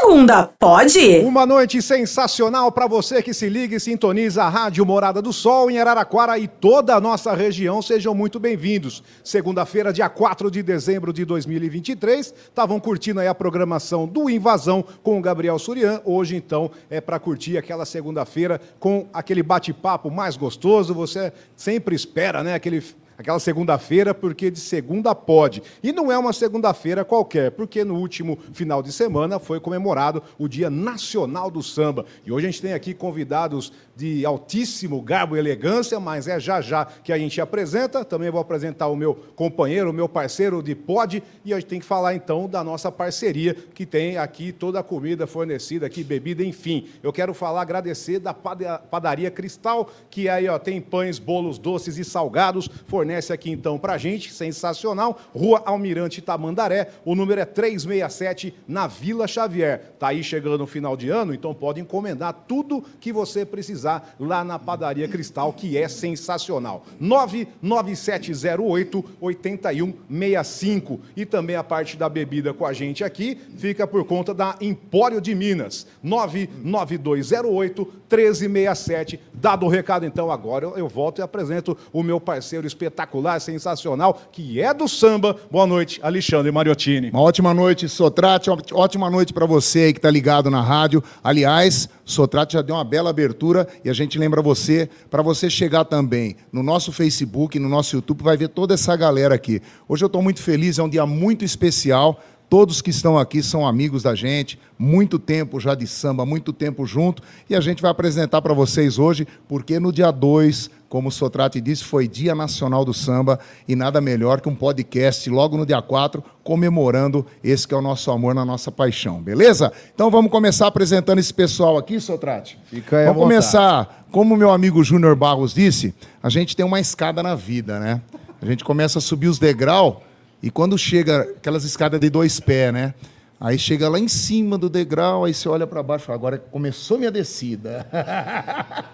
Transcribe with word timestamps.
segunda, 0.00 0.48
pode? 0.58 1.18
Uma 1.20 1.44
noite 1.44 1.82
sensacional 1.82 2.70
para 2.70 2.86
você 2.86 3.20
que 3.20 3.34
se 3.34 3.48
liga 3.48 3.76
e 3.76 3.80
sintoniza 3.80 4.44
a 4.44 4.48
Rádio 4.48 4.86
Morada 4.86 5.20
do 5.20 5.32
Sol 5.32 5.70
em 5.70 5.78
Araraquara 5.78 6.38
e 6.38 6.46
toda 6.46 6.94
a 6.94 7.00
nossa 7.00 7.34
região. 7.34 7.82
Sejam 7.82 8.14
muito 8.14 8.38
bem-vindos. 8.38 9.02
Segunda-feira, 9.24 9.92
dia 9.92 10.08
4 10.08 10.50
de 10.50 10.62
dezembro 10.62 11.12
de 11.12 11.24
2023. 11.24 12.32
Estavam 12.48 12.78
curtindo 12.78 13.18
aí 13.18 13.26
a 13.26 13.34
programação 13.34 14.06
do 14.06 14.30
Invasão 14.30 14.84
com 15.02 15.18
o 15.18 15.22
Gabriel 15.22 15.58
Surian. 15.58 16.00
Hoje, 16.04 16.36
então, 16.36 16.70
é 16.88 17.00
para 17.00 17.18
curtir 17.18 17.58
aquela 17.58 17.84
segunda-feira 17.84 18.60
com 18.78 19.06
aquele 19.12 19.42
bate-papo 19.42 20.10
mais 20.10 20.36
gostoso. 20.36 20.94
Você 20.94 21.32
sempre 21.56 21.96
espera, 21.96 22.44
né? 22.44 22.54
Aquele 22.54 22.82
aquela 23.18 23.40
segunda-feira, 23.40 24.14
porque 24.14 24.48
de 24.48 24.60
segunda 24.60 25.12
pode. 25.12 25.60
E 25.82 25.92
não 25.92 26.12
é 26.12 26.16
uma 26.16 26.32
segunda-feira 26.32 27.04
qualquer, 27.04 27.50
porque 27.50 27.82
no 27.82 27.96
último 27.96 28.38
final 28.52 28.80
de 28.80 28.92
semana 28.92 29.40
foi 29.40 29.58
comemorado 29.58 30.22
o 30.38 30.46
Dia 30.46 30.70
Nacional 30.70 31.50
do 31.50 31.60
Samba. 31.60 32.06
E 32.24 32.30
hoje 32.30 32.46
a 32.46 32.50
gente 32.50 32.62
tem 32.62 32.72
aqui 32.72 32.94
convidados 32.94 33.72
de 33.96 34.24
altíssimo 34.24 35.02
garbo 35.02 35.34
e 35.34 35.40
elegância, 35.40 35.98
mas 35.98 36.28
é 36.28 36.38
já 36.38 36.60
já 36.60 36.84
que 36.84 37.12
a 37.12 37.18
gente 37.18 37.40
apresenta. 37.40 38.04
Também 38.04 38.30
vou 38.30 38.40
apresentar 38.40 38.86
o 38.86 38.94
meu 38.94 39.16
companheiro, 39.34 39.90
o 39.90 39.92
meu 39.92 40.08
parceiro 40.08 40.62
de 40.62 40.76
pod, 40.76 41.20
e 41.44 41.52
a 41.52 41.58
gente 41.58 41.68
tem 41.68 41.80
que 41.80 41.86
falar 41.86 42.14
então 42.14 42.48
da 42.48 42.62
nossa 42.62 42.92
parceria, 42.92 43.52
que 43.74 43.84
tem 43.84 44.16
aqui 44.16 44.52
toda 44.52 44.78
a 44.78 44.82
comida 44.84 45.26
fornecida, 45.26 45.86
aqui 45.86 46.04
bebida, 46.04 46.44
enfim. 46.44 46.86
Eu 47.02 47.12
quero 47.12 47.34
falar, 47.34 47.62
agradecer 47.62 48.20
da 48.20 48.32
padaria 48.32 49.28
Cristal, 49.28 49.90
que 50.08 50.28
aí 50.28 50.48
ó, 50.48 50.56
tem 50.56 50.80
pães, 50.80 51.18
bolos 51.18 51.58
doces 51.58 51.98
e 51.98 52.04
salgados, 52.04 52.68
fornece 53.08 53.32
aqui 53.32 53.50
então 53.50 53.78
para 53.78 53.96
gente, 53.96 54.30
sensacional. 54.30 55.18
Rua 55.34 55.62
Almirante 55.64 56.20
Tamandaré, 56.20 56.90
o 57.06 57.14
número 57.14 57.40
é 57.40 57.46
367, 57.46 58.52
na 58.66 58.86
Vila 58.86 59.26
Xavier. 59.26 59.94
Tá 59.98 60.08
aí 60.08 60.22
chegando 60.22 60.62
o 60.62 60.66
final 60.66 60.94
de 60.94 61.08
ano, 61.08 61.32
então 61.32 61.54
pode 61.54 61.80
encomendar 61.80 62.44
tudo 62.46 62.84
que 63.00 63.10
você 63.10 63.46
precisar 63.46 64.14
lá 64.20 64.44
na 64.44 64.58
Padaria 64.58 65.08
Cristal, 65.08 65.54
que 65.54 65.78
é 65.78 65.88
sensacional. 65.88 66.84
99708 67.00 69.02
8165. 69.20 71.00
E 71.16 71.24
também 71.24 71.56
a 71.56 71.64
parte 71.64 71.96
da 71.96 72.10
bebida 72.10 72.52
com 72.52 72.66
a 72.66 72.74
gente 72.74 73.02
aqui 73.02 73.38
fica 73.56 73.86
por 73.86 74.04
conta 74.04 74.34
da 74.34 74.56
Empório 74.60 75.20
de 75.20 75.34
Minas. 75.34 75.86
99208 76.02 77.90
1367. 78.10 79.20
Dado 79.32 79.66
o 79.66 79.68
recado, 79.68 80.04
então, 80.04 80.30
agora 80.30 80.66
eu, 80.66 80.76
eu 80.76 80.88
volto 80.88 81.20
e 81.20 81.22
apresento 81.22 81.76
o 81.92 82.02
meu 82.02 82.20
parceiro 82.20 82.66
espetacular, 82.66 82.97
sensacional, 83.40 84.20
que 84.32 84.60
é 84.60 84.72
do 84.72 84.88
samba. 84.88 85.36
Boa 85.50 85.66
noite, 85.66 86.00
Alexandre 86.02 86.50
Mariottini. 86.50 87.10
Uma 87.10 87.20
ótima 87.20 87.52
noite, 87.52 87.88
Sotrate. 87.88 88.50
Ótima 88.72 89.10
noite 89.10 89.32
para 89.32 89.46
você 89.46 89.80
aí 89.80 89.92
que 89.92 89.98
está 89.98 90.10
ligado 90.10 90.50
na 90.50 90.62
rádio. 90.62 91.02
Aliás, 91.22 91.88
Sotrate 92.04 92.54
já 92.54 92.62
deu 92.62 92.74
uma 92.74 92.84
bela 92.84 93.10
abertura 93.10 93.68
e 93.84 93.90
a 93.90 93.92
gente 93.92 94.18
lembra 94.18 94.40
você, 94.40 94.88
para 95.10 95.22
você 95.22 95.50
chegar 95.50 95.84
também 95.84 96.36
no 96.52 96.62
nosso 96.62 96.92
Facebook, 96.92 97.58
no 97.58 97.68
nosso 97.68 97.96
YouTube, 97.96 98.22
vai 98.22 98.36
ver 98.36 98.48
toda 98.48 98.74
essa 98.74 98.96
galera 98.96 99.34
aqui. 99.34 99.60
Hoje 99.88 100.04
eu 100.04 100.06
estou 100.06 100.22
muito 100.22 100.42
feliz, 100.42 100.78
é 100.78 100.82
um 100.82 100.88
dia 100.88 101.06
muito 101.06 101.44
especial. 101.44 102.20
Todos 102.48 102.80
que 102.80 102.90
estão 102.90 103.18
aqui 103.18 103.42
são 103.42 103.66
amigos 103.66 104.02
da 104.02 104.14
gente, 104.14 104.58
muito 104.78 105.18
tempo 105.18 105.60
já 105.60 105.74
de 105.74 105.86
samba, 105.86 106.24
muito 106.24 106.52
tempo 106.52 106.86
junto, 106.86 107.22
e 107.48 107.54
a 107.54 107.60
gente 107.60 107.82
vai 107.82 107.90
apresentar 107.90 108.40
para 108.40 108.54
vocês 108.54 108.98
hoje, 108.98 109.26
porque 109.46 109.78
no 109.78 109.92
dia 109.92 110.10
2 110.10 110.78
como 110.88 111.08
o 111.08 111.12
Sotrate 111.12 111.60
disse, 111.60 111.84
foi 111.84 112.08
Dia 112.08 112.34
Nacional 112.34 112.84
do 112.84 112.94
Samba 112.94 113.38
e 113.66 113.76
nada 113.76 114.00
melhor 114.00 114.40
que 114.40 114.48
um 114.48 114.54
podcast 114.54 115.28
logo 115.28 115.56
no 115.56 115.66
dia 115.66 115.82
4, 115.82 116.24
comemorando 116.42 117.26
esse 117.44 117.68
que 117.68 117.74
é 117.74 117.76
o 117.76 117.82
nosso 117.82 118.10
amor 118.10 118.34
na 118.34 118.44
nossa 118.44 118.72
paixão, 118.72 119.20
beleza? 119.20 119.70
Então 119.94 120.10
vamos 120.10 120.30
começar 120.30 120.66
apresentando 120.66 121.18
esse 121.18 121.32
pessoal 121.32 121.76
aqui, 121.76 122.00
Sotrate. 122.00 122.58
Fica 122.64 122.98
aí 122.98 123.06
Vamos 123.06 123.22
começar, 123.22 124.06
como 124.10 124.36
meu 124.36 124.50
amigo 124.50 124.82
Júnior 124.82 125.14
Barros 125.14 125.52
disse, 125.52 125.94
a 126.22 126.30
gente 126.30 126.56
tem 126.56 126.64
uma 126.64 126.80
escada 126.80 127.22
na 127.22 127.34
vida, 127.34 127.78
né? 127.78 128.00
A 128.40 128.46
gente 128.46 128.64
começa 128.64 128.98
a 128.98 129.02
subir 129.02 129.28
os 129.28 129.38
degraus 129.38 129.96
e 130.42 130.50
quando 130.50 130.78
chega 130.78 131.22
aquelas 131.36 131.64
escadas 131.64 131.98
de 132.00 132.08
dois 132.08 132.38
pés, 132.38 132.72
né? 132.72 132.94
Aí 133.40 133.58
chega 133.58 133.88
lá 133.88 133.98
em 133.98 134.08
cima 134.08 134.58
do 134.58 134.68
degrau, 134.68 135.24
aí 135.24 135.32
você 135.32 135.48
olha 135.48 135.66
para 135.66 135.82
baixo, 135.82 136.10
agora 136.10 136.38
começou 136.38 136.98
minha 136.98 137.10
descida. 137.10 137.86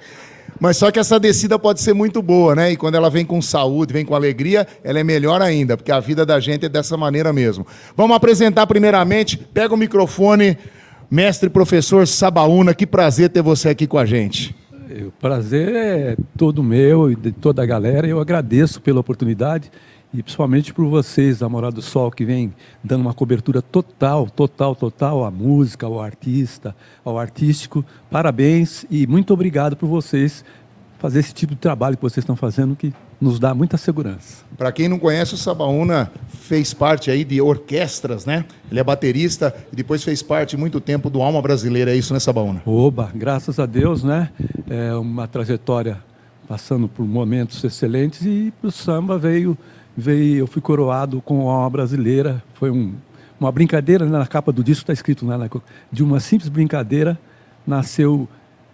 Mas 0.60 0.76
só 0.76 0.90
que 0.90 0.98
essa 0.98 1.18
descida 1.18 1.58
pode 1.58 1.80
ser 1.80 1.94
muito 1.94 2.22
boa, 2.22 2.54
né? 2.54 2.72
E 2.72 2.76
quando 2.76 2.94
ela 2.94 3.10
vem 3.10 3.24
com 3.24 3.40
saúde, 3.42 3.92
vem 3.92 4.04
com 4.04 4.14
alegria, 4.14 4.66
ela 4.82 5.00
é 5.00 5.04
melhor 5.04 5.42
ainda, 5.42 5.76
porque 5.76 5.90
a 5.90 5.98
vida 5.98 6.24
da 6.24 6.38
gente 6.40 6.66
é 6.66 6.68
dessa 6.68 6.96
maneira 6.96 7.32
mesmo. 7.32 7.66
Vamos 7.96 8.16
apresentar 8.16 8.66
primeiramente, 8.66 9.36
pega 9.36 9.74
o 9.74 9.78
microfone, 9.78 10.56
mestre 11.10 11.48
professor 11.48 12.06
Sabaúna, 12.06 12.74
que 12.74 12.86
prazer 12.86 13.30
ter 13.30 13.42
você 13.42 13.70
aqui 13.70 13.86
com 13.86 13.98
a 13.98 14.06
gente. 14.06 14.54
O 15.06 15.10
prazer 15.12 15.74
é 15.74 16.16
todo 16.36 16.62
meu 16.62 17.10
e 17.10 17.16
de 17.16 17.32
toda 17.32 17.62
a 17.62 17.66
galera. 17.66 18.06
Eu 18.06 18.20
agradeço 18.20 18.80
pela 18.80 19.00
oportunidade 19.00 19.70
e 20.14 20.22
principalmente 20.22 20.72
por 20.72 20.86
vocês 20.86 21.40
da 21.40 21.48
Morada 21.48 21.74
do 21.74 21.82
Sol, 21.82 22.08
que 22.08 22.24
vem 22.24 22.54
dando 22.82 23.00
uma 23.00 23.12
cobertura 23.12 23.60
total, 23.60 24.30
total, 24.30 24.76
total 24.76 25.24
à 25.24 25.30
música, 25.30 25.86
ao 25.86 26.00
artista, 26.00 26.74
ao 27.04 27.18
artístico. 27.18 27.84
Parabéns 28.08 28.86
e 28.88 29.08
muito 29.08 29.34
obrigado 29.34 29.74
por 29.76 29.88
vocês 29.88 30.44
fazer 31.00 31.18
esse 31.18 31.34
tipo 31.34 31.54
de 31.54 31.60
trabalho 31.60 31.96
que 31.96 32.02
vocês 32.02 32.22
estão 32.22 32.36
fazendo, 32.36 32.76
que 32.76 32.94
nos 33.20 33.40
dá 33.40 33.52
muita 33.52 33.76
segurança. 33.76 34.44
Para 34.56 34.70
quem 34.70 34.88
não 34.88 35.00
conhece, 35.00 35.34
o 35.34 35.36
Sabaúna 35.36 36.10
fez 36.28 36.72
parte 36.72 37.10
aí 37.10 37.24
de 37.24 37.40
orquestras, 37.40 38.24
né? 38.24 38.44
Ele 38.70 38.78
é 38.78 38.84
baterista 38.84 39.54
e 39.72 39.76
depois 39.76 40.04
fez 40.04 40.22
parte 40.22 40.56
muito 40.56 40.80
tempo 40.80 41.10
do 41.10 41.20
Alma 41.22 41.42
Brasileira, 41.42 41.90
é 41.90 41.96
isso, 41.96 42.14
né, 42.14 42.20
Sabaúna? 42.20 42.62
Oba, 42.64 43.10
graças 43.14 43.58
a 43.58 43.66
Deus, 43.66 44.04
né? 44.04 44.30
É 44.70 44.94
uma 44.94 45.26
trajetória 45.26 45.98
passando 46.46 46.86
por 46.86 47.04
momentos 47.04 47.62
excelentes 47.64 48.24
e 48.24 48.52
o 48.62 48.70
samba 48.70 49.18
veio 49.18 49.58
veio, 49.96 50.38
eu 50.38 50.46
fui 50.46 50.60
coroado 50.60 51.20
com 51.20 51.50
a 51.50 51.68
brasileira. 51.70 52.42
Foi 52.54 52.70
um, 52.70 52.94
uma 53.38 53.50
brincadeira, 53.50 54.04
né? 54.04 54.18
na 54.18 54.26
capa 54.26 54.52
do 54.52 54.62
disco 54.62 54.82
está 54.82 54.92
escrito, 54.92 55.24
né? 55.24 55.36
de 55.90 56.02
uma 56.02 56.20
simples 56.20 56.48
brincadeira 56.48 57.18
nasceu 57.66 58.28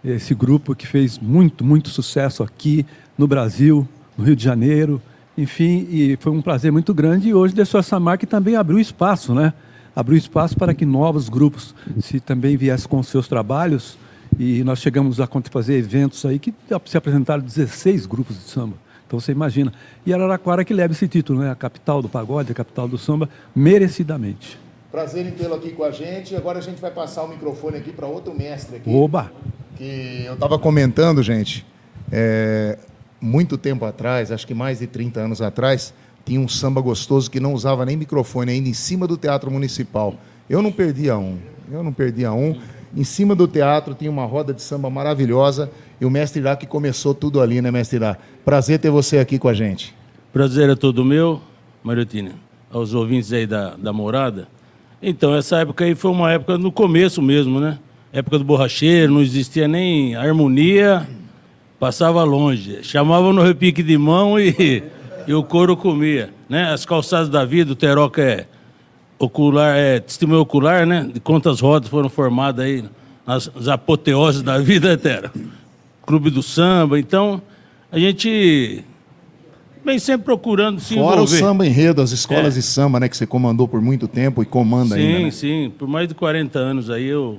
esse 0.04 0.34
grupo 0.34 0.74
que 0.74 0.86
fez 0.86 1.18
muito, 1.18 1.64
muito 1.64 1.90
sucesso 1.90 2.42
aqui 2.42 2.86
no 3.16 3.26
Brasil, 3.26 3.86
no 4.16 4.24
Rio 4.24 4.34
de 4.34 4.42
Janeiro, 4.42 5.00
enfim, 5.36 5.86
e 5.90 6.16
foi 6.20 6.32
um 6.32 6.42
prazer 6.42 6.72
muito 6.72 6.92
grande 6.92 7.28
e 7.28 7.34
hoje 7.34 7.54
deixou 7.54 7.78
essa 7.78 8.00
marca 8.00 8.24
e 8.24 8.28
também 8.28 8.56
abriu 8.56 8.78
espaço, 8.78 9.34
né? 9.34 9.52
Abriu 9.94 10.16
espaço 10.16 10.56
para 10.56 10.74
que 10.74 10.84
novos 10.84 11.28
grupos 11.28 11.74
se 12.00 12.20
também 12.20 12.56
viessem 12.56 12.88
com 12.88 13.02
seus 13.02 13.28
trabalhos 13.28 13.98
e 14.38 14.62
nós 14.64 14.80
chegamos 14.80 15.20
a 15.20 15.28
fazer 15.50 15.74
eventos 15.74 16.24
aí 16.24 16.38
que 16.38 16.54
se 16.86 16.96
apresentaram 16.96 17.42
16 17.42 18.06
grupos 18.06 18.36
de 18.36 18.50
samba. 18.50 18.74
Então 19.10 19.18
você 19.18 19.32
imagina. 19.32 19.72
E 20.06 20.14
Araraquara 20.14 20.64
que 20.64 20.72
leva 20.72 20.92
esse 20.92 21.08
título, 21.08 21.40
né? 21.40 21.50
A 21.50 21.56
capital 21.56 22.00
do 22.00 22.08
pagode, 22.08 22.52
a 22.52 22.54
capital 22.54 22.86
do 22.86 22.96
samba, 22.96 23.28
merecidamente. 23.52 24.56
Prazer 24.92 25.26
em 25.26 25.32
tê-lo 25.32 25.56
aqui 25.56 25.72
com 25.72 25.82
a 25.82 25.90
gente. 25.90 26.36
Agora 26.36 26.60
a 26.60 26.62
gente 26.62 26.80
vai 26.80 26.92
passar 26.92 27.24
o 27.24 27.28
microfone 27.28 27.76
aqui 27.76 27.90
para 27.90 28.06
outro 28.06 28.32
mestre 28.32 28.76
aqui. 28.76 28.88
Oba! 28.88 29.32
Que 29.76 30.22
eu 30.26 30.34
estava 30.34 30.60
comentando, 30.60 31.24
gente, 31.24 31.66
é, 32.12 32.78
muito 33.20 33.58
tempo 33.58 33.84
atrás, 33.84 34.30
acho 34.30 34.46
que 34.46 34.54
mais 34.54 34.78
de 34.78 34.86
30 34.86 35.18
anos 35.18 35.42
atrás, 35.42 35.92
tinha 36.24 36.38
um 36.38 36.46
samba 36.46 36.80
gostoso 36.80 37.28
que 37.28 37.40
não 37.40 37.52
usava 37.52 37.84
nem 37.84 37.96
microfone, 37.96 38.52
ainda 38.52 38.68
em 38.68 38.74
cima 38.74 39.08
do 39.08 39.16
Teatro 39.16 39.50
Municipal. 39.50 40.14
Eu 40.48 40.62
não 40.62 40.70
perdia 40.70 41.18
um. 41.18 41.36
Eu 41.68 41.82
não 41.82 41.92
perdia 41.92 42.32
um. 42.32 42.60
Em 42.96 43.04
cima 43.04 43.34
do 43.34 43.46
teatro 43.46 43.94
tinha 43.94 44.10
uma 44.10 44.24
roda 44.24 44.52
de 44.52 44.62
samba 44.62 44.90
maravilhosa 44.90 45.70
e 46.00 46.04
o 46.04 46.10
mestre 46.10 46.40
Irá 46.40 46.56
que 46.56 46.66
começou 46.66 47.14
tudo 47.14 47.40
ali, 47.40 47.62
né, 47.62 47.70
mestre 47.70 47.96
Irá? 47.96 48.16
Prazer 48.44 48.78
ter 48.78 48.90
você 48.90 49.18
aqui 49.18 49.38
com 49.38 49.48
a 49.48 49.54
gente. 49.54 49.94
Prazer 50.32 50.68
é 50.68 50.74
todo 50.74 51.04
meu, 51.04 51.40
Mariotina, 51.82 52.32
aos 52.70 52.94
ouvintes 52.94 53.32
aí 53.32 53.46
da, 53.46 53.76
da 53.76 53.92
morada. 53.92 54.48
Então, 55.02 55.34
essa 55.34 55.58
época 55.58 55.84
aí 55.84 55.94
foi 55.94 56.10
uma 56.10 56.30
época 56.30 56.58
no 56.58 56.70
começo 56.70 57.22
mesmo, 57.22 57.58
né? 57.58 57.78
Época 58.12 58.38
do 58.38 58.44
borracheiro, 58.44 59.14
não 59.14 59.22
existia 59.22 59.66
nem 59.66 60.14
harmonia, 60.14 61.08
passava 61.78 62.22
longe. 62.22 62.80
Chamavam 62.82 63.32
no 63.32 63.42
repique 63.42 63.82
de 63.82 63.96
mão 63.96 64.38
e, 64.38 64.82
e 65.26 65.32
o 65.32 65.42
couro 65.42 65.76
comia. 65.76 66.30
Né? 66.48 66.70
As 66.72 66.84
calçadas 66.84 67.28
da 67.28 67.44
vida, 67.44 67.72
o 67.72 67.76
Teroca 67.76 68.20
é 68.20 68.46
ocular, 69.20 69.76
é 69.76 70.00
testemunho 70.00 70.40
ocular, 70.40 70.86
né? 70.86 71.08
De 71.12 71.20
quantas 71.20 71.60
rodas 71.60 71.88
foram 71.88 72.08
formadas 72.08 72.64
aí 72.64 72.82
nas, 73.26 73.52
nas 73.54 73.68
apoteoses 73.68 74.42
da 74.42 74.58
vida, 74.58 74.92
Etera. 74.92 75.30
Clube 76.06 76.30
do 76.30 76.42
Samba, 76.42 76.98
então 76.98 77.40
a 77.92 77.98
gente 77.98 78.82
vem 79.84 79.98
sempre 79.98 80.24
procurando 80.24 80.80
se 80.80 80.94
Fora 80.94 81.16
envolver. 81.16 81.36
o 81.36 81.38
samba 81.38 81.66
enredo, 81.66 82.02
as 82.02 82.10
escolas 82.10 82.54
é. 82.54 82.58
de 82.58 82.62
samba, 82.62 82.98
né, 82.98 83.08
que 83.08 83.16
você 83.16 83.26
comandou 83.26 83.68
por 83.68 83.80
muito 83.80 84.08
tempo 84.08 84.42
e 84.42 84.46
comanda 84.46 84.96
sim, 84.96 85.02
ainda, 85.02 85.18
Sim, 85.18 85.24
né? 85.24 85.30
sim. 85.30 85.72
Por 85.78 85.86
mais 85.86 86.08
de 86.08 86.14
40 86.14 86.58
anos 86.58 86.90
aí 86.90 87.06
eu 87.06 87.38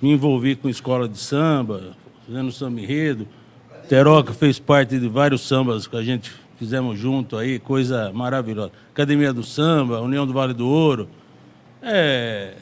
me 0.00 0.12
envolvi 0.12 0.54
com 0.54 0.68
escola 0.68 1.08
de 1.08 1.18
samba, 1.18 1.96
fazendo 2.26 2.52
samba 2.52 2.80
enredo. 2.80 3.26
Teroca 3.88 4.32
fez 4.32 4.58
parte 4.58 4.98
de 4.98 5.08
vários 5.08 5.40
sambas 5.40 5.86
que 5.86 5.96
a 5.96 6.02
gente 6.02 6.32
fizemos 6.58 6.98
junto 6.98 7.36
aí, 7.36 7.58
coisa 7.58 8.10
maravilhosa. 8.12 8.72
Academia 8.92 9.32
do 9.32 9.42
Samba, 9.42 10.00
União 10.00 10.26
do 10.26 10.32
Vale 10.32 10.52
do 10.54 10.66
Ouro. 10.68 11.08
É, 11.82 12.54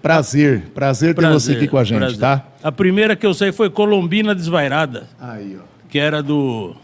Prazer, 0.00 0.62
prazer 0.74 1.14
ter 1.14 1.28
você 1.28 1.52
aqui 1.54 1.66
com 1.66 1.76
a 1.76 1.82
gente, 1.82 1.98
prazer. 1.98 2.18
tá? 2.20 2.44
A 2.62 2.70
primeira 2.70 3.16
que 3.16 3.26
eu 3.26 3.34
sei 3.34 3.50
foi 3.50 3.68
Colombina 3.68 4.32
Desvairada, 4.34 5.08
Aí, 5.18 5.58
ó. 5.60 5.64
que 5.88 5.98
era 5.98 6.22
do. 6.22 6.76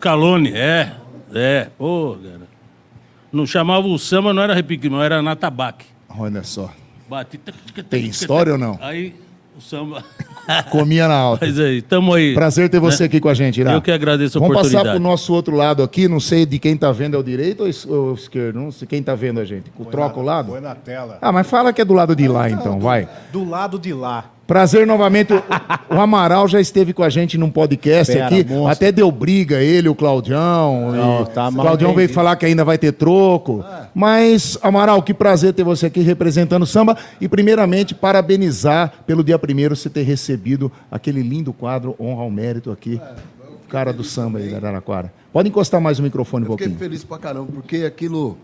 Calone, 0.00 0.52
é. 0.52 0.92
É, 1.34 1.68
pô, 1.76 2.16
cara. 2.22 2.46
Não 3.32 3.46
chamava 3.46 3.86
o 3.86 3.98
samba, 3.98 4.32
não 4.32 4.42
era 4.42 4.54
repique, 4.54 4.88
não, 4.88 5.02
era 5.02 5.20
na 5.22 5.36
tabaque. 5.36 5.86
Olha 6.08 6.42
só. 6.42 6.72
Bati. 7.08 7.38
Tem 7.88 8.06
história 8.06 8.52
ou 8.52 8.58
não? 8.58 8.78
Aí 8.80 9.14
o 9.56 9.60
samba. 9.60 10.04
Comia 10.70 11.08
na 11.08 11.14
alta. 11.14 11.46
Mas 11.46 11.58
aí, 11.58 11.82
tamo 11.82 12.12
aí. 12.12 12.34
Prazer 12.34 12.68
ter 12.68 12.78
você 12.78 13.04
aqui 13.04 13.18
com 13.20 13.28
a 13.28 13.34
gente, 13.34 13.60
Irá. 13.60 13.72
Eu 13.72 13.82
que 13.82 13.90
agradeço 13.90 14.38
a 14.38 14.40
Vamos 14.40 14.54
passar 14.54 14.68
oportunidade. 14.68 15.00
pro 15.00 15.10
nosso 15.10 15.32
outro 15.32 15.56
lado 15.56 15.82
aqui, 15.82 16.06
não 16.06 16.20
sei 16.20 16.44
de 16.44 16.58
quem 16.58 16.76
tá 16.76 16.92
vendo 16.92 17.16
é 17.16 17.18
o 17.18 17.22
direito 17.22 17.64
ou 17.64 17.96
ou 17.96 18.14
esquerdo, 18.14 18.60
não 18.60 18.70
sei 18.70 18.86
quem 18.86 19.02
tá 19.02 19.14
vendo 19.14 19.40
a 19.40 19.44
gente. 19.44 19.70
Troca 19.90 20.20
o 20.20 20.22
lado? 20.22 20.52
Põe 20.52 20.60
na 20.60 20.74
tela. 20.74 21.18
Ah, 21.20 21.32
mas 21.32 21.46
fala 21.46 21.72
que 21.72 21.80
é 21.80 21.84
do 21.84 21.94
lado 21.94 22.14
de 22.14 22.28
lá 22.28 22.48
então, 22.50 22.78
vai. 22.78 23.08
Do 23.32 23.48
lado 23.48 23.78
de 23.78 23.92
lá. 23.92 24.35
Prazer 24.46 24.86
novamente. 24.86 25.32
O, 25.32 25.42
o 25.96 26.00
Amaral 26.00 26.46
já 26.46 26.60
esteve 26.60 26.92
com 26.92 27.02
a 27.02 27.08
gente 27.08 27.36
num 27.36 27.50
podcast 27.50 28.12
Fera, 28.12 28.26
aqui. 28.26 28.44
monstro. 28.44 28.66
Até 28.68 28.92
deu 28.92 29.10
briga 29.10 29.60
ele, 29.60 29.88
o 29.88 29.94
Claudião. 29.94 30.92
Não, 30.92 31.22
e 31.22 31.26
tá 31.26 31.48
o 31.48 31.52
Claudião 31.54 31.92
veio 31.94 32.08
falar 32.08 32.36
que 32.36 32.46
ainda 32.46 32.64
vai 32.64 32.78
ter 32.78 32.92
troco. 32.92 33.64
Mas, 33.94 34.56
Amaral, 34.62 35.02
que 35.02 35.12
prazer 35.12 35.52
ter 35.52 35.64
você 35.64 35.86
aqui 35.86 36.00
representando 36.00 36.62
o 36.62 36.66
samba. 36.66 36.96
E, 37.20 37.28
primeiramente, 37.28 37.94
parabenizar 37.94 38.92
pelo 39.06 39.24
dia 39.24 39.38
primeiro 39.38 39.74
você 39.74 39.90
ter 39.90 40.02
recebido 40.02 40.70
aquele 40.90 41.22
lindo 41.22 41.52
quadro 41.52 41.96
Honra 41.98 42.22
ao 42.22 42.30
Mérito 42.30 42.70
aqui. 42.70 43.00
Cara 43.68 43.92
do 43.92 44.04
samba 44.04 44.38
aí 44.38 44.48
da 44.48 44.58
Araraquara. 44.58 45.12
Pode 45.32 45.48
encostar 45.48 45.80
mais 45.80 45.98
o 45.98 46.02
microfone 46.02 46.44
um 46.44 46.48
Eu 46.48 46.52
fiquei 46.52 46.68
pouquinho. 46.68 46.88
feliz 46.88 47.02
pra 47.02 47.18
caramba, 47.18 47.50
porque 47.52 47.78
aquilo 47.78 48.38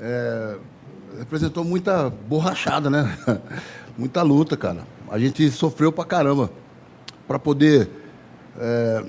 é, 0.00 0.56
representou 1.18 1.64
muita 1.64 2.08
borrachada, 2.28 2.88
né? 2.88 3.16
muita 3.96 4.22
luta, 4.22 4.56
cara. 4.56 4.86
A 5.10 5.18
gente 5.18 5.50
sofreu 5.50 5.92
pra 5.92 6.04
caramba 6.04 6.50
pra 7.26 7.38
poder 7.38 7.88
é, 8.58 9.04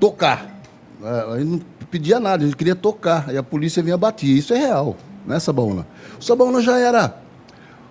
tocar. 0.00 0.60
É, 1.02 1.32
a 1.34 1.38
gente 1.38 1.48
não 1.48 1.60
pedia 1.90 2.18
nada, 2.18 2.42
a 2.42 2.46
gente 2.46 2.56
queria 2.56 2.74
tocar. 2.74 3.32
E 3.32 3.36
a 3.36 3.42
polícia 3.42 3.82
vinha 3.82 3.96
bater. 3.96 4.26
Isso 4.26 4.52
é 4.54 4.58
real, 4.58 4.96
né, 5.26 5.38
Sabaúna? 5.38 5.86
O 6.18 6.22
Sabaúna 6.22 6.60
já 6.60 6.78
era. 6.78 7.22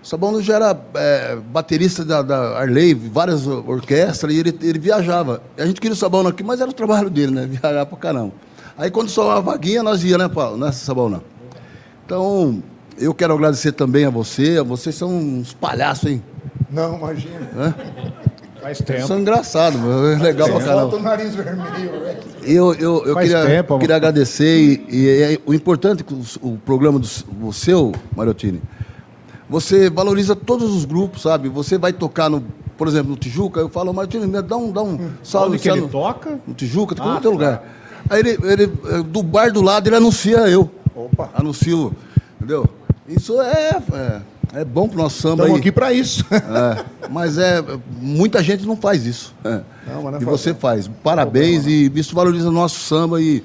O 0.02 0.06
Sabaúna 0.06 0.42
já 0.42 0.56
era 0.56 0.82
é, 0.96 1.36
baterista 1.38 2.04
da, 2.04 2.22
da 2.22 2.60
Arley, 2.60 2.94
várias 2.94 3.48
orquestras, 3.48 4.34
e 4.34 4.40
ele, 4.40 4.58
ele 4.62 4.80
viajava. 4.80 5.42
A 5.58 5.66
gente 5.66 5.80
queria 5.80 5.94
o 5.94 5.98
Sabaúna 5.98 6.30
aqui, 6.30 6.44
mas 6.44 6.60
era 6.60 6.70
o 6.70 6.74
trabalho 6.74 7.10
dele, 7.10 7.32
né? 7.32 7.46
Viajar 7.48 7.86
pra 7.86 7.98
caramba. 7.98 8.34
Aí 8.78 8.92
quando 8.92 9.08
sobrava 9.10 9.38
a 9.38 9.54
vaguinha, 9.54 9.82
nós 9.84 10.04
ia, 10.04 10.18
né, 10.18 10.28
Paulo? 10.28 10.58
Né, 10.58 10.72
Sabaúna? 10.72 11.24
Então, 12.06 12.62
eu 12.98 13.14
quero 13.14 13.34
agradecer 13.34 13.72
também 13.72 14.06
a 14.06 14.10
você. 14.10 14.62
Vocês 14.62 14.96
são 14.96 15.10
uns 15.10 15.54
palhaços, 15.54 16.10
hein? 16.10 16.24
Não, 16.70 16.98
imagina. 16.98 17.76
Faz 18.62 18.78
Vocês 18.78 18.88
tempo. 19.00 19.08
são 19.08 19.20
engraçados, 19.20 19.80
meu. 19.80 20.08
é 20.14 20.16
legal 20.18 20.48
pra 20.50 20.60
caramba. 20.62 20.96
O 20.96 21.00
nariz 21.02 21.36
vermelho, 21.36 22.00
velho. 22.00 22.18
Eu, 22.44 22.74
eu, 22.76 23.06
eu 23.06 23.14
Faz 23.14 23.30
queria, 23.30 23.46
tempo, 23.46 23.80
queria 23.80 23.96
agradecer 23.96 24.58
e, 24.58 24.86
e 24.90 25.10
é 25.10 25.40
o 25.46 25.54
importante 25.54 26.02
é 26.02 26.04
que 26.06 26.14
o, 26.14 26.54
o 26.54 26.58
programa 26.60 26.98
do 27.00 27.08
o 27.42 27.52
seu, 27.52 27.92
Mariotini, 28.16 28.62
você 29.50 29.90
valoriza 29.90 30.36
todos 30.36 30.74
os 30.74 30.86
grupos, 30.86 31.22
sabe? 31.24 31.50
Você 31.50 31.78
vai 31.78 31.92
tocar 31.92 32.30
no, 32.30 32.42
por 32.78 32.88
exemplo, 32.88 33.12
no 33.12 33.18
Tijuca, 33.18 33.60
eu 33.60 33.68
falo, 33.70 33.94
Mariotini, 33.94 34.26
me 34.28 34.42
dá 34.42 34.56
um, 34.58 34.72
dá 34.72 34.82
um 34.82 35.10
salve. 35.22 35.50
Onde 35.56 35.60
que 35.62 35.70
ele 35.70 35.82
sabe? 35.82 35.92
toca? 35.92 36.40
No 36.48 36.54
Tijuca, 36.54 36.96
Ah, 37.00 37.04
todo 37.16 37.22
tá. 37.24 37.30
lugar. 37.30 37.64
Aí 38.10 38.20
ele, 38.22 38.38
ele, 38.44 38.64
eh, 38.90 39.04
do 39.04 39.22
bar 39.24 39.52
do 39.52 39.62
lado, 39.62 39.88
ele 39.88 39.96
anuncia 39.96 40.38
eu. 40.50 40.70
Opa. 40.96 41.30
Anuncio, 41.34 41.94
entendeu? 42.38 42.66
Isso 43.16 43.40
é, 43.42 43.78
é, 44.54 44.62
é 44.62 44.66
bom 44.66 44.88
pro 44.88 44.98
nosso 44.98 45.22
samba 45.22 45.44
Estamos 45.44 45.60
aqui 45.60 45.72
para 45.72 45.94
isso. 45.94 46.26
É, 46.32 46.84
mas 47.10 47.38
é, 47.38 47.64
muita 48.02 48.42
gente 48.42 48.66
não 48.66 48.76
faz 48.76 49.06
isso. 49.06 49.36
É. 49.44 49.62
Não, 49.88 50.04
não 50.04 50.18
é 50.18 50.22
e 50.22 50.26
você 50.26 50.54
faz. 50.54 50.90
Parabéns 51.04 51.66
e 51.68 51.92
isso 51.94 52.16
valoriza 52.16 52.50
o 52.50 52.52
nosso 52.52 52.80
samba 52.80 53.22
e, 53.22 53.44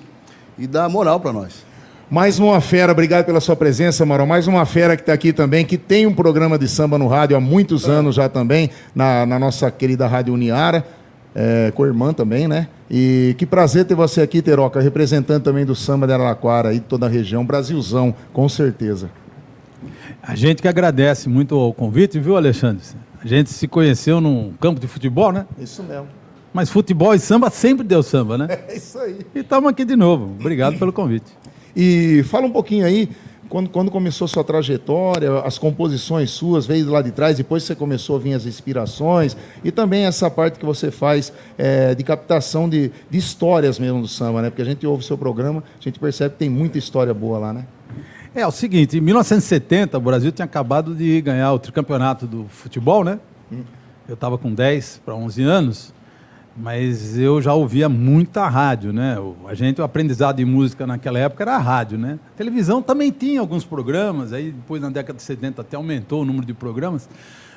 e 0.58 0.66
dá 0.66 0.88
moral 0.88 1.20
para 1.20 1.32
nós. 1.32 1.68
Mais 2.10 2.38
uma 2.38 2.58
fera, 2.62 2.92
obrigado 2.92 3.26
pela 3.26 3.38
sua 3.38 3.54
presença, 3.54 4.06
Marão. 4.06 4.26
Mais 4.26 4.46
uma 4.46 4.64
fera 4.64 4.96
que 4.96 5.02
está 5.02 5.12
aqui 5.12 5.30
também, 5.30 5.66
que 5.66 5.76
tem 5.76 6.06
um 6.06 6.14
programa 6.14 6.58
de 6.58 6.66
samba 6.66 6.96
no 6.96 7.06
rádio 7.06 7.36
há 7.36 7.40
muitos 7.40 7.86
anos 7.86 8.14
já 8.14 8.30
também, 8.30 8.70
na, 8.94 9.26
na 9.26 9.38
nossa 9.38 9.70
querida 9.70 10.06
Rádio 10.06 10.32
Uniara, 10.32 10.86
é, 11.34 11.70
com 11.74 11.84
a 11.84 11.86
irmã 11.86 12.14
também, 12.14 12.48
né? 12.48 12.68
E 12.90 13.34
que 13.36 13.44
prazer 13.44 13.84
ter 13.84 13.94
você 13.94 14.22
aqui, 14.22 14.40
Teroca, 14.40 14.80
representante 14.80 15.42
também 15.44 15.66
do 15.66 15.74
samba 15.74 16.06
de 16.06 16.14
Araraquara 16.14 16.72
e 16.72 16.80
toda 16.80 17.04
a 17.04 17.08
região, 17.10 17.44
Brasilzão, 17.44 18.14
com 18.32 18.48
certeza. 18.48 19.10
A 20.22 20.34
gente 20.34 20.62
que 20.62 20.68
agradece 20.68 21.28
muito 21.28 21.56
o 21.56 21.72
convite, 21.72 22.18
viu, 22.18 22.36
Alexandre? 22.36 22.82
A 23.22 23.26
gente 23.26 23.50
se 23.50 23.66
conheceu 23.66 24.20
num 24.20 24.52
campo 24.60 24.80
de 24.80 24.86
futebol, 24.86 25.32
né? 25.32 25.46
Isso 25.58 25.82
mesmo. 25.82 26.06
Mas 26.52 26.70
futebol 26.70 27.14
e 27.14 27.18
samba 27.18 27.50
sempre 27.50 27.86
deu 27.86 28.02
samba, 28.02 28.38
né? 28.38 28.46
É 28.68 28.76
isso 28.76 28.98
aí. 28.98 29.18
E 29.34 29.40
estamos 29.40 29.70
aqui 29.70 29.84
de 29.84 29.96
novo. 29.96 30.36
Obrigado 30.38 30.78
pelo 30.78 30.92
convite. 30.92 31.30
E 31.76 32.22
fala 32.24 32.46
um 32.46 32.50
pouquinho 32.50 32.84
aí, 32.84 33.08
quando, 33.48 33.70
quando 33.70 33.90
começou 33.90 34.28
sua 34.28 34.44
trajetória, 34.44 35.40
as 35.40 35.58
composições 35.58 36.30
suas, 36.30 36.66
veio 36.66 36.90
lá 36.90 37.02
de 37.02 37.10
trás, 37.10 37.36
depois 37.36 37.62
você 37.62 37.74
começou 37.74 38.16
a 38.16 38.18
vir 38.18 38.34
as 38.34 38.46
inspirações, 38.46 39.36
e 39.64 39.70
também 39.70 40.04
essa 40.04 40.30
parte 40.30 40.58
que 40.58 40.66
você 40.66 40.90
faz 40.90 41.32
é, 41.56 41.94
de 41.94 42.02
captação 42.02 42.68
de, 42.68 42.90
de 43.10 43.18
histórias 43.18 43.78
mesmo 43.78 44.00
do 44.00 44.08
samba, 44.08 44.42
né? 44.42 44.50
Porque 44.50 44.62
a 44.62 44.64
gente 44.64 44.86
ouve 44.86 45.02
o 45.02 45.06
seu 45.06 45.16
programa, 45.16 45.62
a 45.78 45.82
gente 45.82 45.98
percebe 45.98 46.32
que 46.32 46.38
tem 46.38 46.50
muita 46.50 46.78
história 46.78 47.12
boa 47.14 47.38
lá, 47.38 47.52
né? 47.52 47.66
É, 48.34 48.40
é 48.42 48.46
o 48.46 48.50
seguinte, 48.50 48.96
em 48.98 49.00
1970 49.00 49.98
o 49.98 50.00
Brasil 50.00 50.30
tinha 50.32 50.44
acabado 50.44 50.94
de 50.94 51.20
ganhar 51.20 51.52
o 51.52 51.58
tricampeonato 51.58 52.26
do 52.26 52.44
futebol, 52.48 53.04
né? 53.04 53.18
Eu 54.08 54.14
estava 54.14 54.38
com 54.38 54.52
10 54.52 55.00
para 55.04 55.14
11 55.14 55.42
anos, 55.42 55.92
mas 56.56 57.18
eu 57.18 57.40
já 57.42 57.52
ouvia 57.54 57.88
muita 57.88 58.46
rádio, 58.48 58.92
né? 58.92 59.18
O- 59.18 59.36
A 59.46 59.54
gente, 59.54 59.80
o 59.80 59.84
aprendizado 59.84 60.36
de 60.36 60.44
música 60.44 60.86
naquela 60.86 61.18
época 61.18 61.44
era 61.44 61.56
a 61.56 61.58
rádio, 61.58 61.98
né? 61.98 62.18
A 62.34 62.36
televisão 62.36 62.82
também 62.82 63.10
tinha 63.10 63.40
alguns 63.40 63.64
programas, 63.64 64.32
aí 64.32 64.50
depois 64.52 64.80
na 64.80 64.88
década 64.90 65.16
de 65.16 65.22
70 65.22 65.62
até 65.62 65.76
aumentou 65.76 66.22
o 66.22 66.24
número 66.24 66.46
de 66.46 66.54
programas, 66.54 67.08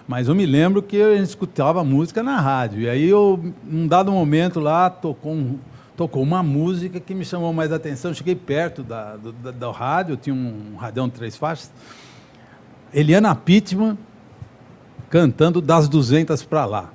mas 0.07 0.27
eu 0.27 0.35
me 0.35 0.45
lembro 0.45 0.81
que 0.81 1.01
a 1.01 1.15
gente 1.17 1.27
escutava 1.29 1.83
música 1.83 2.21
na 2.23 2.39
rádio. 2.39 2.81
E 2.81 2.89
aí 2.89 3.07
eu, 3.07 3.39
num 3.63 3.87
dado 3.87 4.11
momento 4.11 4.59
lá, 4.59 4.89
tocou, 4.89 5.33
um- 5.33 5.57
tocou 6.01 6.23
uma 6.23 6.41
música 6.41 6.99
que 6.99 7.13
me 7.13 7.23
chamou 7.23 7.53
mais 7.53 7.71
a 7.71 7.75
atenção. 7.75 8.11
Cheguei 8.11 8.35
perto 8.35 8.81
da, 8.81 9.15
do, 9.17 9.31
da, 9.31 9.51
do 9.51 9.69
rádio, 9.69 10.17
tinha 10.17 10.33
um 10.33 10.75
radião 10.75 11.07
de 11.07 11.13
três 11.13 11.35
faixas. 11.35 11.71
Eliana 12.91 13.35
Pittman 13.35 13.95
cantando 15.11 15.61
das 15.61 15.87
200 15.87 16.43
para 16.43 16.65
lá. 16.65 16.89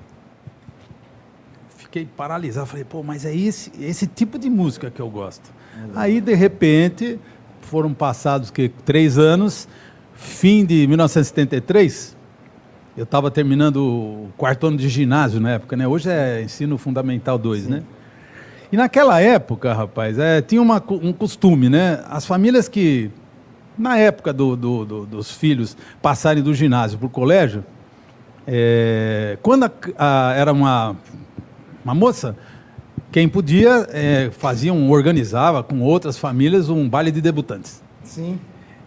Fiquei 1.76 2.04
paralisado, 2.04 2.66
falei, 2.66 2.85
pô, 2.85 3.04
mas 3.04 3.25
é 3.25 3.33
esse, 3.33 3.71
esse 3.80 4.09
tipo 4.09 4.40
de 4.40 4.50
música 4.50 4.90
que 4.90 5.00
eu 5.00 5.09
gosto. 5.09 5.52
Aí, 5.95 6.21
de 6.21 6.35
repente, 6.35 7.21
foram 7.61 7.95
passados 7.95 8.50
que, 8.50 8.69
três 8.69 9.19
anos, 9.19 9.69
fim 10.14 10.66
de 10.66 10.85
1973, 10.88 12.16
eu 12.97 13.04
estava 13.04 13.30
terminando 13.30 13.76
o 13.76 14.33
quarto 14.37 14.66
ano 14.66 14.76
de 14.76 14.88
ginásio 14.88 15.40
na 15.40 15.52
época, 15.52 15.76
né? 15.76 15.87
Hoje 15.87 16.11
é 16.11 16.42
ensino 16.42 16.76
fundamental 16.76 17.38
2, 17.38 17.69
né? 17.69 17.85
E 18.76 18.78
naquela 18.78 19.18
época, 19.23 19.73
rapaz, 19.73 20.18
é, 20.18 20.42
tinha 20.42 20.61
uma 20.61 20.85
um 20.90 21.11
costume, 21.11 21.71
né? 21.71 22.04
As 22.11 22.26
famílias 22.26 22.68
que, 22.68 23.11
na 23.78 23.97
época 23.97 24.35
do- 24.35 24.54
do- 24.54 24.85
do- 24.85 25.06
dos 25.06 25.30
filhos 25.30 25.75
passarem 26.02 26.42
do 26.42 26.52
ginásio 26.52 26.99
para 26.99 27.06
o 27.06 27.09
colégio, 27.09 27.64
é, 28.47 29.38
quando 29.40 29.64
a- 29.64 29.71
a- 29.97 30.35
era 30.37 30.52
uma, 30.52 30.95
uma 31.83 31.95
moça, 31.95 32.37
quem 33.11 33.26
podia 33.26 33.87
é, 33.90 34.28
fazia 34.30 34.75
um, 34.75 34.90
organizava 34.90 35.62
com 35.62 35.80
outras 35.80 36.18
famílias 36.18 36.68
um 36.68 36.87
baile 36.87 37.11
de 37.11 37.23
debutantes. 37.23 37.83
Sim. 38.04 38.38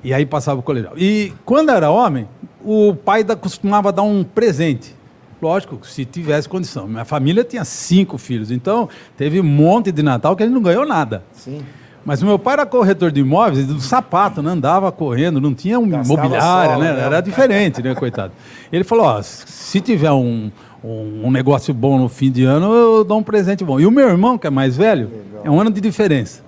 E 0.04 0.14
aí 0.14 0.24
passava 0.24 0.60
o 0.60 0.64
colegial. 0.64 0.94
E 1.00 1.34
quando 1.44 1.72
era 1.72 1.90
homem, 1.90 2.28
o 2.64 2.94
pai 2.94 3.24
da, 3.24 3.36
costumava 3.36 3.92
dar 3.92 4.04
um 4.04 4.24
presente. 4.24 4.96
Lógico, 5.42 5.80
se 5.86 6.04
tivesse 6.04 6.50
condição. 6.50 6.88
Minha 6.88 7.06
família 7.06 7.44
tinha 7.44 7.64
cinco 7.64 8.18
filhos, 8.18 8.52
então 8.52 8.90
teve 9.16 9.40
um 9.40 9.44
monte 9.44 9.92
de 9.92 10.04
Natal 10.04 10.36
que 10.36 10.44
gente 10.44 10.54
não 10.54 10.62
ganhou 10.62 10.86
nada. 10.86 11.24
Sim. 11.34 11.62
Mas 12.06 12.22
o 12.22 12.26
meu 12.26 12.40
pai 12.40 12.54
era 12.54 12.66
corretor 12.66 13.12
de 13.12 13.20
imóveis, 13.20 13.68
do 13.68 13.80
sapato, 13.80 14.42
né? 14.42 14.52
andava 14.52 14.92
correndo, 14.92 15.40
não 15.40 15.54
tinha 15.54 15.80
um 15.80 16.04
sola, 16.04 16.78
né? 16.78 16.94
né? 16.94 17.02
Era 17.02 17.22
diferente, 17.22 17.84
né, 17.84 17.94
coitado. 17.94 18.34
Ele 18.72 18.84
falou, 18.84 19.06
ó, 19.06 19.22
se 19.22 19.80
tiver 19.82 20.12
um, 20.12 20.50
um, 20.84 21.28
um 21.28 21.32
negócio 21.32 21.74
bom 21.74 22.00
no 22.00 22.10
fim 22.10 22.32
de 22.32 22.44
ano, 22.44 22.74
eu 22.74 23.04
dou 23.04 23.20
um 23.20 23.24
presente 23.24 23.64
bom. 23.64 23.80
E 23.80 23.86
o 23.86 23.92
meu 23.92 24.08
irmão, 24.08 24.38
que 24.38 24.48
é 24.48 24.50
mais 24.50 24.78
velho, 24.78 25.12
é 25.44 25.50
um 25.50 25.60
ano 25.60 25.70
de 25.70 25.82
diferença. 25.82 26.42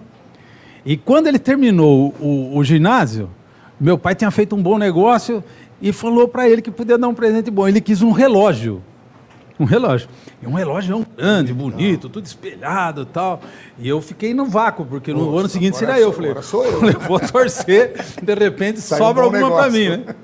E 0.86 0.98
quando 0.98 1.28
ele 1.28 1.38
terminou 1.38 2.14
o, 2.20 2.58
o 2.58 2.64
ginásio, 2.64 3.30
meu 3.80 3.98
pai 3.98 4.16
tinha 4.16 4.32
feito 4.32 4.56
um 4.56 4.62
bom 4.62 4.78
negócio 4.78 5.44
e 5.82 5.92
falou 5.92 6.28
para 6.28 6.48
ele 6.50 6.62
que 6.62 6.72
podia 6.72 6.98
dar 6.98 7.08
um 7.08 7.14
presente 7.14 7.50
bom. 7.50 7.68
Ele 7.68 7.82
quis 7.82 8.02
um 8.02 8.12
relógio. 8.12 8.82
um 9.60 9.66
relógio. 9.66 10.08
E 10.42 10.48
um 10.48 10.54
relógio 10.54 11.06
grande, 11.18 11.54
bonito, 11.54 12.10
tudo 12.10 12.26
espelhado 12.26 13.04
e 13.04 13.06
tal. 13.06 13.42
E 13.80 13.88
eu 13.88 14.02
fiquei 14.02 14.34
no 14.34 14.46
vácuo, 14.46 14.86
porque 14.86 15.14
no 15.14 15.38
ano 15.38 15.50
seguinte 15.50 15.78
seria 15.78 16.00
eu. 16.00 16.12
Falei, 16.14 16.34
sou 16.42 16.66
eu. 16.66 16.80
falei, 16.82 16.96
vou 16.96 17.20
torcer, 17.20 17.94
de 18.22 18.34
repente 18.34 18.80
Sai 18.82 19.00
um 19.00 19.04
sobra 19.04 19.24
bom 19.24 19.36
alguma 19.36 19.52
para 19.56 19.72
mim, 19.72 19.90
né? 19.90 20.16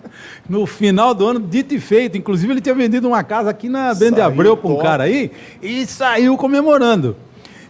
No 0.47 0.65
final 0.65 1.13
do 1.13 1.25
ano, 1.25 1.39
dito 1.39 1.73
e 1.75 1.79
feito. 1.79 2.17
Inclusive, 2.17 2.53
ele 2.53 2.61
tinha 2.61 2.73
vendido 2.73 3.07
uma 3.07 3.23
casa 3.23 3.49
aqui 3.49 3.69
na 3.69 3.93
Bende 3.93 4.21
Abreu 4.21 4.55
para 4.57 4.69
um 4.69 4.77
cara 4.77 5.03
aí 5.03 5.31
e 5.61 5.85
saiu 5.85 6.37
comemorando. 6.37 7.15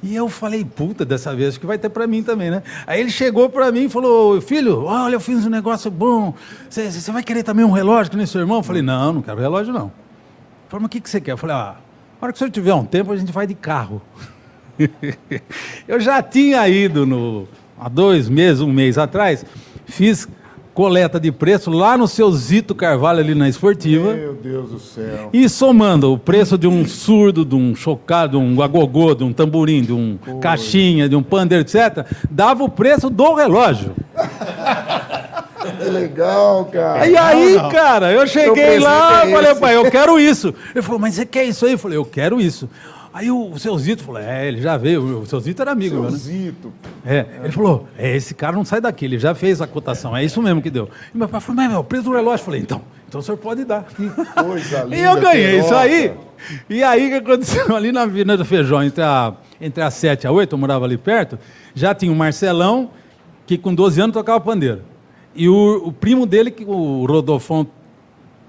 E 0.01 0.15
eu 0.15 0.29
falei, 0.29 0.63
puta, 0.63 1.03
dessa 1.03 1.35
vez 1.35 1.49
acho 1.49 1.59
que 1.59 1.65
vai 1.65 1.77
ter 1.77 1.89
para 1.89 2.05
mim 2.05 2.21
também, 2.21 2.51
né? 2.51 2.61
Aí 2.85 2.99
ele 2.99 3.09
chegou 3.09 3.49
para 3.49 3.71
mim 3.71 3.85
e 3.85 3.89
falou, 3.89 4.39
filho, 4.41 4.83
olha, 4.83 5.15
eu 5.15 5.19
fiz 5.19 5.45
um 5.45 5.49
negócio 5.49 5.89
bom. 5.89 6.33
Você 6.69 7.11
vai 7.11 7.23
querer 7.23 7.43
também 7.43 7.65
um 7.65 7.71
relógio 7.71 8.11
que 8.11 8.17
nem 8.17 8.25
seu 8.25 8.41
irmão? 8.41 8.57
Eu 8.57 8.63
falei, 8.63 8.81
não, 8.81 9.13
não 9.13 9.21
quero 9.21 9.39
relógio, 9.39 9.73
não. 9.73 9.85
Ele 9.85 10.69
falou, 10.69 10.81
mas 10.81 10.87
o 10.87 10.89
que, 10.89 11.01
que 11.01 11.09
você 11.09 11.19
quer? 11.19 11.31
Eu 11.31 11.37
falei, 11.37 11.55
ah, 11.55 11.75
na 12.19 12.25
hora 12.25 12.33
que 12.33 12.37
o 12.37 12.39
senhor 12.39 12.51
tiver 12.51 12.73
um 12.73 12.85
tempo, 12.85 13.11
a 13.11 13.17
gente 13.17 13.31
vai 13.31 13.47
de 13.47 13.55
carro. 13.55 14.01
eu 15.87 15.99
já 15.99 16.21
tinha 16.21 16.67
ido 16.67 17.05
no, 17.05 17.47
há 17.79 17.89
dois 17.89 18.29
meses, 18.29 18.61
um 18.61 18.71
mês 18.71 18.97
atrás, 18.97 19.45
fiz 19.85 20.27
coleta 20.77 21.19
de 21.19 21.31
preço 21.31 21.71
lá 21.71 21.97
no 21.97 22.07
seu 22.07 22.31
Zito 22.31 22.75
Carvalho, 22.75 23.19
ali 23.19 23.33
na 23.33 23.49
Esportiva. 23.49 24.13
Meu 24.13 24.35
Deus 24.35 24.69
do 24.69 24.79
céu. 24.79 25.31
E 25.33 25.49
somando 25.49 26.13
o 26.13 26.19
preço 26.19 26.55
de 26.55 26.67
um 26.67 26.85
surdo, 26.85 27.43
de 27.43 27.55
um 27.55 27.75
chocado, 27.75 28.37
de 28.37 28.45
um 28.45 28.61
agogô, 28.61 29.15
de 29.15 29.23
um 29.23 29.33
tamborim, 29.33 29.81
de 29.81 29.91
um 29.91 30.19
caixinha, 30.39 31.09
de 31.09 31.15
um 31.15 31.23
pandeiro, 31.23 31.63
etc., 31.63 32.05
dava 32.29 32.63
o 32.63 32.69
preço 32.69 33.09
do 33.09 33.33
relógio. 33.33 33.95
Que 35.79 35.89
legal, 35.89 36.65
cara. 36.65 37.07
E 37.07 37.17
aí, 37.17 37.57
cara, 37.71 38.11
eu 38.11 38.27
cheguei 38.27 38.53
presente 38.53 38.83
lá, 38.83 39.27
é 39.27 39.31
falei, 39.31 39.51
esse. 39.51 39.59
pai, 39.59 39.75
eu 39.75 39.89
quero 39.89 40.19
isso. 40.19 40.53
Ele 40.75 40.83
falou, 40.83 40.99
mas 40.99 41.15
você 41.15 41.25
quer 41.25 41.45
isso 41.45 41.65
aí? 41.65 41.71
Eu 41.71 41.79
falei, 41.79 41.97
eu 41.97 42.05
quero 42.05 42.39
isso. 42.39 42.69
Aí 43.17 43.31
o, 43.31 43.57
seu 43.57 43.75
Zito 43.79 44.03
falou, 44.03 44.21
é, 44.21 44.47
ele 44.47 44.61
já 44.61 44.77
veio, 44.77 45.21
o 45.21 45.25
seu 45.25 45.39
Zito 45.39 45.59
era 45.59 45.71
amigo 45.71 45.95
meu, 45.95 46.11
né? 46.11 46.15
Zito. 46.15 46.71
É, 47.03 47.25
ele 47.41 47.51
falou, 47.51 47.87
é, 47.97 48.15
esse 48.15 48.35
cara 48.35 48.55
não 48.55 48.63
sai 48.63 48.79
daqui, 48.79 49.05
ele 49.05 49.17
já 49.17 49.33
fez 49.33 49.59
a 49.59 49.65
cotação, 49.65 50.15
é 50.15 50.23
isso 50.23 50.39
mesmo 50.39 50.61
que 50.61 50.69
deu. 50.69 50.87
E 51.11 51.17
meu 51.17 51.27
pai 51.27 51.41
falou, 51.41 51.55
mas 51.55 51.71
meu, 51.71 51.83
preço 51.83 52.03
do 52.03 52.11
relógio. 52.11 52.41
Eu 52.41 52.45
falei, 52.45 52.61
então, 52.61 52.79
então 53.07 53.19
o 53.19 53.23
senhor 53.23 53.37
pode 53.37 53.65
dar. 53.65 53.85
Coisa 53.85 54.83
linda. 54.85 54.95
E 54.95 55.01
eu 55.01 55.19
ganhei 55.19 55.59
isso 55.59 55.73
aí. 55.73 56.13
E 56.69 56.83
aí 56.83 57.07
o 57.07 57.09
que 57.09 57.15
aconteceu 57.15 57.73
ali 57.75 57.91
na 57.91 58.03
Avenida 58.03 58.37
do 58.37 58.45
Feijão, 58.45 58.83
entre 58.83 59.01
a, 59.01 59.33
entre 59.59 59.81
a 59.81 59.89
7 59.89 60.25
e 60.25 60.27
a 60.27 60.31
8, 60.31 60.53
eu 60.53 60.59
morava 60.59 60.85
ali 60.85 60.95
perto, 60.95 61.39
já 61.73 61.95
tinha 61.95 62.11
o 62.11 62.15
Marcelão, 62.15 62.91
que 63.47 63.57
com 63.57 63.73
12 63.73 63.99
anos 63.99 64.13
tocava 64.13 64.39
pandeiro. 64.39 64.83
E 65.33 65.49
o, 65.49 65.87
o 65.87 65.91
primo 65.91 66.27
dele, 66.27 66.51
que, 66.51 66.63
o 66.63 67.03
Rodolfão 67.07 67.65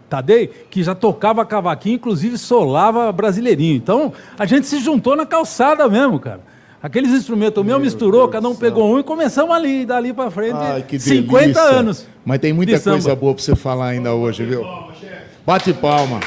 Tadei, 0.09 0.49
que 0.71 0.83
já 0.83 0.95
tocava 0.95 1.45
cavaquinho, 1.45 1.97
inclusive 1.97 2.39
solava 2.39 3.11
brasileirinho. 3.13 3.77
Então, 3.77 4.13
a 4.39 4.47
gente 4.47 4.67
se 4.67 4.81
juntou 4.81 5.15
na 5.15 5.27
calçada 5.27 5.89
mesmo, 5.89 6.19
cara. 6.19 6.41
Aqueles 6.83 7.11
instrumentos, 7.11 7.61
o 7.61 7.65
meu 7.65 7.81
misturou, 7.81 8.29
cada 8.29 8.49
um 8.49 8.55
pegou 8.55 8.95
um 8.95 9.01
e 9.01 9.03
começamos 9.03 9.55
ali, 9.55 9.85
dali 9.85 10.13
pra 10.13 10.31
frente, 10.31 10.55
Ai, 10.57 10.83
que 10.83 10.99
50 10.99 11.41
delícia. 11.43 11.63
anos. 11.63 12.07
Mas 12.25 12.39
tem 12.39 12.53
muita 12.53 12.79
coisa 12.79 13.17
boa 13.17 13.35
pra 13.35 13.43
você 13.43 13.57
falar 13.57 13.89
ainda 13.89 14.15
hoje, 14.15 14.45
viu? 14.45 14.65
Bate 15.45 15.73
palma. 15.73 16.21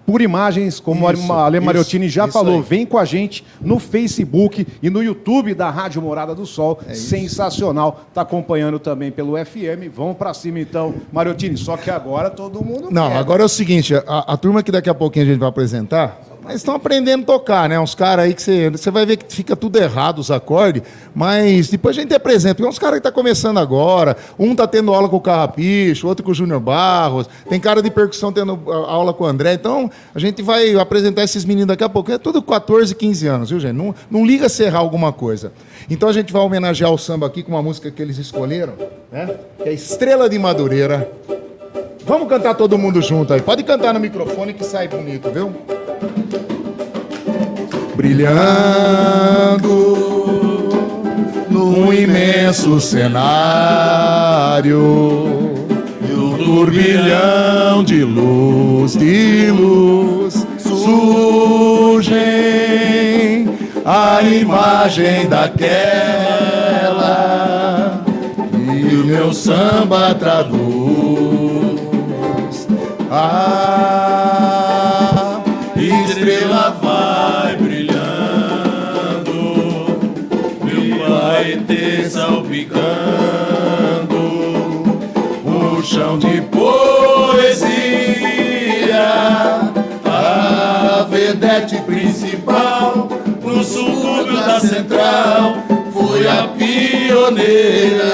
Por 0.06 0.22
imagens, 0.22 0.78
como 0.78 1.10
Isso, 1.10 1.32
a 1.32 1.46
Ale 1.46 1.58
Mariottini 1.58 2.08
já 2.08 2.28
falou, 2.28 2.56
aí. 2.56 2.62
vem 2.62 2.86
com 2.86 2.96
a 2.96 3.04
gente 3.04 3.44
no 3.60 3.78
Facebook 3.80 4.64
e 4.80 4.88
no 4.88 5.02
YouTube 5.02 5.52
da 5.52 5.68
Rádio 5.68 6.00
Morada 6.00 6.32
do 6.34 6.46
Sol. 6.46 6.78
É 6.88 6.94
Sensacional. 6.94 8.02
Tá 8.14 8.20
acompanhando 8.22 8.78
também 8.78 9.10
pelo 9.10 9.32
FM. 9.36 9.90
Vamos 9.94 10.16
para 10.16 10.32
cima 10.32 10.60
então, 10.60 10.94
Mariottini. 11.12 11.56
Só 11.56 11.76
que 11.76 11.90
agora 11.90 12.30
todo 12.30 12.64
mundo 12.64 12.88
Não, 12.90 13.08
quer. 13.08 13.16
agora 13.16 13.42
é 13.42 13.44
o 13.46 13.48
seguinte, 13.48 13.94
a, 13.94 14.02
a 14.32 14.36
turma 14.36 14.62
que 14.62 14.70
daqui 14.70 14.88
a 14.88 14.94
pouquinho 14.94 15.24
a 15.24 15.28
gente 15.28 15.38
vai 15.40 15.48
apresentar, 15.48 16.20
eles 16.48 16.60
estão 16.60 16.74
aprendendo 16.74 17.22
a 17.22 17.26
tocar, 17.26 17.68
né? 17.68 17.78
Uns 17.78 17.94
caras 17.94 18.26
aí 18.26 18.34
que 18.34 18.42
você, 18.42 18.70
você 18.70 18.90
vai 18.90 19.04
ver 19.04 19.16
que 19.16 19.32
fica 19.32 19.56
tudo 19.56 19.78
errado 19.78 20.18
os 20.18 20.30
acordes, 20.30 20.82
mas 21.14 21.68
depois 21.68 21.96
a 21.96 22.00
gente 22.00 22.14
apresenta, 22.14 22.62
é 22.62 22.66
uns 22.66 22.78
caras 22.78 23.00
que 23.00 23.06
estão 23.06 23.12
começando 23.12 23.58
agora, 23.58 24.16
um 24.38 24.54
tá 24.54 24.66
tendo 24.66 24.92
aula 24.92 25.08
com 25.08 25.16
o 25.16 25.20
Carrapicho, 25.20 26.06
outro 26.06 26.24
com 26.24 26.30
o 26.30 26.34
Júnior 26.34 26.60
Barros, 26.60 27.28
tem 27.48 27.58
cara 27.60 27.82
de 27.82 27.90
percussão 27.90 28.32
tendo 28.32 28.60
ah, 28.68 28.92
aula 28.92 29.12
com 29.12 29.24
o 29.24 29.26
André, 29.26 29.54
então 29.54 29.90
a 30.14 30.18
gente 30.18 30.42
vai 30.42 30.74
apresentar 30.76 31.22
esses 31.24 31.44
meninos 31.44 31.68
daqui 31.68 31.84
a 31.84 31.88
pouco, 31.88 32.12
é 32.12 32.18
tudo 32.18 32.42
14, 32.42 32.94
15 32.94 33.26
anos, 33.26 33.50
viu 33.50 33.60
gente? 33.60 33.76
Não, 33.76 33.94
não 34.10 34.24
liga 34.24 34.48
se 34.48 34.62
errar 34.62 34.78
alguma 34.78 35.12
coisa. 35.12 35.52
Então 35.90 36.08
a 36.08 36.12
gente 36.12 36.32
vai 36.32 36.42
homenagear 36.42 36.90
o 36.90 36.98
samba 36.98 37.26
aqui 37.26 37.42
com 37.42 37.52
uma 37.52 37.62
música 37.62 37.90
que 37.90 38.00
eles 38.00 38.18
escolheram, 38.18 38.74
né? 39.10 39.36
Que 39.62 39.68
é 39.68 39.72
Estrela 39.72 40.28
de 40.28 40.38
Madureira. 40.38 41.10
Vamos 42.06 42.28
cantar 42.28 42.54
todo 42.54 42.78
mundo 42.78 43.02
junto 43.02 43.34
aí. 43.34 43.40
Pode 43.40 43.64
cantar 43.64 43.92
no 43.92 43.98
microfone 43.98 44.54
que 44.54 44.64
sai 44.64 44.86
bonito, 44.86 45.28
viu? 45.30 45.52
Brilhando 47.96 49.66
num 51.50 51.92
imenso 51.92 52.80
cenário, 52.80 53.16
e 56.08 56.12
o 56.12 56.38
turbilhão 56.38 57.82
de 57.82 58.04
luz, 58.04 58.92
de 58.96 59.50
luz, 59.50 60.46
surgem 60.58 62.16
a 63.84 64.22
imagem 64.22 65.26
daquela 65.28 66.06
e 68.52 68.94
o 68.94 69.04
meu 69.06 69.32
samba 69.32 70.14
traduz. 70.14 70.85
A 73.08 74.16
estrela 75.76 76.76
vai 76.82 77.56
brilhando, 77.56 79.32
meu 80.64 80.98
Paetê 81.06 82.10
salpicando, 82.10 82.76
o 85.44 85.82
chão 85.84 86.18
de 86.18 86.40
poesia, 86.42 87.70
a 90.04 91.06
vedete 91.08 91.76
principal, 91.82 93.08
no 93.40 93.62
subúrbio 93.62 94.36
da 94.36 94.58
central, 94.58 95.58
foi 95.92 96.26
a 96.26 96.48
pioneira. 96.48 98.06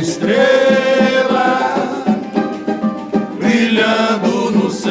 Estrela, 0.00 1.74
brilhando 3.38 4.50
no 4.52 4.70
céu. 4.70 4.90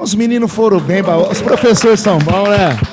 Os 0.00 0.14
meninos 0.14 0.52
foram 0.52 0.80
bem, 0.80 1.02
os 1.30 1.40
professores 1.40 2.00
são 2.00 2.18
bons, 2.18 2.48
né? 2.48 2.70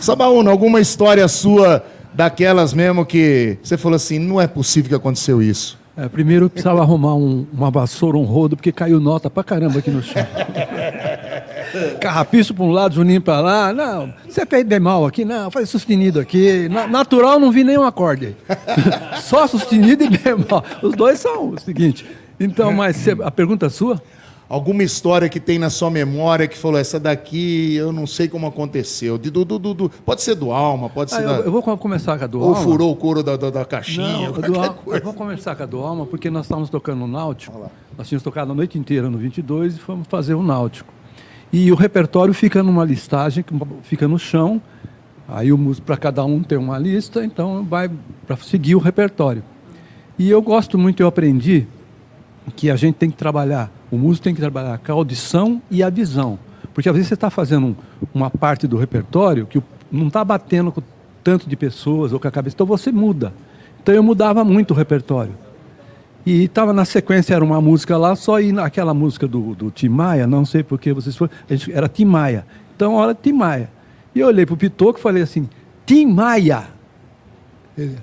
Sabaúna, 0.00 0.50
alguma 0.50 0.80
história 0.80 1.26
sua 1.28 1.84
daquelas 2.12 2.74
mesmo 2.74 3.04
que 3.06 3.56
você 3.62 3.76
falou 3.78 3.96
assim, 3.96 4.18
não 4.18 4.40
é 4.40 4.46
possível 4.46 4.88
que 4.88 4.94
aconteceu 4.94 5.42
isso? 5.42 5.78
É, 5.96 6.08
primeiro 6.08 6.46
eu 6.46 6.50
precisava 6.50 6.80
arrumar 6.80 7.14
um- 7.14 7.46
uma 7.52 7.70
vassoura, 7.70 8.16
um 8.16 8.24
rodo, 8.24 8.56
porque 8.56 8.72
caiu 8.72 8.98
nota 9.00 9.28
pra 9.28 9.44
caramba 9.44 9.80
aqui 9.80 9.90
no 9.90 10.02
chão. 10.02 10.26
Carrapicho 12.00 12.54
pra 12.54 12.64
um 12.64 12.70
lado, 12.70 12.94
Juninho 12.94 13.20
pra 13.20 13.40
lá. 13.40 13.72
Não, 13.72 14.12
você 14.28 14.44
fez 14.46 14.64
bemol 14.64 15.06
aqui? 15.06 15.24
Não, 15.24 15.50
faz 15.50 15.68
sustenido 15.68 16.18
aqui. 16.20 16.68
Na- 16.68 16.86
natural 16.86 17.38
não 17.38 17.50
vi 17.52 17.64
nenhum 17.64 17.82
acorde. 17.84 18.36
Só 19.22 19.46
sustenido 19.46 20.04
e 20.04 20.08
bemol. 20.10 20.62
Os 20.82 20.94
dois 20.94 21.18
são 21.20 21.50
o 21.50 21.60
seguinte. 21.60 22.06
Então, 22.38 22.72
mas 22.72 23.06
a 23.08 23.30
pergunta 23.30 23.66
é 23.66 23.68
sua? 23.68 24.00
Alguma 24.48 24.82
história 24.82 25.28
que 25.28 25.38
tem 25.38 25.60
na 25.60 25.70
sua 25.70 25.92
memória 25.92 26.48
que 26.48 26.58
falou, 26.58 26.76
essa 26.80 26.98
daqui 26.98 27.76
eu 27.76 27.92
não 27.92 28.04
sei 28.04 28.26
como 28.26 28.48
aconteceu. 28.48 29.16
De- 29.16 29.30
do, 29.30 29.44
do, 29.44 29.58
do- 29.74 29.88
pode 30.04 30.22
ser 30.22 30.34
do 30.34 30.50
alma, 30.50 30.88
pode 30.90 31.14
Ah, 31.14 31.18
ser 31.18 31.22
eu, 31.22 31.28
da... 31.28 31.34
eu 31.36 31.52
vou 31.52 31.62
com- 31.62 31.76
começar 31.76 32.18
com 32.18 32.24
a 32.24 32.26
do 32.26 32.40
Ou 32.40 32.48
Alma. 32.48 32.62
furou 32.62 32.90
o 32.90 32.96
couro 32.96 33.22
da, 33.22 33.36
da, 33.36 33.48
da 33.48 33.64
caixinha, 33.64 34.28
Não, 34.28 34.32
do 34.32 34.58
Alma, 34.58 34.76
eu 34.86 35.02
vou 35.04 35.14
conversar 35.14 35.54
com 35.54 35.62
a 35.62 35.66
do 35.66 35.78
Alma, 35.78 36.04
porque 36.04 36.28
nós 36.30 36.46
estávamos 36.46 36.68
tocando 36.68 36.98
no 36.98 37.06
Náutico. 37.06 37.70
Nós 37.96 38.08
tínhamos 38.08 38.24
tocado 38.24 38.50
a 38.50 38.54
noite 38.56 38.76
inteira 38.76 39.08
no 39.08 39.18
22 39.18 39.76
e 39.76 39.78
fomos 39.78 40.08
fazer 40.08 40.34
o 40.34 40.42
Náutico. 40.42 40.92
E 41.52 41.70
o 41.72 41.74
repertório 41.74 42.32
fica 42.32 42.62
numa 42.62 42.84
listagem, 42.84 43.44
fica 43.82 44.06
no 44.06 44.18
chão. 44.18 44.60
Aí 45.28 45.52
o 45.52 45.58
músico, 45.58 45.86
para 45.86 45.96
cada 45.96 46.24
um 46.24 46.42
tem 46.42 46.58
uma 46.58 46.78
lista, 46.78 47.24
então 47.24 47.64
vai 47.64 47.90
para 48.26 48.36
seguir 48.36 48.74
o 48.74 48.78
repertório. 48.78 49.42
E 50.18 50.28
eu 50.28 50.42
gosto 50.42 50.76
muito, 50.76 51.00
eu 51.02 51.06
aprendi 51.06 51.66
que 52.56 52.70
a 52.70 52.76
gente 52.76 52.96
tem 52.96 53.10
que 53.10 53.16
trabalhar, 53.16 53.70
o 53.90 53.96
músico 53.96 54.24
tem 54.24 54.34
que 54.34 54.40
trabalhar 54.40 54.78
com 54.78 54.92
a 54.92 54.94
audição 54.94 55.62
e 55.70 55.82
a 55.82 55.90
visão. 55.90 56.38
Porque 56.74 56.88
às 56.88 56.94
vezes 56.94 57.08
você 57.08 57.14
está 57.14 57.30
fazendo 57.30 57.68
um- 57.68 57.74
uma 58.12 58.30
parte 58.30 58.66
do 58.66 58.76
repertório 58.76 59.46
que 59.46 59.62
não 59.90 60.08
está 60.08 60.24
batendo 60.24 60.70
com 60.72 60.82
tanto 61.22 61.48
de 61.48 61.56
pessoas 61.56 62.12
ou 62.12 62.18
com 62.20 62.26
a 62.26 62.30
cabeça, 62.30 62.54
então 62.54 62.66
você 62.66 62.90
muda. 62.90 63.32
Então 63.82 63.94
eu 63.94 64.02
mudava 64.02 64.44
muito 64.44 64.72
o 64.72 64.76
repertório. 64.76 65.32
E 66.24 66.44
estava 66.44 66.72
na 66.72 66.84
sequência, 66.84 67.34
era 67.34 67.44
uma 67.44 67.60
música 67.60 67.96
lá, 67.96 68.14
só 68.14 68.40
ir 68.40 68.52
naquela 68.52 68.92
música 68.92 69.26
do, 69.26 69.54
do 69.54 69.70
Tim 69.70 69.88
Maia, 69.88 70.26
não 70.26 70.44
sei 70.44 70.62
por 70.62 70.78
que 70.78 70.92
vocês 70.92 71.16
foram, 71.16 71.32
era 71.72 71.88
Tim 71.88 72.04
Maia. 72.04 72.44
Então, 72.76 72.94
olha, 72.94 73.14
Tim 73.14 73.32
Maia. 73.32 73.70
E 74.14 74.20
eu 74.20 74.26
olhei 74.26 74.44
para 74.44 74.54
o 74.54 74.56
Pitoco 74.56 74.98
e 74.98 75.02
falei 75.02 75.22
assim, 75.22 75.48
Tim 75.86 76.06
Maia. 76.06 76.64
Ele, 77.76 77.96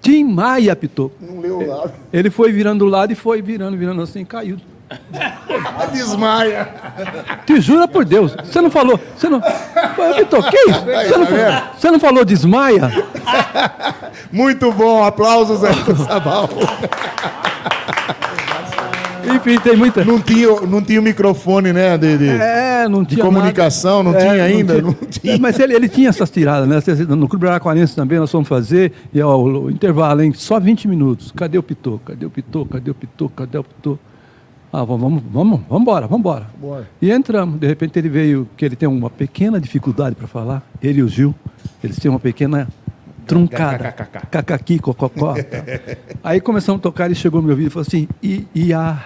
Tim 0.00 0.24
Maia, 0.24 0.74
Pitoco. 0.74 1.14
Não 1.20 1.40
leu 1.40 1.58
o 1.58 1.66
lado. 1.66 1.92
Ele 2.12 2.30
foi 2.30 2.50
virando 2.50 2.84
do 2.84 2.90
lado 2.90 3.12
e 3.12 3.14
foi 3.14 3.42
virando, 3.42 3.76
virando 3.76 4.02
assim, 4.02 4.24
caiu. 4.24 4.56
Desmaia. 5.92 6.68
Te 7.46 7.60
jura 7.60 7.86
por 7.86 8.04
Deus. 8.04 8.34
Você 8.44 8.60
não 8.60 8.70
falou. 8.70 8.98
Você 9.16 9.28
não. 9.28 9.40
Vitor, 10.16 10.50
que 10.50 10.56
isso? 10.56 10.80
Você 10.80 11.16
não, 11.16 11.26
tá 11.26 11.32
vendo? 11.32 11.50
falou, 11.52 11.62
você 11.78 11.90
não 11.90 12.00
falou 12.00 12.24
desmaia? 12.24 13.04
Muito 14.32 14.70
bom, 14.72 15.04
aplausos 15.04 15.62
aí 15.64 15.74
pro 15.84 15.96
Sabal. 15.96 16.48
Enfim, 19.34 19.58
tem 19.60 19.76
muita. 19.76 20.04
Não 20.04 20.20
tinha, 20.20 20.48
não 20.62 20.82
tinha 20.82 21.00
o 21.00 21.02
microfone, 21.02 21.72
né? 21.72 21.96
De, 21.96 22.18
de- 22.18 22.28
É, 22.28 22.88
não 22.88 23.04
tinha. 23.04 23.24
comunicação, 23.24 24.02
não 24.02 24.12
tinha 24.12 24.42
ainda? 24.42 24.80
Não 24.82 24.92
tinha. 24.94 25.34
É, 25.34 25.38
mas 25.38 25.58
ele, 25.58 25.74
ele 25.74 25.88
tinha 25.88 26.08
essas 26.08 26.30
tiradas, 26.30 26.68
né? 26.68 27.06
No 27.08 27.28
Clube 27.28 27.46
Araquarense 27.46 27.94
também 27.94 28.18
nós 28.18 28.30
fomos 28.30 28.48
fazer, 28.48 28.92
e 29.12 29.20
ó, 29.22 29.36
o, 29.36 29.64
o 29.64 29.70
intervalo, 29.70 30.22
hein? 30.22 30.32
Só 30.34 30.58
20 30.58 30.88
minutos. 30.88 31.32
Cadê 31.36 31.58
o 31.58 31.62
Pitô? 31.62 32.00
Cadê 32.04 32.26
o 32.26 32.30
Pitô? 32.30 32.66
Cadê 32.66 32.90
o 32.90 32.94
Pitô? 32.94 33.28
Cadê 33.28 33.58
o 33.58 33.64
Pitô? 33.64 33.98
Ah, 34.72 34.84
vamos, 34.84 35.00
vamos, 35.00 35.22
vamos, 35.32 35.60
vamos 35.68 35.82
embora, 35.82 36.06
vamos 36.06 36.20
embora. 36.20 36.46
Bora. 36.60 36.88
E 37.02 37.10
entramos. 37.10 37.58
De 37.58 37.66
repente 37.66 37.98
ele 37.98 38.08
veio, 38.08 38.48
que 38.56 38.64
ele 38.64 38.76
tem 38.76 38.88
uma 38.88 39.10
pequena 39.10 39.60
dificuldade 39.60 40.14
para 40.14 40.28
falar, 40.28 40.62
ele 40.80 41.00
e 41.00 41.02
o 41.02 41.08
Gil, 41.08 41.34
eles 41.82 41.98
têm 41.98 42.08
uma 42.08 42.20
pequena 42.20 42.68
truncada. 43.26 43.92
Cacaqui, 44.30 44.78
cococó. 44.78 45.34
Aí 46.22 46.40
começamos 46.40 46.78
a 46.78 46.82
tocar, 46.82 47.06
ele 47.06 47.16
chegou 47.16 47.40
no 47.40 47.48
meu 47.48 47.54
ouvido 47.54 47.68
e 47.68 47.70
falou 47.70 47.86
assim, 47.86 48.06
i, 48.22 48.46
ia, 48.54 49.04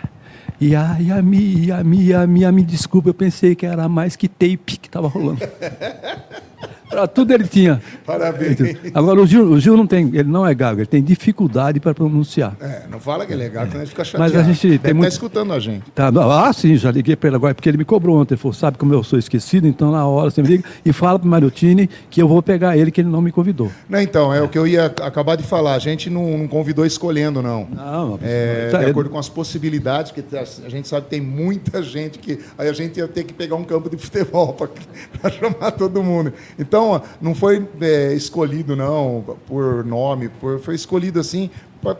ia, 0.60 0.96
ia, 1.00 1.22
mi, 1.22 1.66
ia, 1.66 1.82
mi, 1.82 2.02
ia, 2.02 2.26
mi, 2.26 2.40
ia, 2.40 2.52
me 2.52 2.62
desculpa, 2.62 3.08
eu 3.08 3.14
pensei 3.14 3.54
que 3.54 3.64
era 3.64 3.88
mais 3.88 4.16
que 4.16 4.28
tape 4.28 4.58
que 4.58 4.86
estava 4.86 5.08
rolando. 5.08 5.40
Pra 6.88 7.06
tudo 7.06 7.32
ele 7.32 7.44
tinha. 7.48 7.80
Parabéns. 8.06 8.58
Agora 8.92 9.20
o 9.20 9.26
Gil, 9.26 9.44
o 9.50 9.58
Gil 9.58 9.76
não 9.76 9.86
tem, 9.86 10.06
ele 10.12 10.24
não 10.28 10.46
é 10.46 10.54
gago, 10.54 10.80
ele 10.80 10.86
tem 10.86 11.02
dificuldade 11.02 11.80
para 11.80 11.94
pronunciar. 11.94 12.54
É, 12.60 12.82
não 12.90 13.00
fala 13.00 13.24
que 13.26 13.32
é 13.32 13.36
legal, 13.36 13.64
senão 13.66 13.78
a 13.78 13.84
gente 13.84 13.90
fica 13.90 14.04
chateado. 14.04 14.32
Mas 14.34 14.40
a 14.40 14.46
gente 14.46 14.66
Deve 14.66 14.78
tem 14.78 14.92
tá 14.92 14.94
muito- 14.94 15.10
escutando 15.12 15.52
a 15.52 15.58
gente. 15.58 15.90
Tá, 15.92 16.08
ah, 16.08 16.52
sim, 16.52 16.76
já 16.76 16.90
liguei 16.90 17.16
para 17.16 17.28
ele 17.28 17.36
agora, 17.36 17.54
porque 17.54 17.68
ele 17.68 17.78
me 17.78 17.84
cobrou 17.84 18.16
ontem. 18.20 18.34
Ele 18.34 18.40
falou, 18.40 18.52
sabe 18.52 18.76
como 18.78 18.92
eu 18.92 19.02
sou 19.02 19.18
esquecido, 19.18 19.66
então 19.66 19.90
na 19.90 20.06
hora 20.06 20.30
você 20.30 20.42
me 20.42 20.48
liga 20.48 20.64
e 20.84 20.92
fala 20.92 21.18
para 21.18 21.26
o 21.26 21.30
Mariotini 21.30 21.88
que 22.10 22.20
eu 22.20 22.28
vou 22.28 22.42
pegar 22.42 22.76
ele, 22.76 22.90
que 22.90 23.00
ele 23.00 23.08
não 23.08 23.20
me 23.22 23.32
convidou. 23.32 23.70
Não, 23.88 24.00
então, 24.00 24.32
é 24.32 24.42
o 24.42 24.48
que 24.48 24.58
eu 24.58 24.66
ia 24.66 24.86
acabar 24.86 25.36
de 25.36 25.42
falar. 25.42 25.74
A 25.74 25.78
gente 25.78 26.08
não, 26.10 26.38
não 26.38 26.48
convidou 26.48 26.84
escolhendo, 26.84 27.42
não. 27.42 27.66
Não, 27.74 28.18
É, 28.22 28.68
tá, 28.70 28.78
de 28.78 28.84
ele- 28.84 28.90
acordo 28.90 29.10
com 29.10 29.18
as 29.18 29.28
possibilidades, 29.28 30.12
porque 30.12 30.36
a 30.36 30.68
gente 30.68 30.86
sabe 30.86 31.04
que 31.04 31.10
tem 31.10 31.20
muita 31.20 31.82
gente 31.82 32.18
que. 32.18 32.38
Aí 32.58 32.68
a 32.68 32.72
gente 32.72 32.98
ia 32.98 33.08
ter 33.08 33.24
que 33.24 33.32
pegar 33.32 33.56
um 33.56 33.64
campo 33.64 33.88
de 33.88 33.96
futebol 33.96 34.52
para 34.52 35.30
chamar 35.32 35.70
todo 35.72 36.02
mundo. 36.02 36.32
Então, 36.58 36.73
ó, 36.80 37.00
não 37.20 37.34
foi 37.34 37.66
é, 37.80 38.14
escolhido, 38.14 38.74
não, 38.74 39.36
por 39.46 39.84
nome, 39.84 40.28
por, 40.28 40.60
foi 40.60 40.74
escolhido 40.74 41.20
assim 41.20 41.50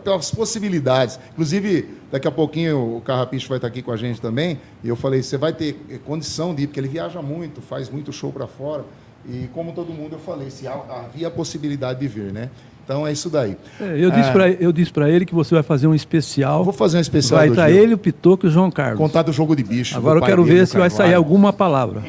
pelas 0.03 0.31
possibilidades. 0.31 1.19
Inclusive, 1.33 1.87
daqui 2.11 2.27
a 2.27 2.31
pouquinho 2.31 2.97
o 2.97 3.01
Carrapicho 3.01 3.47
vai 3.49 3.57
estar 3.57 3.67
aqui 3.67 3.81
com 3.81 3.91
a 3.91 3.97
gente 3.97 4.19
também. 4.19 4.59
E 4.83 4.89
eu 4.89 4.95
falei: 4.95 5.21
você 5.21 5.37
vai 5.37 5.53
ter 5.53 5.79
eh, 5.89 5.99
condição 6.03 6.55
de 6.55 6.63
ir, 6.63 6.67
porque 6.67 6.79
ele 6.79 6.87
viaja 6.87 7.21
muito, 7.21 7.61
faz 7.61 7.89
muito 7.89 8.11
show 8.11 8.31
para 8.31 8.47
fora. 8.47 8.83
E 9.27 9.49
como 9.53 9.73
todo 9.73 9.93
mundo, 9.93 10.13
eu 10.13 10.19
falei: 10.19 10.49
se 10.49 10.67
havia 10.67 11.27
a 11.27 11.31
possibilidade 11.31 11.99
de 11.99 12.07
vir, 12.07 12.31
né? 12.31 12.49
Então 12.83 13.05
é 13.05 13.11
isso 13.11 13.31
daí. 13.31 13.57
É, 13.81 13.97
eu 13.97 14.11
disse 14.11 14.29
Ah, 14.29 14.49
eu 14.59 14.71
disse 14.71 14.93
para 14.93 15.09
ele 15.09 15.25
que 15.25 15.33
você 15.33 15.55
vai 15.55 15.63
fazer 15.63 15.87
um 15.87 15.95
especial. 15.95 16.63
Vou 16.63 16.73
fazer 16.73 16.97
um 16.97 17.01
especial 17.01 17.39
Vai 17.39 17.49
estar 17.49 17.71
ele, 17.71 17.95
o 17.95 17.97
Pitoco 17.97 18.45
e 18.45 18.49
o 18.49 18.51
João 18.51 18.69
Carlos. 18.69 18.99
Contar 18.99 19.23
do 19.23 19.33
jogo 19.33 19.55
de 19.55 19.63
bicho. 19.63 19.97
Agora 19.97 20.19
eu 20.19 20.23
quero 20.23 20.43
ver 20.43 20.67
se 20.67 20.77
vai 20.77 20.89
sair 20.89 20.97
Carvalho. 20.97 21.17
alguma 21.17 21.51
palavra. 21.51 22.03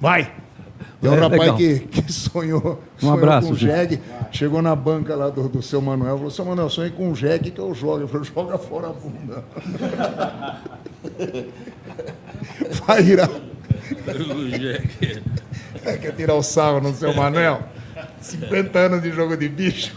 Vai! 0.00 0.30
Tem 1.08 1.14
um 1.18 1.18
É, 1.18 1.20
rapaz 1.20 1.40
legal. 1.40 1.56
que, 1.56 1.78
que 1.80 2.12
sonhou, 2.12 2.80
sonhou 2.98 3.14
abraço, 3.16 3.48
com 3.48 3.54
o 3.54 3.56
jegue, 3.56 4.00
chegou 4.32 4.60
na 4.62 4.74
banca 4.74 5.14
lá 5.14 5.28
do, 5.30 5.48
do 5.48 5.62
seu 5.62 5.80
Manuel, 5.80 6.16
falou, 6.16 6.30
seu 6.30 6.44
Manuel, 6.44 6.68
sonhei 6.70 6.90
com 6.90 7.08
um 7.08 7.14
jegue 7.14 7.50
que 7.50 7.60
eu 7.60 7.74
jogo. 7.74 7.98
Ele 8.00 8.06
falou, 8.08 8.24
joga 8.24 8.58
fora 8.58 8.88
a 8.88 8.92
bunda. 8.92 9.44
Vai 12.86 13.02
virar. 13.02 13.30
É, 15.84 15.96
quer 15.96 16.12
tirar 16.12 16.34
o 16.34 16.42
sarro 16.42 16.80
no 16.80 16.94
seu 16.94 17.14
Manuel? 17.14 17.60
50 18.20 18.78
anos 18.78 19.02
de 19.02 19.12
jogo 19.12 19.36
de 19.36 19.48
bicho. 19.48 19.94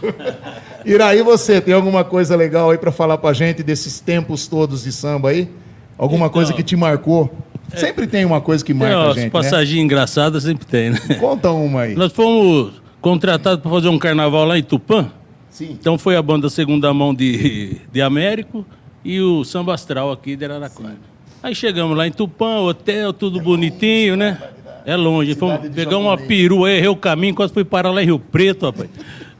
Iraí, 0.84 1.22
você 1.22 1.60
tem 1.60 1.74
alguma 1.74 2.04
coisa 2.04 2.36
legal 2.36 2.70
aí 2.70 2.78
pra 2.78 2.92
falar 2.92 3.18
pra 3.18 3.32
gente 3.32 3.62
desses 3.62 3.98
tempos 4.00 4.46
todos 4.46 4.84
de 4.84 4.92
samba 4.92 5.30
aí? 5.30 5.50
Alguma 5.98 6.26
Então, 6.26 6.32
coisa 6.34 6.52
que 6.52 6.62
te 6.62 6.76
marcou? 6.76 7.30
Sempre 7.76 8.06
tem 8.06 8.24
uma 8.24 8.40
coisa 8.40 8.64
que 8.64 8.72
Tem 8.72 8.78
marca 8.80 8.96
a 8.96 9.04
umas 9.06 9.14
gente, 9.14 9.24
né? 9.24 9.30
passagens 9.30 9.78
engraçadas, 9.82 10.42
sempre 10.42 10.66
tem, 10.66 10.90
né? 10.90 10.98
Conta 11.18 11.50
uma 11.50 11.82
aí. 11.82 11.94
Nós 11.94 12.12
fomos 12.12 12.72
contratados 13.00 13.60
para 13.60 13.70
fazer 13.70 13.88
um 13.88 13.98
carnaval 13.98 14.44
lá 14.44 14.58
em 14.58 14.62
Tupã. 14.62 15.10
Sim. 15.48 15.70
Então 15.78 15.96
foi 15.98 16.16
a 16.16 16.22
banda 16.22 16.48
Segunda 16.50 16.92
Mão 16.94 17.14
de, 17.14 17.76
de 17.92 18.00
Américo 18.02 18.64
e 19.04 19.20
o 19.20 19.44
Samba 19.44 19.74
Astral 19.74 20.10
aqui 20.12 20.36
de 20.36 20.44
Araraquara. 20.44 20.96
Aí 21.42 21.54
chegamos 21.54 21.96
lá 21.96 22.06
em 22.06 22.12
Tupã, 22.12 22.58
hotel, 22.60 23.12
tudo 23.12 23.40
bonitinho, 23.40 24.16
né? 24.16 24.38
É 24.84 24.96
longe. 24.96 25.34
Fomos 25.34 25.68
pegar 25.70 25.96
uma 25.98 26.16
perua, 26.16 26.70
errei 26.70 26.88
o 26.88 26.96
caminho, 26.96 27.34
quase 27.34 27.52
fui 27.52 27.64
parar 27.64 27.90
lá 27.90 28.02
em 28.02 28.06
Rio 28.06 28.18
Preto, 28.18 28.66
rapaz. 28.66 28.88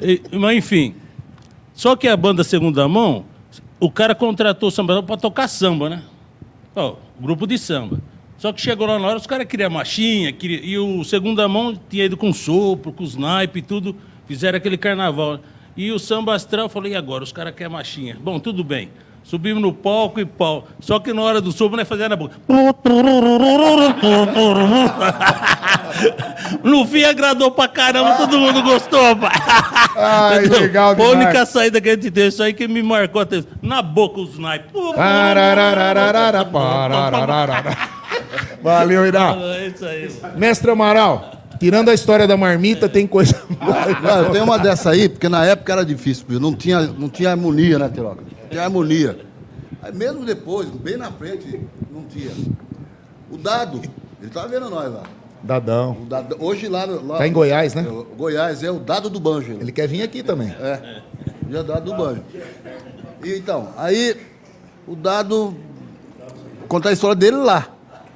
E- 0.01 0.21
mas 0.33 0.57
enfim. 0.57 0.95
Só 1.75 1.97
que 1.97 2.07
a 2.09 2.17
banda 2.17 2.45
Segunda 2.45 2.87
Mão, 2.89 3.25
o 3.79 3.91
cara 3.91 4.15
contratou 4.15 4.69
o 4.69 4.73
Samba 4.73 5.03
para 5.03 5.17
tocar 5.17 5.49
samba, 5.49 5.89
né? 5.89 6.03
Ó, 6.77 6.95
grupo 7.21 7.47
de 7.47 7.57
samba. 7.59 7.99
Só 8.41 8.53
que 8.55 8.61
chegou 8.63 8.87
lá 8.87 8.99
na 8.99 9.07
hora, 9.07 9.19
os 9.19 9.27
caras 9.27 9.47
queriam 9.47 9.69
marchinha, 9.69 10.33
queria... 10.33 10.61
e 10.65 10.79
o 10.79 11.05
Segunda 11.05 11.47
Mão 11.47 11.79
tinha 11.91 12.07
ido 12.07 12.17
com 12.17 12.33
sopro, 12.33 12.91
com 12.91 13.05
os 13.05 13.15
naipes 13.15 13.63
e 13.63 13.67
tudo, 13.67 13.95
fizeram 14.27 14.57
aquele 14.57 14.79
carnaval. 14.79 15.41
E 15.77 15.93
o 15.93 15.99
samba 15.99 16.35
astral, 16.35 16.65
eu 16.65 16.69
falei, 16.71 16.93
e 16.93 16.97
agora? 16.97 17.23
Os 17.23 17.33
caras 17.33 17.55
querem 17.55 17.71
marchinha. 17.71 18.17
Bom, 18.19 18.41
tudo 18.41 18.65
bem. 18.65 18.89
Subimos 19.23 19.63
no 19.63 19.75
palco 19.75 20.21
e 20.21 20.25
pau. 20.25 20.67
Só 20.81 20.99
que 20.99 21.13
na 21.13 21.21
hora 21.21 21.43
do 21.43 21.53
sopro, 21.53 21.77
nós 21.77 21.87
fazíamos 21.87 22.11
na 22.11 22.17
boca. 22.17 22.37
No 26.65 26.87
fim 26.87 27.03
agradou 27.03 27.51
pra 27.51 27.69
caramba, 27.69 28.15
todo 28.15 28.39
mundo 28.39 28.63
gostou, 28.63 29.17
pai. 29.17 29.33
Ai, 29.97 30.47
legal 30.49 30.97
Foi 30.97 31.05
a 31.05 31.09
única 31.11 31.45
saída 31.45 31.81
que 31.81 31.91
a 31.91 31.95
gente 31.95 32.11
teve, 32.11 32.29
isso 32.29 32.43
aí 32.43 32.55
que 32.55 32.67
me 32.67 32.83
marcou 32.83 33.21
até. 33.21 33.45
Na 33.61 33.83
boca 33.83 34.21
os 34.21 34.39
naipes. 34.39 34.73
Valeu, 38.63 39.07
Irá. 39.07 39.35
É 39.37 39.67
isso 39.69 39.85
aí. 39.85 40.09
Mestre 40.37 40.71
Amaral, 40.71 41.33
tirando 41.59 41.89
a 41.89 41.95
história 41.95 42.27
da 42.27 42.37
marmita, 42.37 42.89
tem 42.89 43.07
coisa. 43.07 43.41
Não, 44.03 44.25
eu 44.25 44.31
tenho 44.31 44.45
uma 44.45 44.59
dessa 44.59 44.91
aí, 44.91 45.09
porque 45.09 45.29
na 45.29 45.45
época 45.45 45.73
era 45.73 45.85
difícil, 45.85 46.25
não 46.41 46.55
tinha, 46.55 46.81
não 46.83 47.09
tinha 47.09 47.31
harmonia, 47.31 47.79
né, 47.79 47.89
Tiroca? 47.89 48.23
Não 48.23 48.49
tinha 48.49 48.63
harmonia. 48.65 49.19
Aí 49.83 49.93
mesmo 49.95 50.25
depois, 50.25 50.69
bem 50.69 50.97
na 50.97 51.11
frente, 51.11 51.61
não 51.91 52.05
tinha. 52.05 52.33
O 53.31 53.37
dado, 53.39 53.81
ele 54.21 54.31
tava 54.31 54.49
vendo 54.49 54.69
nós 54.69 54.93
lá. 54.93 55.03
Dadão. 55.43 55.93
O 56.03 56.05
Dado- 56.05 56.37
hoje 56.39 56.69
lá, 56.69 56.85
lá 56.85 57.17
Tá 57.17 57.27
em 57.27 57.33
Goiás, 57.33 57.75
né? 57.75 57.87
o 57.89 58.05
Goiás 58.15 58.63
é 58.63 58.71
o 58.71 58.79
dado 58.79 59.09
do 59.09 59.19
banjo. 59.19 59.53
Ele 59.59 59.73
quer 59.73 59.89
vir 59.89 60.03
aqui 60.03 60.23
também. 60.23 60.51
É, 60.51 61.01
já 61.49 61.63
dado 61.63 61.87
do 61.91 61.97
banjo. 61.97 62.21
E 63.25 63.37
então, 63.39 63.69
aí 63.79 64.17
o 64.87 64.95
dado 64.95 65.55
contar 66.69 66.91
a 66.91 66.93
história 66.93 67.17
dele 67.17 67.39
lá. 67.39 67.69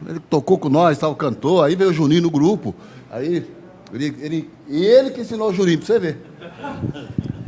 Ele 0.07 0.21
tocou 0.21 0.59
com 0.59 0.69
nós, 0.69 0.99
tal, 0.99 1.15
cantou, 1.15 1.63
aí 1.63 1.75
veio 1.75 1.91
o 1.91 1.93
Juninho 1.93 2.23
no 2.23 2.31
grupo. 2.31 2.75
Aí 3.11 3.47
ele, 3.93 4.15
ele, 4.21 4.51
ele 4.69 5.11
que 5.11 5.21
ensinou 5.21 5.51
o 5.51 5.55
Juninho, 5.55 5.79
pra 5.79 5.87
você 5.87 5.99
ver. 5.99 6.19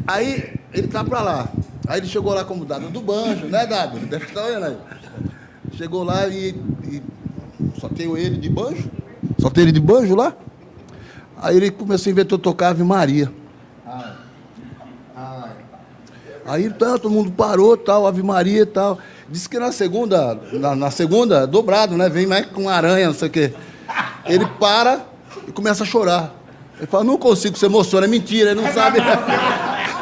Aí 0.06 0.54
ele 0.72 0.88
tá 0.88 1.04
pra 1.04 1.20
lá. 1.20 1.48
Aí 1.88 2.00
ele 2.00 2.06
chegou 2.06 2.32
lá 2.32 2.44
como 2.44 2.64
dado 2.64 2.88
do 2.88 3.00
banjo, 3.00 3.46
né, 3.46 3.66
Dado? 3.66 3.98
Deve 3.98 4.24
estar 4.24 4.42
vendo 4.42 4.64
aí. 4.64 4.76
Chegou 5.72 6.02
lá 6.02 6.26
e, 6.28 6.54
e 6.84 7.02
só 7.78 7.88
tenho 7.88 8.16
ele 8.16 8.36
de 8.36 8.48
banjo. 8.48 8.90
Só 9.38 9.50
tem 9.50 9.64
ele 9.64 9.72
de 9.72 9.80
banjo 9.80 10.14
lá. 10.14 10.34
Aí 11.36 11.56
ele 11.56 11.70
começou 11.70 12.10
a 12.10 12.12
inventar 12.12 12.38
tocar 12.38 12.70
Ave 12.70 12.82
Maria. 12.82 13.30
Aí 16.46 16.70
tá, 16.70 16.96
todo 16.96 17.10
mundo 17.10 17.32
parou, 17.32 17.76
tal, 17.76 18.06
Ave 18.06 18.22
Maria 18.22 18.62
e 18.62 18.66
tal. 18.66 18.98
Disse 19.28 19.48
que 19.48 19.58
na 19.58 19.72
segunda, 19.72 20.38
na, 20.52 20.76
na 20.76 20.90
segunda, 20.90 21.46
dobrado, 21.46 21.96
né? 21.96 22.08
Vem 22.08 22.26
mais 22.26 22.46
com 22.46 22.68
aranha, 22.68 23.06
não 23.08 23.14
sei 23.14 23.28
o 23.28 23.30
quê. 23.30 23.52
Ele 24.24 24.46
para 24.60 25.00
e 25.48 25.52
começa 25.52 25.82
a 25.82 25.86
chorar. 25.86 26.32
Ele 26.78 26.86
fala, 26.86 27.04
não 27.04 27.16
consigo, 27.18 27.56
você 27.56 27.66
emociona, 27.66 28.06
é 28.06 28.08
mentira, 28.08 28.50
ele 28.50 28.60
não 28.60 28.72
sabe. 28.72 28.98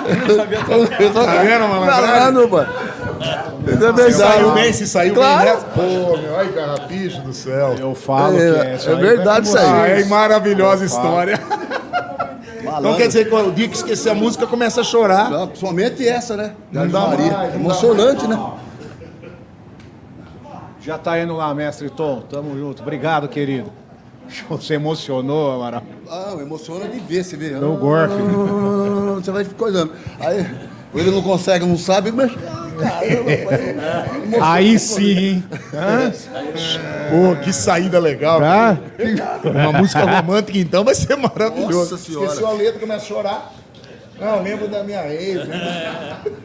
tá 1.15 1.43
vendo, 1.43 1.69
malandro? 1.69 1.87
Caralho, 1.87 2.49
pô. 2.49 2.61
Isso 2.61 3.85
é 3.85 3.93
verdade. 3.93 4.13
Saiu 4.13 4.53
bem, 4.53 4.73
se 4.73 4.87
saiu 4.87 5.15
Claro. 5.15 5.45
bem, 5.45 5.55
né? 5.55 5.61
Pô, 5.75 6.17
meu, 6.19 6.37
ai, 6.39 6.49
carrapicho 6.49 7.21
do 7.23 7.33
céu. 7.33 7.75
Eu 7.79 7.95
falo 7.95 8.37
É, 8.37 8.39
que 8.39 8.59
é, 8.59 8.71
é 8.73 8.75
isso 8.77 8.97
verdade 8.97 9.47
isso 9.49 9.57
aí. 9.57 9.67
Ai, 9.67 10.05
maravilhosa 10.05 10.85
história. 10.85 11.41
Malandro. 12.63 12.89
Então 12.91 12.97
quer 12.97 13.07
dizer 13.07 13.29
que 13.29 13.35
o 13.35 13.51
dia 13.53 13.69
que 13.69 13.77
esquecer 13.77 14.11
a 14.11 14.15
música 14.15 14.47
começa 14.47 14.81
a 14.81 14.85
chorar. 14.85 15.31
Não, 15.31 15.47
principalmente 15.47 16.07
essa, 16.07 16.37
né? 16.37 16.53
Não 16.73 16.89
dá 16.89 17.01
Maria. 17.01 17.33
mais, 17.33 17.55
não 17.55 17.61
Emocionante, 17.61 18.27
né? 18.27 18.39
Já 20.85 20.99
tá 20.99 21.19
indo 21.19 21.35
lá, 21.35 21.55
mestre 21.55 21.89
Tom. 21.89 22.21
Tamo 22.29 22.59
junto. 22.59 22.83
Obrigado, 22.83 23.27
querido. 23.29 23.73
Você 24.49 24.75
emocionou, 24.75 25.53
Amaral. 25.53 25.83
Ah, 26.11 26.35
emociona 26.41 26.89
de 26.89 26.99
ver, 27.01 27.25
você 27.25 27.37
vê. 27.37 27.51
No 27.51 27.77
gorfe. 27.77 28.15
Ah, 28.15 29.15
Você 29.15 29.31
vai 29.31 29.45
coisando. 29.45 29.93
Aí 30.21 30.47
ele 30.95 31.11
não 31.11 31.23
consegue, 31.23 31.65
não 31.65 31.77
sabe, 31.79 32.11
mas. 32.13 32.33
Caramba, 32.33 33.31
pai. 33.49 34.41
Aí 34.41 34.79
sim, 34.79 35.19
hein? 35.19 35.45
Pô, 37.11 37.37
que 37.43 37.53
saída 37.53 37.99
legal. 37.99 38.41
Tá? 38.41 38.79
Uma 39.45 39.73
música 39.73 40.05
romântica, 40.05 40.59
então, 40.59 40.85
vai 40.85 40.95
ser 40.95 41.17
maravilhoso. 41.17 41.79
Nossa 41.79 41.97
Senhora. 41.99 42.27
Esqueceu 42.27 42.47
a 42.47 42.53
letra, 42.53 42.81
começa 42.81 43.05
a 43.05 43.09
chorar. 43.09 43.55
Não, 44.21 44.43
lembro 44.43 44.69
da 44.69 44.83
minha 44.85 45.07
ex. 45.13 45.41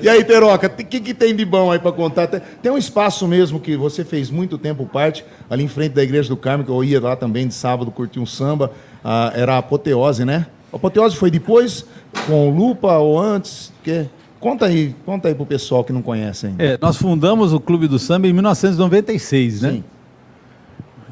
E 0.00 0.08
aí, 0.08 0.24
Teroca, 0.24 0.66
o 0.66 0.70
que, 0.70 1.00
que 1.00 1.14
tem 1.14 1.34
de 1.34 1.44
bom 1.44 1.70
aí 1.70 1.78
pra 1.78 1.92
contar? 1.92 2.26
Tem, 2.26 2.72
um 2.72 2.78
espaço 2.78 3.26
mesmo 3.26 3.60
que 3.60 3.76
você 3.76 4.04
fez 4.04 4.30
muito 4.30 4.58
tempo 4.58 4.86
parte, 4.86 5.24
ali 5.48 5.64
em 5.64 5.68
frente 5.68 5.92
da 5.92 6.02
Igreja 6.02 6.28
do 6.28 6.36
Carmo, 6.36 6.64
que 6.64 6.70
eu 6.70 6.82
ia 6.82 7.00
lá 7.00 7.16
também 7.16 7.46
de 7.46 7.54
sábado 7.54 7.90
curtir 7.90 8.20
um 8.20 8.26
samba. 8.26 8.72
ah, 9.04 9.32
era 9.34 9.54
a 9.54 9.58
Apoteose, 9.58 10.24
né? 10.24 10.46
A 10.72 10.76
Apoteose 10.76 11.16
foi 11.16 11.30
depois, 11.30 11.84
com 12.26 12.48
o 12.48 12.54
Lupa 12.54 12.96
ou 12.98 13.20
antes? 13.20 13.72
Que... 13.82 14.06
Conta 14.40 14.66
aí, 14.66 14.94
conta 15.06 15.28
aí 15.28 15.34
pro 15.36 15.46
pessoal 15.46 15.84
que 15.84 15.92
não 15.92 16.02
conhece 16.02 16.48
ainda. 16.48 16.64
É, 16.64 16.78
nós 16.80 16.96
fundamos 16.96 17.52
o 17.52 17.60
Clube 17.60 17.86
do 17.86 17.96
Samba 17.96 18.26
em 18.26 18.32
1996, 18.32 19.62
né? 19.62 19.70
Sim. 19.70 19.84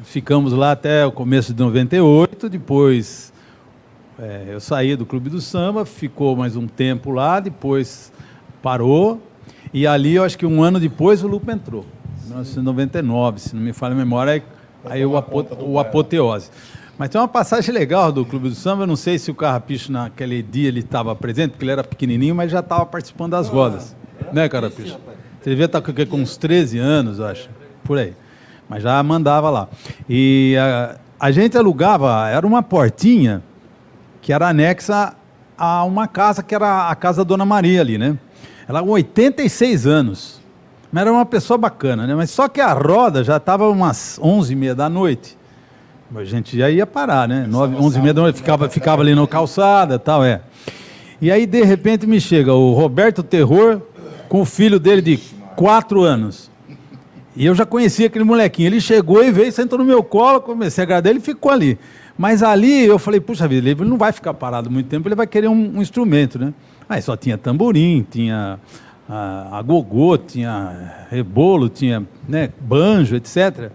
Ficamos 0.03 0.51
lá 0.51 0.71
até 0.71 1.05
o 1.05 1.11
começo 1.13 1.53
de 1.53 1.63
98, 1.63 2.49
depois 2.49 3.31
é, 4.19 4.49
eu 4.49 4.59
saí 4.59 4.95
do 4.95 5.03
Clube 5.03 5.31
do 5.31 5.41
Samba, 5.41 5.83
ficou 5.83 6.35
mais 6.35 6.55
um 6.55 6.67
tempo 6.67 7.09
lá, 7.09 7.39
depois 7.39 8.11
parou, 8.61 9.21
e 9.73 9.87
ali 9.87 10.15
eu 10.15 10.23
acho 10.23 10.37
que 10.37 10.45
um 10.45 10.61
ano 10.63 10.79
depois 10.79 11.23
o 11.23 11.27
Lupa 11.27 11.51
entrou, 11.51 11.85
1999, 12.25 13.39
se 13.39 13.55
não 13.55 13.61
me 13.61 13.73
falha 13.73 13.93
a 13.93 13.97
memória, 13.97 14.33
aí, 14.33 14.43
aí 14.85 15.05
o, 15.05 15.17
apo, 15.17 15.45
o 15.59 15.79
Apoteose. 15.79 16.49
Mas 16.97 17.09
tem 17.09 17.19
uma 17.19 17.27
passagem 17.27 17.73
legal 17.73 18.11
do 18.11 18.25
Clube 18.25 18.49
do 18.49 18.55
Samba, 18.55 18.83
eu 18.83 18.87
não 18.87 18.95
sei 18.95 19.17
se 19.17 19.31
o 19.31 19.35
Carrapicho 19.35 19.91
naquele 19.91 20.43
dia 20.43 20.67
ele 20.67 20.81
estava 20.81 21.15
presente, 21.15 21.51
porque 21.51 21.63
ele 21.63 21.71
era 21.71 21.83
pequenininho, 21.83 22.35
mas 22.35 22.51
já 22.51 22.59
estava 22.59 22.85
participando 22.85 23.31
das 23.31 23.47
rodas, 23.47 23.95
né, 24.31 24.47
Carrapicho? 24.47 24.99
Você 25.41 25.49
devia 25.49 25.65
estar 25.65 25.81
com, 25.81 25.93
com 26.05 26.17
uns 26.17 26.37
13 26.37 26.77
anos, 26.77 27.17
eu 27.17 27.25
acho, 27.25 27.49
por 27.83 27.97
aí. 27.97 28.13
Mas 28.69 28.83
já 28.83 29.01
mandava 29.01 29.49
lá. 29.49 29.67
E 30.07 30.55
a, 30.59 30.97
a 31.19 31.31
gente 31.31 31.57
alugava, 31.57 32.29
era 32.29 32.45
uma 32.45 32.61
portinha 32.61 33.41
que 34.21 34.31
era 34.31 34.47
anexa 34.47 35.15
a 35.57 35.83
uma 35.83 36.07
casa 36.07 36.43
que 36.43 36.53
era 36.53 36.89
a 36.89 36.95
casa 36.95 37.23
da 37.23 37.27
Dona 37.27 37.45
Maria 37.45 37.81
ali, 37.81 37.97
né? 37.97 38.17
Ela 38.71 38.81
com 38.81 38.91
86 38.91 39.85
anos. 39.85 40.39
Mas 40.89 41.01
era 41.01 41.11
uma 41.11 41.25
pessoa 41.25 41.57
bacana, 41.57 42.07
né? 42.07 42.15
Mas 42.15 42.31
só 42.31 42.47
que 42.47 42.61
a 42.61 42.71
roda 42.71 43.21
já 43.21 43.35
estava 43.35 43.67
umas 43.67 44.17
11 44.23 44.53
e 44.53 44.55
meia 44.55 44.73
da 44.73 44.87
noite. 44.87 45.37
A 46.15 46.23
gente 46.23 46.57
já 46.57 46.69
ia 46.69 46.87
parar, 46.87 47.27
né? 47.27 47.45
9, 47.49 47.75
11 47.75 47.99
e 47.99 48.01
meia 48.01 48.13
da 48.13 48.21
noite, 48.21 48.37
ficava, 48.37 48.69
ficava 48.69 49.01
ali 49.01 49.13
na 49.13 49.27
calçada 49.27 49.95
e 49.95 49.99
tal, 49.99 50.23
é. 50.23 50.39
E 51.21 51.29
aí, 51.29 51.45
de 51.45 51.61
repente, 51.63 52.07
me 52.07 52.21
chega 52.21 52.53
o 52.53 52.71
Roberto 52.71 53.21
Terror 53.21 53.81
com 54.29 54.39
o 54.39 54.45
filho 54.45 54.79
dele 54.79 55.01
de 55.01 55.17
4 55.57 56.01
anos. 56.01 56.49
E 57.35 57.45
eu 57.45 57.53
já 57.53 57.65
conhecia 57.65 58.07
aquele 58.07 58.23
molequinho. 58.23 58.67
Ele 58.67 58.79
chegou 58.79 59.21
e 59.21 59.31
veio, 59.31 59.51
sentou 59.51 59.79
no 59.79 59.83
meu 59.83 60.01
colo, 60.01 60.39
comecei 60.39 60.81
a 60.81 60.85
agradar 60.85 61.09
ele 61.09 61.19
e 61.19 61.21
ficou 61.21 61.51
ali. 61.51 61.77
Mas 62.17 62.41
ali 62.41 62.85
eu 62.85 62.97
falei, 62.97 63.19
puxa 63.19 63.49
vida, 63.49 63.69
ele 63.69 63.83
não 63.83 63.97
vai 63.97 64.13
ficar 64.13 64.33
parado 64.33 64.71
muito 64.71 64.87
tempo, 64.87 65.09
ele 65.09 65.15
vai 65.15 65.27
querer 65.27 65.49
um, 65.49 65.77
um 65.77 65.81
instrumento, 65.81 66.39
né? 66.39 66.53
Aí 66.91 67.01
só 67.01 67.15
tinha 67.15 67.37
tamborim, 67.37 68.05
tinha 68.11 68.59
a, 69.07 69.59
a 69.59 69.61
gogô, 69.61 70.17
tinha 70.17 71.05
rebolo, 71.09 71.69
tinha 71.69 72.05
né, 72.27 72.49
banjo, 72.59 73.15
etc. 73.15 73.71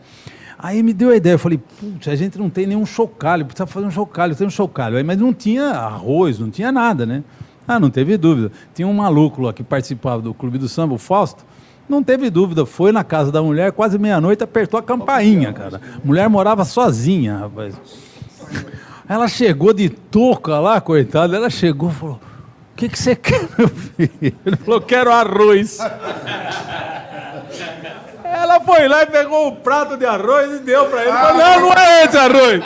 Aí 0.59 0.83
me 0.83 0.93
deu 0.93 1.09
a 1.09 1.17
ideia, 1.17 1.33
eu 1.33 1.39
falei, 1.39 1.57
putz, 1.57 2.09
a 2.09 2.15
gente 2.15 2.39
não 2.39 2.51
tem 2.51 2.67
nenhum 2.67 2.85
chocalho, 2.85 3.47
precisa 3.47 3.67
fazer 3.67 3.87
um 3.87 3.91
chocalho, 3.91 4.37
tem 4.37 4.47
um 4.47 4.51
chocalho. 4.51 4.99
Aí, 4.99 5.03
mas 5.03 5.17
não 5.17 5.33
tinha 5.33 5.65
arroz, 5.65 6.39
não 6.39 6.51
tinha 6.51 6.71
nada, 6.71 7.07
né? 7.07 7.25
Ah, 7.67 7.81
não 7.81 7.89
teve 7.89 8.19
dúvida. 8.19 8.53
Tinha 8.75 8.87
um 8.87 8.93
maluco 8.93 9.41
lá 9.41 9.51
que 9.55 9.63
participava 9.63 10.21
do 10.21 10.35
Clube 10.35 10.59
do 10.59 10.69
Samba, 10.69 10.93
o 10.93 10.99
Fausto, 10.99 11.43
não 11.89 12.03
teve 12.03 12.29
dúvida, 12.29 12.67
foi 12.67 12.93
na 12.93 13.03
casa 13.03 13.33
da 13.33 13.43
mulher, 13.43 13.73
quase 13.73 13.99
meia-noite, 13.99 14.45
apertou 14.45 14.79
a 14.79 14.83
campainha, 14.83 15.55
cara. 15.55 15.81
Mulher 16.05 16.29
morava 16.29 16.67
sozinha, 16.67 17.39
rapaz. 17.39 17.75
Ela 19.09 19.27
chegou 19.27 19.73
de 19.73 19.89
touca 19.89 20.59
lá, 20.59 20.83
coitada, 20.83 21.35
ela 21.35 21.49
chegou 21.49 21.89
e 21.89 21.95
falou, 21.95 22.21
o 22.77 22.79
que, 22.79 22.91
que 22.91 22.99
você 22.99 23.17
quer, 23.17 23.41
meu 23.57 23.69
filho? 23.69 24.35
Ele 24.45 24.57
falou, 24.57 24.81
quero 24.83 25.11
arroz. 25.11 25.79
Ela 28.23 28.61
foi 28.61 28.87
lá 28.89 29.03
e 29.03 29.07
pegou 29.07 29.49
o 29.49 29.53
prato 29.57 29.97
de 29.97 30.05
arroz 30.05 30.57
e 30.57 30.59
deu 30.59 30.85
para 30.87 31.01
ele. 31.03 31.11
Ele 31.11 31.19
falou, 31.19 31.37
não, 31.39 31.61
não 31.61 31.73
é 31.73 32.05
esse 32.05 32.17
arroz. 32.19 32.63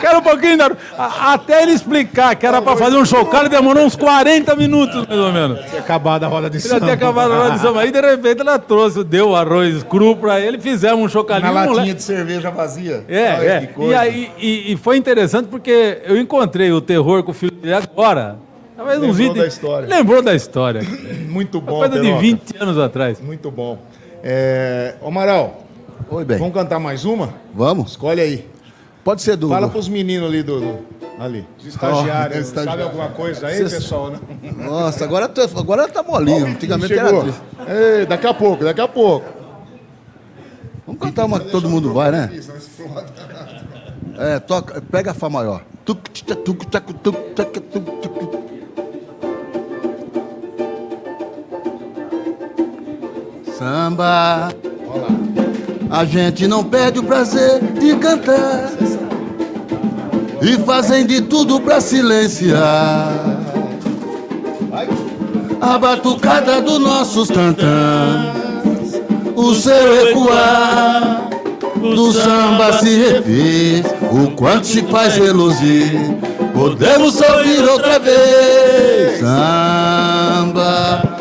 Quero 0.00 0.18
um 0.18 0.22
pouquinho 0.22 0.56
de 0.56 0.62
arroz. 0.62 0.78
Até 0.98 1.62
ele 1.62 1.72
explicar 1.72 2.34
que 2.36 2.44
era 2.46 2.60
para 2.60 2.76
fazer 2.76 2.96
um 2.96 3.04
chocalho, 3.06 3.48
demorou 3.48 3.84
uns 3.86 3.96
40 3.96 4.54
minutos, 4.56 5.06
mais 5.06 5.18
ou 5.20 5.32
menos. 5.32 5.64
Tinha 5.70 5.80
acabado 5.80 6.24
a 6.24 6.28
roda 6.28 6.50
de 6.50 6.60
samba. 6.60 6.80
tinha 6.80 6.92
acabado 6.94 7.32
a 7.32 7.36
roda 7.38 7.50
de 7.52 7.60
samba. 7.60 7.80
Aí, 7.80 7.90
de 7.90 8.00
repente, 8.00 8.40
ela 8.42 8.58
trouxe, 8.58 9.02
deu 9.04 9.30
o 9.30 9.36
arroz 9.36 9.82
cru 9.84 10.14
para 10.16 10.38
ele, 10.40 10.58
fizemos 10.58 10.98
um 10.98 11.04
Na 11.04 11.08
chocalhinho. 11.08 11.52
o 11.52 11.54
latinha 11.54 11.72
moleque- 11.74 11.94
de 11.94 12.02
cerveja 12.02 12.50
vazia. 12.50 13.04
é, 13.08 13.28
Ai, 13.28 13.46
é. 13.46 13.70
E 13.78 13.94
aí 13.94 14.30
e, 14.38 14.72
e 14.72 14.76
foi 14.76 14.96
interessante 14.98 15.46
porque 15.48 16.02
eu 16.04 16.18
encontrei 16.18 16.70
o 16.72 16.80
terror 16.82 17.22
com 17.22 17.30
o 17.30 17.34
filho 17.34 17.52
dele 17.52 17.74
agora. 17.74 18.36
Talvez 18.76 18.98
uns 18.98 19.16
Lembrou 19.16 19.34
20 19.34 19.36
da 19.36 19.46
história. 19.46 19.88
Lembrou 19.88 20.22
da 20.22 20.34
história. 20.34 20.80
Muito 21.28 21.60
bom, 21.60 21.78
Coisa 21.78 21.94
de 21.94 22.00
Teroca. 22.02 22.20
20 22.20 22.54
anos 22.60 22.78
atrás. 22.78 23.20
Muito 23.20 23.50
bom. 23.50 23.78
É... 24.22 24.94
Ô, 25.00 25.08
Amaral, 25.08 25.64
Oi, 26.10 26.24
bem. 26.24 26.38
vamos 26.38 26.54
cantar 26.54 26.78
mais 26.80 27.04
uma? 27.04 27.34
Vamos? 27.54 27.92
Escolhe 27.92 28.20
aí. 28.20 28.48
Pode 29.04 29.22
ser 29.22 29.36
do. 29.36 29.48
Fala 29.48 29.68
pros 29.68 29.88
meninos 29.88 30.28
ali 30.28 30.42
do... 30.42 30.78
Ali. 31.18 31.46
Estagiário, 31.64 32.00
Ó, 32.02 32.08
sabe 32.08 32.38
estagiário. 32.40 32.84
alguma 32.84 33.08
coisa 33.10 33.46
aí, 33.46 33.58
pessoal? 33.60 34.10
Não? 34.42 34.64
Nossa, 34.70 35.04
agora, 35.04 35.28
tá- 35.28 35.44
agora 35.56 35.86
tá 35.86 36.02
molinho. 36.02 36.46
Antigamente 36.46 36.92
era 36.92 37.06
Chegou. 37.06 37.22
triste. 37.22 37.40
Ei, 37.68 38.06
daqui 38.06 38.26
a 38.26 38.34
pouco, 38.34 38.64
daqui 38.64 38.80
a 38.80 38.88
pouco. 38.88 39.26
Vamos 40.84 41.00
cantar 41.00 41.24
uma 41.26 41.38
que 41.38 41.50
todo 41.52 41.68
mundo 41.68 41.92
vai, 41.92 42.10
né? 42.10 42.30
É, 44.18 44.40
toca, 44.40 44.82
pega 44.90 45.12
a 45.12 45.14
Fá 45.14 45.28
maior. 45.30 45.62
Tuc, 45.84 46.08
tcha, 46.12 46.34
tuc, 46.34 46.64
tchac, 46.66 46.92
tuc, 46.94 47.16
tchac, 47.34 47.60
tuc, 47.60 47.84
tuc. 48.00 48.43
Samba. 53.64 54.50
A 55.90 56.04
gente 56.04 56.46
não 56.46 56.62
perde 56.62 56.98
o 56.98 57.02
prazer 57.02 57.62
de 57.80 57.96
cantar. 57.96 58.70
E 60.42 60.58
fazem 60.66 61.06
de 61.06 61.22
tudo 61.22 61.58
pra 61.62 61.80
silenciar. 61.80 63.10
A 65.62 65.78
batucada 65.78 66.60
dos 66.60 66.78
nossos 66.78 67.28
tantãs 67.28 68.34
o 69.34 69.54
seu 69.54 70.10
ecoar. 70.10 71.30
do 71.80 72.12
samba 72.12 72.72
se 72.74 72.96
refez, 72.98 73.86
o 74.12 74.30
quanto 74.32 74.66
se 74.66 74.82
faz 74.82 75.16
reluzir. 75.16 76.18
Podemos 76.52 77.18
ouvir 77.18 77.66
outra 77.66 77.98
vez. 77.98 79.20
Samba, 79.20 81.13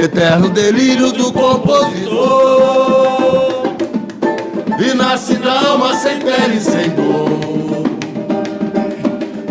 eterno 0.00 0.48
delírio 0.48 1.12
do 1.12 1.30
compositor. 1.32 2.20
E 4.78 4.94
nasce 4.94 5.34
da 5.36 5.68
alma 5.68 5.94
sem 5.94 6.18
pele 6.20 6.56
e 6.56 6.60
sem 6.60 6.88
dor. 6.90 7.28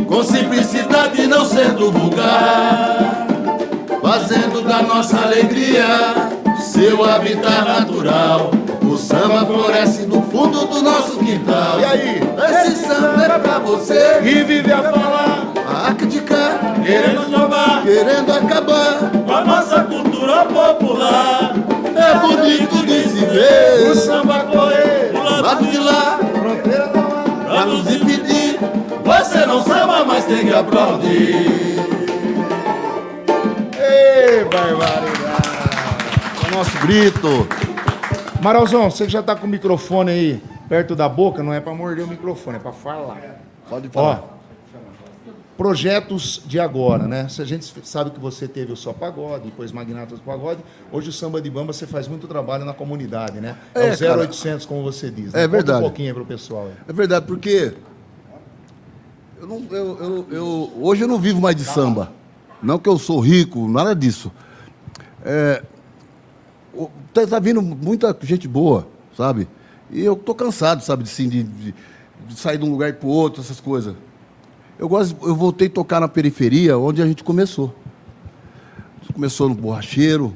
Com 0.08 0.24
simplicidade 0.24 1.28
não 1.28 1.46
sendo 1.46 1.92
vulgar. 1.92 3.28
Fazendo 4.02 4.62
da 4.64 4.82
nossa 4.82 5.20
alegria 5.22 5.86
seu 6.60 7.04
habitat 7.04 7.66
natural. 7.66 8.50
O 8.82 8.98
samba 8.98 9.46
floresce 9.46 10.08
no 10.08 10.24
fundo 10.24 10.66
do 10.66 10.82
nosso 10.82 11.20
quintal. 11.20 11.80
E 11.80 11.86
aí? 11.86 12.22
Esse 12.50 12.88
samba 12.88 13.24
é 13.24 13.38
pra 13.38 13.60
você 13.60 14.20
E 14.24 14.44
vive 14.44 14.72
a 14.72 14.82
falar, 14.82 15.54
a 15.88 15.94
criticar, 15.94 16.60
Querendo 16.84 17.28
inovar 17.28 17.84
querendo 17.84 18.32
acabar. 18.32 19.12
com 19.26 19.32
a 19.32 19.42
nossa 19.46 19.82
cultura 19.84 20.09
popular. 20.46 21.54
É 21.96 22.20
bonito 22.20 22.86
de 22.86 23.04
se 23.10 23.26
ver. 23.26 23.92
o 23.92 23.96
samba 23.96 24.44
correr, 24.46 25.12
Do 25.12 25.24
Lado 25.24 25.42
lado 25.44 25.66
de 25.66 25.78
lá, 25.78 26.20
fronteira 26.34 26.88
da 26.88 27.02
pra 27.46 27.66
nos 27.66 27.88
impedir. 27.92 28.60
Você 29.04 29.46
não 29.46 29.64
samba, 29.64 30.06
mas 30.06 30.26
tem 30.26 30.46
que 30.46 30.54
aplaudir. 30.54 31.80
Ei, 33.78 34.44
barbaridade. 34.46 35.08
É 36.44 36.48
o 36.54 36.58
nosso 36.58 36.78
grito. 36.80 37.48
Maralzão, 38.42 38.90
você 38.90 39.06
que 39.06 39.12
já 39.12 39.22
tá 39.24 39.36
com 39.36 39.46
o 39.46 39.50
microfone 39.50 40.12
aí 40.12 40.44
perto 40.70 40.96
da 40.96 41.10
boca, 41.10 41.42
não 41.44 41.54
é 41.54 41.60
pra 41.60 41.74
morder 41.74 42.06
o 42.06 42.08
microfone, 42.08 42.58
é 42.58 42.60
pra 42.60 42.72
falar. 42.72 43.18
Pode 43.70 43.88
Ó, 43.88 43.92
falar. 43.92 44.24
Projetos 45.60 46.42
de 46.46 46.58
agora, 46.58 47.06
né? 47.06 47.28
Se 47.28 47.42
a 47.42 47.46
gente 47.46 47.70
sabe 47.84 48.12
que 48.12 48.20
você 48.20 48.48
teve 48.48 48.72
o 48.72 48.78
Só 48.78 48.94
Pagode, 48.94 49.44
depois 49.44 49.74
Magnatas 49.74 50.18
do 50.18 50.24
Pagode, 50.24 50.62
hoje 50.90 51.10
o 51.10 51.12
Samba 51.12 51.42
de 51.42 51.50
Bamba 51.50 51.74
você 51.74 51.86
faz 51.86 52.08
muito 52.08 52.30
trabalho 52.30 52.64
na 52.64 52.74
comunidade, 52.74 53.42
né? 53.42 53.58
É, 53.76 53.90
É, 53.90 53.94
o 53.94 54.00
cara. 54.00 54.22
0800, 54.22 54.66
como 54.66 54.82
você 54.84 55.12
diz. 55.12 55.34
né? 55.34 55.42
É 55.42 55.44
Conta 55.44 55.50
verdade. 55.58 55.80
um 55.80 55.82
pouquinho 55.82 56.08
aí 56.08 56.14
pro 56.14 56.26
pessoal. 56.26 56.68
aí. 56.68 56.72
É 56.88 56.94
verdade, 56.94 57.26
porque 57.26 57.74
eu 59.42 59.48
não- 59.48 59.66
eu- 59.70 59.98
eu- 60.00 60.28
eu- 60.32 60.72
hoje 60.80 61.02
eu 61.04 61.10
não 61.10 61.20
vivo 61.20 61.42
mais 61.42 61.58
de 61.58 61.66
samba. 61.66 62.10
Não 62.64 62.80
que 62.80 62.88
eu 62.88 62.98
sou 62.98 63.20
rico, 63.20 63.68
nada 63.68 63.94
disso. 63.94 64.32
É, 65.26 65.62
o- 66.74 66.90
tá, 67.14 67.28
tá 67.28 67.38
vindo 67.38 67.62
muita 67.62 68.18
gente 68.22 68.48
boa, 68.48 68.88
sabe? 69.18 69.46
E 69.92 70.00
eu 70.06 70.16
tô 70.16 70.34
cansado, 70.34 70.82
sabe, 70.82 71.04
de, 71.04 71.10
assim, 71.10 71.28
de, 71.28 71.44
de- 71.44 71.76
de 72.30 72.40
sair 72.40 72.58
de 72.58 72.64
um 72.64 72.72
lugar 72.72 72.94
para 72.94 73.08
o 73.08 73.12
outro, 73.12 73.42
essas 73.42 73.60
coisas. 73.60 73.94
Eu 74.80 74.88
gosto, 74.88 75.18
eu 75.28 75.36
voltei 75.36 75.68
a 75.68 75.72
tocar 75.72 76.00
na 76.00 76.08
periferia, 76.08 76.78
onde 76.78 77.02
a 77.02 77.06
gente 77.06 77.22
começou. 77.22 77.76
Começou 79.14 79.50
no 79.50 79.56
borracheiro, 79.56 80.34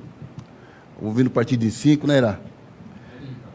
ouvindo 1.02 1.30
Partido 1.30 1.64
em 1.64 1.70
Cinco, 1.70 2.06
né, 2.06 2.18
Irá? 2.18 2.40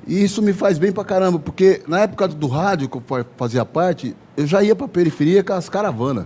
E 0.07 0.24
isso 0.24 0.40
me 0.40 0.55
faz 0.55 0.79
bem 0.79 0.90
pra 0.90 1.05
caramba, 1.05 1.38
porque 1.38 1.83
na 1.87 2.01
época 2.01 2.27
do 2.27 2.46
rádio, 2.46 2.88
que 2.88 2.96
eu 2.96 3.03
fa- 3.07 3.27
fazia 3.37 3.62
parte, 3.66 4.16
eu 4.35 4.46
já 4.46 4.62
ia 4.62 4.74
pra 4.74 4.88
periferia 4.88 5.44
com 5.44 5.53
as 5.53 5.68
caravanas. 5.68 6.24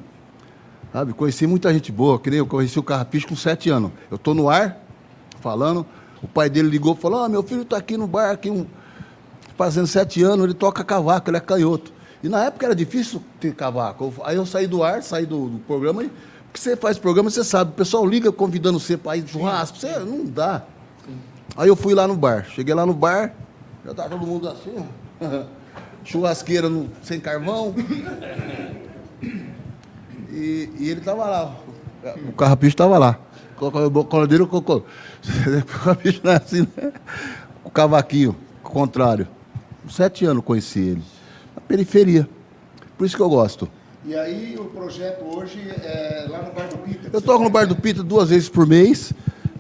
Sabe? 0.93 1.13
Conheci 1.13 1.45
muita 1.49 1.73
gente 1.73 1.91
boa, 1.91 2.21
que 2.21 2.31
nem 2.31 2.39
eu 2.39 2.47
conheci 2.47 2.79
o 2.79 2.83
Carrapicho 2.85 3.27
com 3.27 3.35
sete 3.35 3.69
anos. 3.71 3.91
Eu 4.09 4.19
tô 4.19 4.33
no 4.35 4.49
ar, 4.49 4.79
falando, 5.41 5.85
o 6.23 6.29
pai 6.29 6.49
dele 6.49 6.69
ligou 6.69 6.95
e 6.95 7.01
falou, 7.01 7.25
ah, 7.25 7.29
meu 7.29 7.43
filho 7.43 7.65
tá 7.65 7.79
aqui 7.79 7.97
no 7.97 8.07
bar, 8.07 8.31
aqui 8.31 8.49
um, 8.49 8.65
fazendo 9.57 9.89
sete 9.89 10.23
anos, 10.23 10.45
ele 10.45 10.55
toca 10.55 10.85
cavaco, 10.85 11.29
ele 11.31 11.39
é 11.39 11.41
canhoto. 11.41 11.93
E 12.23 12.29
na 12.29 12.45
época 12.45 12.67
era 12.67 12.75
difícil 12.75 13.23
ter 13.41 13.55
cavaco. 13.55 14.13
Aí 14.25 14.37
eu 14.37 14.47
saí 14.47 14.67
do 14.67 14.83
ar, 14.83 15.03
saí 15.03 15.27
do, 15.27 15.49
do 15.49 15.59
programa, 15.59 16.03
porque 16.03 16.61
você 16.61 16.77
faz 16.77 16.99
programa, 16.99 17.31
você 17.31 17.43
sabe, 17.43 17.73
o 17.73 17.75
pessoal 17.75 18.07
liga 18.07 18.31
convidando 18.31 18.79
você 18.79 18.97
para 18.97 19.17
ir 19.17 19.23
de 19.23 19.33
churrasco, 19.33 19.79
você 19.79 19.99
não 19.99 20.25
dá. 20.25 20.63
Aí 21.57 21.69
eu 21.69 21.75
fui 21.77 21.95
lá 21.95 22.07
no 22.07 22.17
bar. 22.17 22.47
Cheguei 22.55 22.75
lá 22.75 22.87
no 22.87 22.95
bar, 22.95 23.35
já 23.85 23.93
tá 23.95 24.09
todo 24.09 24.25
mundo 24.27 24.49
assim, 24.49 24.75
ó. 25.21 25.45
churrasqueira 26.05 26.69
no- 26.69 26.89
sem 27.03 27.19
carvão. 27.21 27.75
E, 30.31 30.71
e 30.79 30.89
ele 30.91 31.01
tava 31.01 31.25
lá. 31.25 31.57
O 32.29 32.33
carrapicho 32.33 32.77
tava 32.77 32.99
lá. 32.99 33.19
O 33.61 34.05
coladeiro, 34.05 34.45
o 34.51 35.65
carrapicho 35.65 36.21
não 36.25 36.33
é 36.33 36.37
assim, 36.37 36.63
né? 36.77 36.93
O 37.65 37.71
cavaquinho, 37.71 38.35
o 38.65 38.69
contrário. 38.69 39.29
Sete 39.89 40.25
anos 40.25 40.45
conheci 40.45 40.81
ele. 40.81 41.03
Periferia. 41.73 42.29
Por 42.99 43.07
isso 43.07 43.17
que 43.17 43.23
eu 43.23 43.31
gosto. 43.31 43.67
E 44.05 44.15
aí 44.15 44.59
o 44.61 44.67
projeto 44.67 45.25
hoje 45.25 45.59
é 45.71 46.27
lá 46.29 46.43
no 46.43 46.53
Bar 46.53 46.69
do 46.69 46.77
Pita. 46.77 47.09
Eu 47.11 47.23
toco 47.23 47.43
no 47.43 47.49
Bar 47.49 47.67
do 47.67 47.75
Pita 47.75 48.03
duas 48.03 48.29
vezes 48.29 48.47
por 48.51 48.67
mês. 48.67 49.11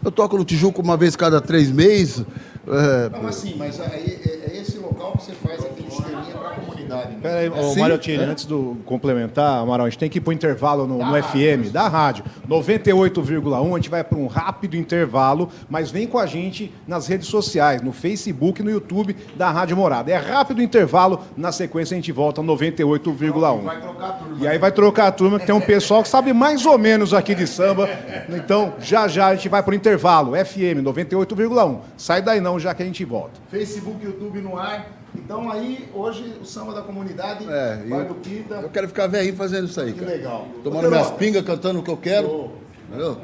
Eu 0.04 0.12
toco 0.12 0.36
no 0.36 0.44
Tijuco 0.44 0.82
uma 0.82 0.94
vez 0.94 1.16
cada 1.16 1.40
três 1.40 1.72
meses. 1.72 2.22
É, 2.68 3.08
Não, 3.08 3.22
mas 3.22 3.36
sim, 3.36 3.54
mas 3.56 3.80
aí 3.80 4.20
é, 4.26 4.50
é 4.52 4.60
esse 4.60 4.76
local 4.76 5.12
que 5.12 5.24
você 5.24 5.32
faz 5.32 5.64
aquele 5.64 5.88
esqueminha 5.88 6.34
pra 6.36 6.50
comunidade. 6.92 7.14
Né? 7.14 7.18
Pera 7.22 7.38
aí, 7.38 7.48
ô, 7.48 8.22
é. 8.22 8.24
antes 8.24 8.44
do 8.44 8.76
complementar, 8.84 9.60
Amaral, 9.60 9.86
a 9.86 9.90
gente 9.90 9.98
tem 9.98 10.10
que 10.10 10.18
ir 10.18 10.20
para 10.20 10.30
o 10.30 10.32
intervalo 10.32 10.86
no, 10.86 10.98
no 10.98 11.22
FM, 11.22 11.70
da 11.72 11.88
rádio, 11.88 12.24
98,1. 12.48 13.72
A 13.72 13.76
gente 13.76 13.90
vai 13.90 14.04
para 14.04 14.18
um 14.18 14.26
rápido 14.26 14.76
intervalo, 14.76 15.48
mas 15.68 15.90
vem 15.90 16.06
com 16.06 16.18
a 16.18 16.26
gente 16.26 16.72
nas 16.86 17.06
redes 17.06 17.28
sociais, 17.28 17.82
no 17.82 17.92
Facebook 17.92 18.60
e 18.60 18.64
no 18.64 18.70
YouTube 18.70 19.16
da 19.36 19.50
Rádio 19.50 19.76
Morada. 19.76 20.10
É 20.10 20.16
rápido 20.16 20.62
intervalo, 20.62 21.20
na 21.36 21.52
sequência 21.52 21.94
a 21.94 21.96
gente 21.96 22.12
volta 22.12 22.42
98,1. 22.42 23.62
Vai 23.62 23.80
trocar 23.80 24.08
a 24.08 24.12
turma. 24.12 24.36
E 24.40 24.48
aí 24.48 24.58
vai 24.58 24.72
trocar 24.72 25.06
a 25.08 25.12
turma, 25.12 25.38
que 25.38 25.46
tem 25.46 25.54
um 25.54 25.60
pessoal 25.60 26.02
que 26.02 26.08
sabe 26.08 26.32
mais 26.32 26.66
ou 26.66 26.78
menos 26.78 27.14
aqui 27.14 27.34
de 27.34 27.46
samba. 27.46 27.88
Então, 28.28 28.74
já 28.80 29.08
já 29.08 29.28
a 29.28 29.34
gente 29.34 29.48
vai 29.48 29.62
para 29.62 29.72
o 29.72 29.74
intervalo, 29.74 30.32
FM 30.32 30.82
98,1. 30.82 31.78
Sai 31.96 32.22
daí 32.22 32.40
não, 32.40 32.58
já 32.58 32.74
que 32.74 32.82
a 32.82 32.86
gente 32.86 33.04
volta. 33.04 33.40
Facebook, 33.50 34.04
YouTube 34.04 34.40
no 34.40 34.58
ar. 34.58 35.01
Então 35.14 35.50
aí, 35.50 35.88
hoje, 35.94 36.36
o 36.40 36.44
samba 36.44 36.72
da 36.72 36.82
comunidade, 36.82 37.44
É, 37.48 37.82
eu- 37.86 38.04
do 38.06 38.14
Pita. 38.14 38.54
eu 38.56 38.68
quero 38.70 38.88
ficar 38.88 39.06
velhinho 39.06 39.36
fazendo 39.36 39.66
isso 39.68 39.80
aí, 39.80 39.92
Que 39.92 40.00
cara. 40.00 40.12
legal. 40.12 40.48
Tomando 40.64 40.88
minhas 40.88 41.10
pingas, 41.12 41.42
cantando 41.44 41.80
o 41.80 41.82
que 41.82 41.90
eu 41.90 41.96
quero. 41.96 42.26
Show. 42.26 42.52
Entendeu? 42.88 43.18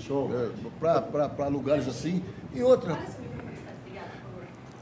Show. 0.00 0.30
É, 0.34 1.00
pra 1.28 1.46
lugares 1.48 1.86
assim. 1.88 2.22
E 2.54 2.62
outra. 2.62 2.98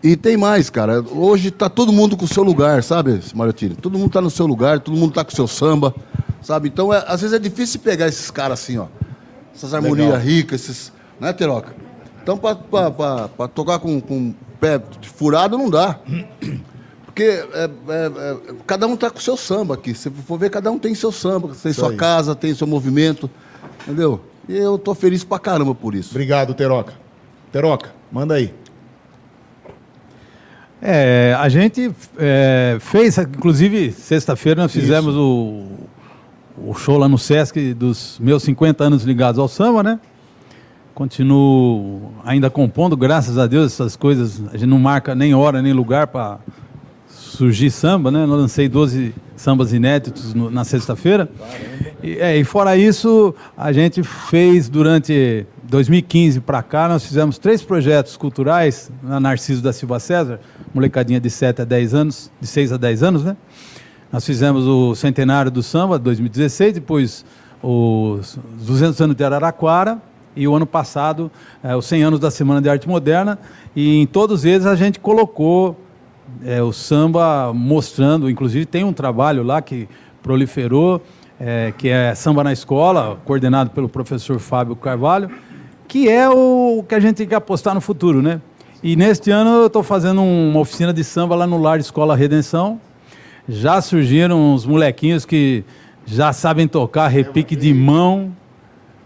E 0.03 0.17
tem 0.17 0.37
mais, 0.37 0.71
cara. 0.71 1.03
Hoje 1.03 1.51
tá 1.51 1.69
todo 1.69 1.93
mundo 1.93 2.17
com 2.17 2.25
o 2.25 2.29
seu 2.29 2.43
lugar, 2.45 2.83
sabe, 2.85 3.21
Mariottini? 3.35 3.75
Todo 3.75 3.99
mundo 3.99 4.13
tá 4.13 4.21
no 4.21 4.31
seu 4.31 4.47
lugar, 4.47 4.79
todo 4.81 4.97
mundo 4.97 5.13
tá 5.13 5.25
com 5.25 5.33
o 5.33 5.35
seu 5.35 5.49
samba, 5.49 5.93
sabe? 6.41 6.69
Então, 6.69 6.95
é- 6.95 7.05
às 7.07 7.21
vezes 7.21 7.35
é 7.35 7.39
difícil 7.39 7.81
pegar 7.81 8.07
esses 8.07 8.31
caras 8.31 8.61
assim, 8.61 8.79
ó. 8.79 8.87
Essas 9.55 9.75
harmonias 9.75 10.23
ricas, 10.23 10.61
esses. 10.63 10.93
Né, 11.19 11.33
Teroca? 11.33 11.75
Então, 12.23 12.39
pra 12.39 13.49
tocar 13.49 13.81
com, 13.81 14.01
com 14.01 14.33
pé 14.61 14.81
furado, 15.03 15.57
não 15.57 15.71
dá. 15.71 15.99
Porque 17.07 17.23
é, 17.23 17.65
é, 17.65 17.69
é, 17.69 18.37
cada 18.67 18.87
um 18.87 18.97
tá 18.97 19.11
com 19.11 19.19
o 19.19 19.23
seu 19.23 19.37
samba 19.37 19.75
aqui. 19.75 19.95
Se 19.95 20.09
for 20.11 20.39
ver, 20.39 20.51
cada 20.51 20.71
um 20.71 20.79
tem 20.79 20.95
seu 20.95 21.11
samba, 21.11 21.51
tem 21.61 21.73
sua 21.73 21.91
aí. 21.91 21.97
casa, 21.97 22.35
tem 22.35 22.55
seu 22.55 22.67
movimento. 22.67 23.29
Entendeu? 23.83 24.21
E 24.49 24.57
eu 24.57 24.79
tô 24.79 24.95
feliz 24.95 25.25
pra 25.25 25.39
caramba 25.39 25.75
por 25.75 25.95
isso. 25.95 26.11
Obrigado, 26.11 26.55
Teroca. 26.55 26.95
Teroca, 27.51 27.93
manda 28.13 28.35
aí. 28.35 28.55
É, 30.81 31.37
a 31.39 31.49
gente 31.49 31.93
é, 32.17 32.77
fez, 32.81 33.19
inclusive, 33.19 33.91
sexta-feira 33.91 34.63
nós 34.63 34.73
fizemos 34.73 35.17
o, 35.17 35.65
o 36.57 36.73
show 36.75 36.97
lá 36.97 37.09
no 37.09 37.19
Sesc 37.19 37.75
dos 37.75 38.17
meus 38.21 38.45
50 38.45 38.85
anos 38.85 39.03
ligados 39.03 39.41
ao 39.41 39.49
samba, 39.49 39.83
né? 39.83 40.01
Continuo 41.03 42.11
ainda 42.25 42.51
compondo, 42.51 42.97
graças 42.97 43.39
a 43.39 43.47
Deus, 43.47 43.73
essas 43.73 43.95
coisas, 43.95 44.43
a 44.53 44.57
gente 44.57 44.67
não 44.67 44.81
marca 44.81 45.15
nem 45.15 45.33
hora, 45.33 45.63
nem 45.63 45.73
lugar 45.73 46.09
para 46.09 46.41
surgir 47.07 47.71
samba, 47.71 48.11
né? 48.11 48.25
Eu 48.25 48.27
lancei 48.27 48.69
12 48.69 49.15
sambas 49.37 49.73
inéditos 49.73 50.35
no- 50.35 50.51
na 50.51 50.65
sexta-feira. 50.65 51.31
E, 52.03 52.19
é, 52.19 52.37
e 52.37 52.43
fora 52.43 52.77
isso, 52.77 53.33
a 53.57 53.71
gente 53.71 54.03
fez 54.03 54.69
durante 54.69 55.47
2015 55.71 56.41
para 56.41 56.65
cá, 56.65 56.89
nós 56.89 57.07
fizemos 57.07 57.39
três 57.39 57.63
projetos 57.63 58.17
culturais 58.17 58.91
na 59.01 59.21
Narciso 59.21 59.63
da 59.63 59.73
Silva 59.73 60.01
César, 60.01 60.41
molecadinha 60.75 61.21
de 61.21 61.31
7 61.31 61.63
a 61.63 61.65
10 61.65 61.95
anos, 61.95 62.29
de 62.41 62.47
6 62.49 62.73
a 62.73 62.77
10 62.77 63.05
anos, 63.05 63.23
né? 63.23 63.37
Nós 64.13 64.27
fizemos 64.27 64.67
o 64.67 64.97
Centenário 64.97 65.49
do 65.53 65.63
Samba, 65.63 65.97
2016, 65.97 66.73
depois 66.75 67.25
os 67.63 68.37
200 68.67 69.01
anos 69.01 69.15
de 69.15 69.23
Araraquara 69.23 70.08
e 70.39 70.47
o 70.47 70.55
ano 70.55 70.67
passado 70.67 71.31
eh, 71.63 71.75
os 71.75 71.85
100 71.85 72.03
anos 72.05 72.21
da 72.21 72.31
Semana 72.31 72.63
de 72.63 72.71
Arte 72.71 72.89
Moderna. 72.89 73.39
E 73.75 74.01
em 74.01 74.07
todos 74.07 74.45
eles 74.45 74.65
a 74.65 74.77
gente 74.77 75.01
colocou 75.01 75.77
eh, 76.45 76.63
o 76.63 76.73
samba 76.73 77.53
mostrando, 77.53 78.31
inclusive 78.31 78.65
tem 78.65 78.85
um 78.85 78.93
trabalho 78.93 79.43
lá 79.43 79.61
que 79.61 79.89
proliferou, 80.23 81.03
eh, 81.41 81.73
que 81.77 81.89
é 81.89 82.15
Samba 82.15 82.45
na 82.45 82.53
Escola, 82.53 83.19
coordenado 83.25 83.71
pelo 83.71 83.89
professor 83.89 84.39
Fábio 84.39 84.77
Carvalho, 84.77 85.29
que 85.89 86.09
é 86.09 86.29
o 86.29 86.85
que 86.89 86.95
a 86.95 87.01
gente 87.01 87.17
tem 87.17 87.27
que 87.27 87.35
apostar 87.35 87.75
no 87.75 87.81
futuro, 87.81 88.23
né? 88.23 88.41
E 88.81 88.95
neste 88.95 89.31
ano 89.33 89.51
eu 89.51 89.67
estou 89.67 89.83
fazendo 89.83 90.23
uma 90.23 90.61
oficina 90.61 90.93
de 90.93 91.03
samba 91.03 91.35
lá 91.35 91.47
no 91.47 91.61
Lar 91.61 91.81
Escola 91.81 92.15
Redenção. 92.15 92.81
Já 93.49 93.81
surgiram 93.81 94.55
uns 94.55 94.65
molequinhos 94.65 95.25
que 95.25 95.65
já 96.07 96.33
sabem 96.33 96.69
tocar 96.69 97.09
repique 97.09 97.57
de 97.57 97.75
mão, 97.75 98.33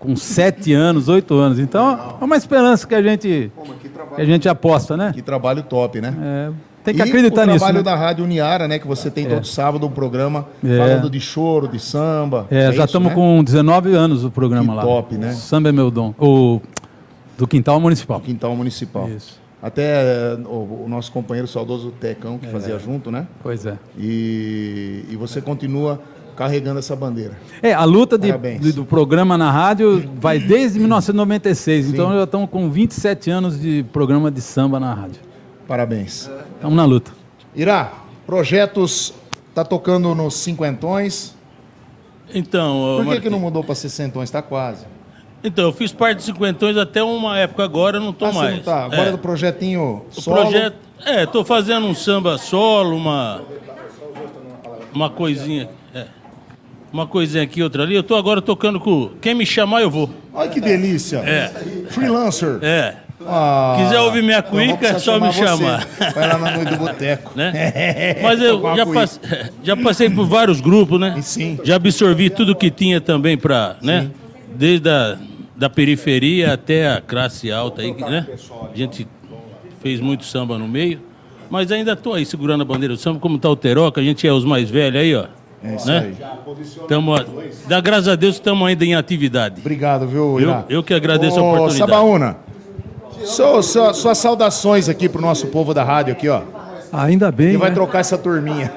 com 0.02 0.16
sete 0.16 0.72
anos, 0.72 1.08
oito 1.08 1.34
anos. 1.36 1.60
Então 1.60 2.16
é 2.20 2.24
uma 2.24 2.36
esperança 2.36 2.84
que 2.84 2.94
a 2.94 3.00
gente, 3.00 3.52
que 4.16 4.20
a 4.20 4.24
gente 4.24 4.48
aposta, 4.48 4.96
né? 4.96 5.12
Que 5.14 5.22
trabalho 5.22 5.62
top, 5.62 6.00
né? 6.00 6.12
É, 6.20 6.50
tem 6.82 6.92
que 6.92 7.00
e 7.00 7.02
acreditar 7.04 7.42
o 7.42 7.46
nisso. 7.46 7.58
trabalho 7.58 7.78
né? 7.78 7.82
da 7.84 7.94
Rádio 7.94 8.24
Uniara, 8.24 8.66
né? 8.66 8.80
Que 8.80 8.86
você 8.86 9.12
tem 9.12 9.28
todo 9.28 9.46
sábado 9.46 9.86
um 9.86 9.90
programa 9.90 10.48
É. 10.64 10.76
falando 10.76 11.08
de 11.08 11.20
choro, 11.20 11.68
de 11.68 11.78
samba. 11.78 12.48
É, 12.50 12.62
já 12.64 12.70
isso, 12.72 12.84
estamos 12.86 13.10
né? 13.10 13.14
com 13.14 13.44
19 13.44 13.94
anos 13.94 14.24
o 14.24 14.30
programa 14.30 14.72
Que 14.72 14.76
lá. 14.78 14.82
top, 14.82 15.14
né? 15.16 15.32
Samba 15.34 15.68
é 15.68 15.72
meu 15.72 15.88
dom. 15.88 16.12
O, 16.18 16.60
do 17.38 17.46
Quintal 17.46 17.78
Municipal. 17.78 18.20
Quintal 18.20 18.56
Municipal. 18.56 19.08
Isso. 19.08 19.40
Até 19.62 19.82
eh, 20.02 20.38
o, 20.44 20.84
o 20.84 20.86
nosso 20.88 21.12
companheiro 21.12 21.46
saudoso 21.46 21.92
Tecão, 21.92 22.36
que 22.36 22.48
fazia 22.48 22.76
junto, 22.80 23.12
né? 23.12 23.28
Pois 23.44 23.64
é. 23.64 23.78
E, 23.96 25.04
e 25.08 25.14
você 25.14 25.40
continua 25.40 26.00
carregando 26.36 26.78
essa 26.78 26.94
bandeira. 26.96 27.36
É, 27.62 27.72
a 27.72 27.84
luta 27.84 28.16
de- 28.18 28.32
de- 28.58 28.72
do 28.72 28.84
programa 28.84 29.36
na 29.38 29.50
rádio 29.50 30.10
vai 30.16 30.38
desde 30.38 30.78
1996. 30.78 31.88
Então 31.90 32.12
já 32.12 32.24
estamos 32.24 32.48
com 32.50 32.70
27 32.70 33.30
anos 33.30 33.60
de 33.60 33.84
programa 33.92 34.30
de 34.30 34.40
samba 34.40 34.78
na 34.80 34.92
rádio. 34.94 35.20
Parabéns. 35.68 36.30
Estamos 36.56 36.76
na 36.76 36.84
luta. 36.84 37.12
Irá, 37.54 37.92
projetos 38.26 39.12
tá 39.54 39.64
tocando 39.64 40.14
nos 40.14 40.34
cinquentões. 40.34 41.34
Então, 42.34 43.02
Por 43.04 43.14
que, 43.14 43.20
que 43.22 43.30
não 43.30 43.38
mudou 43.38 43.62
para 43.62 43.74
sessentões? 43.74 44.30
Tá 44.30 44.40
quase. 44.40 44.86
então, 45.44 45.64
eu 45.64 45.72
fiz 45.72 45.92
parte 45.92 46.18
de 46.18 46.24
cinquentões 46.24 46.76
até 46.78 47.02
uma 47.02 47.36
época, 47.38 47.62
agora 47.64 47.98
eu 47.98 48.00
não 48.00 48.12
tô 48.12 48.24
Ah, 48.26 48.32
você 48.32 48.38
mais. 48.38 48.56
não 48.56 48.62
tá. 48.62 48.84
Agora 48.84 49.08
É. 49.08 49.10
do 49.10 49.18
projetinho 49.18 50.02
O 50.16 50.20
solo. 50.20 50.40
projeto. 50.42 50.76
É, 51.04 51.26
tô 51.26 51.44
fazendo 51.44 51.86
um 51.86 51.94
samba 51.94 52.38
solo, 52.38 52.96
uma. 52.96 53.42
Uma 54.94 55.10
coisinha. 55.10 55.68
Uma 56.92 57.06
coisinha 57.06 57.42
aqui, 57.42 57.62
outra 57.62 57.82
ali. 57.84 57.94
Eu 57.94 58.02
tô 58.02 58.14
agora 58.14 58.42
tocando 58.42 58.78
com. 58.78 59.10
Quem 59.20 59.34
me 59.34 59.46
chamar, 59.46 59.80
eu 59.82 59.90
vou. 59.90 60.10
Olha 60.34 60.48
que 60.50 60.60
delícia. 60.60 61.18
É. 61.18 61.48
Freelancer. 61.90 62.58
É. 62.62 62.96
Ah, 63.26 63.76
Quiser 63.78 64.00
ouvir 64.00 64.20
minha 64.22 64.42
cuíca, 64.42 64.88
é 64.88 64.98
só 64.98 65.18
me 65.20 65.28
você. 65.32 65.46
chamar. 65.46 65.86
Vai 66.12 66.28
lá 66.28 66.38
na 66.38 66.50
noite 66.56 66.70
do 66.70 66.76
boteco. 66.76 67.32
né? 67.36 67.52
Mas 68.20 68.40
eu 68.42 68.60
já, 68.76 68.84
passe- 68.86 69.20
já 69.62 69.76
passei 69.76 70.10
por 70.10 70.26
vários 70.26 70.60
grupos, 70.60 70.98
né? 71.00 71.20
Sim. 71.22 71.58
Já 71.62 71.76
absorvi 71.76 72.28
tudo 72.28 72.54
que 72.54 72.68
tinha 72.70 73.00
também 73.00 73.38
para, 73.38 73.76
né? 73.80 74.10
Desde 74.54 74.88
a 74.88 75.16
da 75.56 75.70
periferia 75.70 76.52
até 76.54 76.88
a 76.90 77.00
classe 77.00 77.52
alta 77.52 77.82
aí, 77.82 77.94
né? 77.94 78.26
A 78.72 78.76
gente 78.76 79.06
fez 79.80 80.00
muito 80.00 80.24
samba 80.24 80.58
no 80.58 80.66
meio, 80.66 81.00
mas 81.48 81.70
ainda 81.70 81.94
tô 81.94 82.14
aí 82.14 82.26
segurando 82.26 82.62
a 82.62 82.64
bandeira 82.64 82.94
do 82.94 82.98
samba, 83.00 83.20
como 83.20 83.38
tá 83.38 83.48
o 83.48 83.54
Teroca, 83.54 84.00
a 84.00 84.04
gente 84.04 84.26
é 84.26 84.32
os 84.32 84.44
mais 84.44 84.68
velhos 84.68 85.00
aí, 85.00 85.14
ó. 85.14 85.26
É 85.64 85.74
isso 85.76 85.86
né? 85.86 85.98
aí. 85.98 86.86
Tamo, 86.88 87.14
a- 87.14 87.24
dá 87.68 87.80
graças 87.80 88.08
a 88.08 88.16
Deus 88.16 88.34
que 88.34 88.40
estamos 88.40 88.66
ainda 88.66 88.84
em 88.84 88.94
atividade. 88.94 89.60
Obrigado, 89.60 90.06
viu, 90.06 90.38
Eu, 90.38 90.40
Irá? 90.40 90.64
eu 90.68 90.82
que 90.82 90.92
agradeço 90.92 91.38
a 91.38 91.42
Ô, 91.42 91.54
oportunidade. 91.54 91.78
Sabaúna, 91.90 92.36
sua- 93.24 93.62
sua- 93.62 93.94
suas 93.94 94.18
saudações 94.18 94.88
aqui 94.88 95.08
pro 95.08 95.20
nosso 95.22 95.46
povo 95.48 95.72
da 95.72 95.84
rádio 95.84 96.12
aqui, 96.12 96.28
ó. 96.28 96.42
Ainda 96.92 97.30
bem. 97.32 97.54
E 97.54 97.56
vai 97.56 97.70
né? 97.70 97.74
trocar 97.74 98.00
essa 98.00 98.18
turminha. 98.18 98.70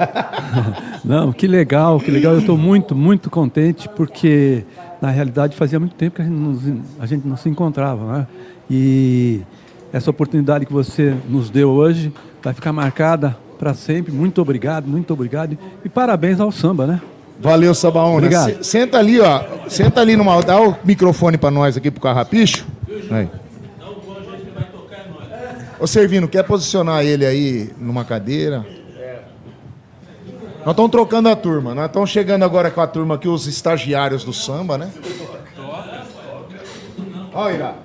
Não, 1.03 1.33
que 1.33 1.47
legal, 1.47 1.99
que 1.99 2.09
legal. 2.09 2.33
Eu 2.33 2.39
estou 2.39 2.57
muito, 2.57 2.95
muito 2.95 3.29
contente 3.29 3.89
porque, 3.89 4.63
na 5.01 5.09
realidade, 5.09 5.55
fazia 5.55 5.79
muito 5.79 5.95
tempo 5.95 6.15
que 6.15 6.21
a 6.21 6.25
gente 6.25 6.33
não, 6.33 6.55
se- 6.55 6.81
a 6.99 7.05
gente 7.05 7.27
não 7.27 7.35
se 7.37 7.49
encontrava. 7.49 8.19
Né? 8.19 8.27
E 8.71 9.41
essa 9.91 10.09
oportunidade 10.09 10.65
que 10.65 10.71
você 10.73 11.13
nos 11.27 11.49
deu 11.49 11.69
hoje 11.71 12.11
vai 12.41 12.53
ficar 12.53 12.71
marcada 12.71 13.35
para 13.57 13.73
sempre. 13.73 14.11
Muito 14.11 14.41
obrigado, 14.41 14.87
muito 14.87 15.13
obrigado. 15.13 15.57
E 15.83 15.89
parabéns 15.89 16.39
ao 16.39 16.51
samba, 16.51 16.85
né? 16.85 17.01
Valeu, 17.39 17.73
Sabaúna. 17.75 18.17
Obrigado. 18.17 18.63
Se- 18.63 18.63
Senta 18.63 18.97
ali, 18.97 19.19
ó. 19.19 19.41
Senta 19.67 20.01
ali 20.01 20.15
numa. 20.15 20.41
Dá 20.41 20.61
o 20.61 20.75
microfone 20.83 21.37
pra 21.37 21.51
nós 21.51 21.75
aqui 21.75 21.91
pro 21.91 22.01
Carrapicho. 22.01 22.65
Aí. 23.11 23.29
Ô, 25.79 25.85
Servino, 25.85 26.27
quer 26.27 26.43
posicionar 26.43 27.03
ele 27.03 27.25
aí 27.25 27.69
numa 27.77 28.05
cadeira? 28.05 28.65
Nós 30.65 30.71
estamos 30.71 30.89
trocando 30.89 31.27
a 31.29 31.35
turma. 31.35 31.75
Nós 31.75 31.85
estamos 31.87 32.09
chegando 32.09 32.43
agora 32.43 32.71
com 32.71 32.79
a 32.81 32.87
turma 32.87 33.15
aqui, 33.15 33.27
os 33.27 33.45
estagiários 33.45 34.23
do 34.23 34.31
samba, 34.33 34.77
né? 34.77 34.89
Ó, 37.33 37.49
Irá. 37.51 37.75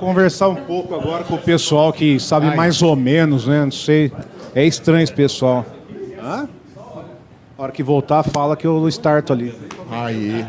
Conversar 0.00 0.48
um 0.48 0.56
pouco 0.56 0.94
agora 0.94 1.24
com 1.24 1.34
o 1.34 1.38
pessoal 1.38 1.92
que 1.92 2.18
sabe 2.18 2.56
mais 2.56 2.80
ou 2.80 2.96
menos, 2.96 3.46
né? 3.46 3.64
Não 3.64 3.70
sei. 3.70 4.10
É 4.54 4.64
estranho 4.64 5.02
esse 5.02 5.12
pessoal. 5.12 5.64
Hã? 6.18 6.48
A 7.58 7.62
hora 7.62 7.70
que 7.70 7.82
voltar, 7.82 8.22
fala 8.22 8.56
que 8.56 8.66
eu 8.66 8.88
starto 8.88 9.32
ali. 9.32 9.54
Aí. 9.90 10.46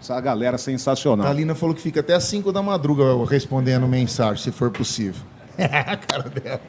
essa 0.00 0.20
galera 0.20 0.58
sensacional. 0.58 1.26
A 1.26 1.32
Lina 1.32 1.54
falou 1.54 1.74
que 1.74 1.82
fica 1.82 2.00
até 2.00 2.14
às 2.14 2.24
5 2.24 2.52
da 2.52 2.62
madruga 2.62 3.04
respondendo 3.28 3.86
mensagem, 3.86 4.42
se 4.42 4.52
for 4.52 4.70
possível. 4.70 5.22
Cara 6.08 6.28
dela. 6.28 6.60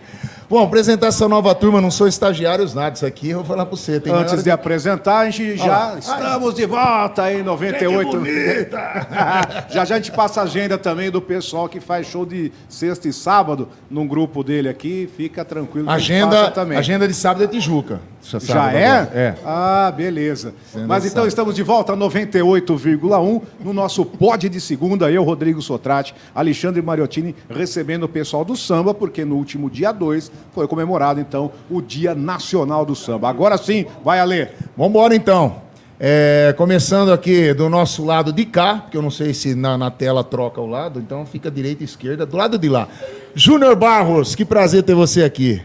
Bom, 0.50 0.63
apresentar 0.63 1.08
essa 1.08 1.28
nova 1.28 1.56
turma, 1.56 1.80
não 1.80 1.89
sou 1.89 2.08
estagiários 2.08 2.74
nada, 2.74 2.95
isso 2.95 3.06
aqui 3.06 3.30
eu 3.30 3.38
vou 3.38 3.45
falar 3.45 3.65
para 3.65 3.78
você. 3.78 4.00
Tem 4.00 4.12
Antes 4.12 4.43
de 4.43 4.52
apresentar, 4.52 5.19
a 5.19 5.30
gente 5.30 5.56
já 5.58 5.93
lá. 5.93 6.00
estamos 6.00 6.54
de 6.56 6.65
volta 6.65 7.24
aí 7.24 7.39
em 7.39 7.43
98. 7.43 8.21
já 9.69 9.86
já 9.86 9.95
a 9.95 9.97
gente 9.97 10.12
passa 10.12 10.41
a 10.41 10.43
agenda 10.43 10.78
também 10.78 11.10
do 11.10 11.21
pessoal 11.21 11.69
que 11.69 11.80
faz 11.80 12.08
show 12.08 12.26
de 12.26 12.52
sexta 12.67 13.08
e 13.08 13.13
sábado 13.13 13.69
num 13.89 14.06
grupo 14.06 14.43
dele 14.43 14.67
aqui. 14.67 15.10
Fica 15.15 15.45
tranquilo. 15.45 15.88
que 15.88 15.93
Agenda, 15.93 16.54
agenda 16.78 17.08
de 17.08 17.13
sábado 17.13 17.43
é 17.45 17.47
Tijuca. 17.47 18.02
Já 18.39 18.71
é? 18.71 18.86
É. 19.13 19.36
Ah, 19.45 19.91
beleza. 19.95 20.53
Sendo 20.71 20.88
Mas 20.88 21.03
então 21.03 21.15
sábado. 21.15 21.27
estamos 21.27 21.55
de 21.55 21.63
volta 21.63 21.93
a 21.93 21.97
98,1 21.97 23.41
no 23.63 23.73
nosso 23.73 24.05
pod 24.05 24.47
de 24.47 24.62
segunda. 24.62 25.12
Eu, 25.12 25.23
Rodrigo 25.23 25.62
Sotrate, 25.62 26.13
Alexandre 26.34 26.81
Mariottini, 26.81 27.36
recebendo 27.49 28.03
o 28.03 28.10
pessoal 28.10 28.45
do 28.45 28.55
samba, 28.55 28.93
porque 28.93 29.25
no 29.25 29.36
último 29.36 29.69
dia 29.69 29.91
2 29.91 30.31
foi 30.53 30.67
comemorado 30.67 31.19
então 31.19 31.51
o 31.69 31.81
Dia 31.81 32.13
Nacional 32.13 32.86
do 32.86 32.95
Samba. 32.95 33.29
Agora 33.29 33.57
sim, 33.57 33.86
vai 34.03 34.19
a 34.19 34.23
ler. 34.23 34.53
Vamos 34.77 34.91
embora 34.91 35.15
então. 35.15 35.71
É, 36.03 36.55
começando 36.57 37.12
aqui 37.12 37.53
do 37.53 37.69
nosso 37.69 38.03
lado 38.03 38.34
de 38.34 38.43
cá, 38.43 38.79
porque 38.79 38.97
eu 38.97 39.03
não 39.03 39.12
sei 39.12 39.36
se 39.36 39.53
na, 39.53 39.77
na 39.77 39.91
tela 39.91 40.23
troca 40.23 40.60
o 40.60 40.65
lado, 40.65 41.00
então 41.00 41.23
fica 41.27 41.52
direita 41.52 41.83
e 41.83 41.85
esquerda, 41.85 42.25
do 42.25 42.35
lado 42.35 42.58
de 42.58 42.67
lá. 42.67 42.87
Júnior 43.35 43.75
Barros, 43.75 44.33
que 44.33 44.43
prazer 44.43 44.81
ter 44.81 44.96
você 44.96 45.23
aqui. 45.23 45.62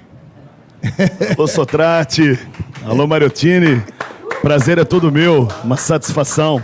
Alô, 1.37 1.47
Sotrate. 1.47 2.39
Alô, 2.85 3.07
Mariottini. 3.07 3.83
Prazer 4.43 4.79
é 4.79 4.85
todo 4.85 5.11
meu. 5.11 5.49
Uma 5.65 5.77
satisfação 5.77 6.63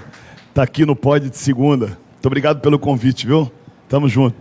estar 0.49 0.63
aqui 0.63 0.85
no 0.85 0.95
Pod 0.95 1.29
de 1.29 1.37
segunda. 1.37 1.87
Muito 1.87 2.27
obrigado 2.27 2.61
pelo 2.61 2.79
convite, 2.79 3.27
viu? 3.27 3.51
Tamo 3.89 4.09
junto. 4.09 4.37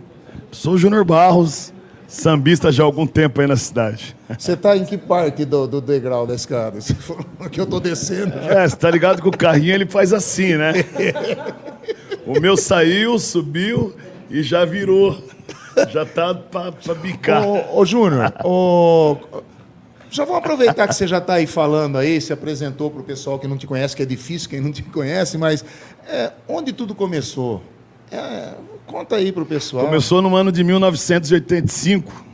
Sou 0.50 0.74
o 0.74 0.78
Júnior 0.78 1.04
Barros, 1.04 1.72
sambista 2.06 2.70
já 2.70 2.82
há 2.82 2.86
algum 2.86 3.06
tempo 3.06 3.40
aí 3.40 3.46
na 3.46 3.56
cidade. 3.56 4.14
Você 4.38 4.56
tá 4.56 4.76
em 4.76 4.84
que 4.84 4.96
parte 4.98 5.44
do, 5.44 5.66
do 5.66 5.80
degrau 5.80 6.26
da 6.26 6.34
escada? 6.34 6.80
Você 6.80 6.94
falou 6.94 7.24
que 7.50 7.60
eu 7.60 7.66
tô 7.66 7.80
descendo. 7.80 8.34
É, 8.38 8.68
você 8.68 8.76
tá 8.76 8.90
ligado 8.90 9.22
que 9.22 9.28
o 9.28 9.32
carrinho 9.32 9.74
ele 9.74 9.86
faz 9.86 10.12
assim, 10.12 10.56
né? 10.56 10.72
O 12.26 12.38
meu 12.38 12.56
saiu, 12.56 13.18
subiu 13.18 13.94
e 14.30 14.42
já 14.42 14.64
virou. 14.64 15.18
Já 15.90 16.04
tá 16.04 16.34
pra, 16.34 16.70
pra 16.70 16.94
bicar. 16.94 17.42
Ô, 17.46 17.80
ô 17.80 17.84
Júnior, 17.84 18.32
ô, 18.44 19.16
já 20.12 20.26
vamos 20.26 20.40
aproveitar 20.40 20.86
que 20.86 20.94
você 20.94 21.06
já 21.06 21.16
está 21.16 21.34
aí 21.34 21.46
falando 21.46 21.96
aí, 21.96 22.20
se 22.20 22.34
apresentou 22.34 22.90
para 22.90 23.00
o 23.00 23.04
pessoal 23.04 23.38
que 23.38 23.48
não 23.48 23.56
te 23.56 23.66
conhece, 23.66 23.96
que 23.96 24.02
é 24.02 24.06
difícil 24.06 24.50
quem 24.50 24.60
não 24.60 24.70
te 24.70 24.82
conhece, 24.82 25.38
mas 25.38 25.64
é, 26.06 26.30
onde 26.46 26.70
tudo 26.70 26.94
começou? 26.94 27.62
É, 28.10 28.52
conta 28.86 29.16
aí 29.16 29.32
para 29.32 29.42
o 29.42 29.46
pessoal. 29.46 29.86
Começou 29.86 30.20
no 30.20 30.36
ano 30.36 30.52
de 30.52 30.62
1985, 30.62 32.26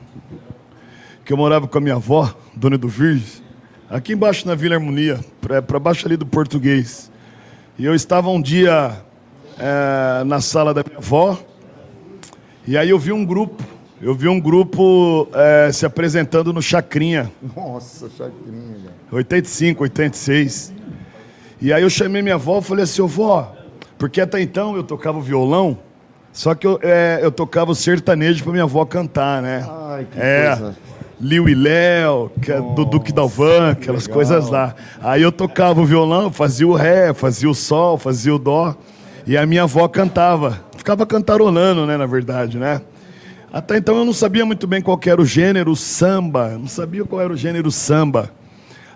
que 1.24 1.33
eu 1.33 1.37
morava 1.37 1.68
com 1.68 1.79
a 1.79 1.81
minha 1.81 1.95
avó, 1.95 2.35
Dona 2.53 2.76
do 2.76 2.89
Virgem, 2.89 3.45
aqui 3.89 4.14
embaixo 4.14 4.45
na 4.49 4.57
Vila 4.57 4.74
Harmonia, 4.74 5.20
para 5.41 5.79
baixo 5.79 6.05
ali 6.05 6.16
do 6.16 6.26
Português. 6.26 7.12
E 7.79 7.85
eu 7.85 7.95
estava 7.95 8.29
um 8.29 8.43
dia 8.43 9.05
é, 9.57 10.24
na 10.24 10.41
sala 10.41 10.74
da 10.74 10.83
minha 10.83 10.99
avó, 10.99 11.39
e 12.66 12.76
aí 12.76 12.91
eu 12.91 12.99
vi 12.99 13.12
um 13.12 13.24
grupo, 13.24 13.62
eu 14.01 14.14
vi 14.14 14.28
um 14.28 14.40
grupo 14.40 15.28
é, 15.32 15.72
se 15.72 15.84
apresentando 15.84 16.53
no 16.53 16.62
Chacrinha. 16.62 17.30
Nossa, 17.57 18.09
Chacrinha, 18.11 18.74
velho. 18.74 18.94
85, 19.11 19.82
86. 19.82 20.72
E 21.61 21.72
aí 21.72 21.82
eu 21.82 21.90
chamei 21.90 22.22
minha 22.22 22.36
avó 22.36 22.59
e 22.59 22.62
falei 22.62 22.84
assim, 22.84 23.05
vó, 23.07 23.53
porque 23.99 24.20
até 24.20 24.40
então 24.40 24.76
eu 24.76 24.84
tocava 24.84 25.20
violão, 25.20 25.78
só 26.32 26.55
que 26.55 26.66
eu, 26.66 26.78
é, 26.82 27.18
eu 27.20 27.32
tocava 27.32 27.72
o 27.72 27.74
sertanejo 27.74 28.44
pra 28.44 28.53
minha 28.53 28.64
avó 28.64 28.84
cantar, 28.84 29.42
né? 29.42 29.66
Ai, 29.68 30.07
que 30.09 30.20
é, 30.20 30.57
coisa. 30.57 30.76
Liu 31.20 31.49
e 31.49 31.55
Léo, 31.55 32.30
que 32.40 32.53
é 32.53 32.61
do 32.61 32.84
Duque 32.84 33.12
Dalvan, 33.12 33.72
aquelas 33.72 34.05
legal. 34.05 34.14
coisas 34.14 34.49
lá. 34.49 34.72
Aí 35.03 35.20
eu 35.20 35.32
tocava 35.32 35.80
o 35.80 35.84
violão, 35.84 36.30
fazia 36.30 36.68
o 36.68 36.74
ré, 36.74 37.12
fazia 37.12 37.51
o 37.51 37.55
sol, 37.55 37.99
fazia 37.99 38.32
o 38.32 38.38
dó. 38.38 38.76
E 39.26 39.36
a 39.36 39.44
minha 39.44 39.64
avó 39.64 39.88
cantava. 39.88 40.61
Ficava 40.76 41.05
cantarolando, 41.05 41.84
né, 41.86 41.96
na 41.96 42.07
verdade, 42.07 42.57
né? 42.57 42.80
Até 43.59 43.76
então 43.76 43.96
eu 43.96 44.04
não 44.04 44.12
sabia 44.12 44.46
muito 44.46 44.68
bem 44.68 44.80
qual 44.80 45.00
era 45.04 45.20
o 45.20 45.26
gênero 45.26 45.74
samba. 45.74 46.50
Não 46.50 46.68
sabia 46.68 47.04
qual 47.04 47.20
era 47.20 47.32
o 47.32 47.36
gênero 47.36 47.72
samba. 47.72 48.30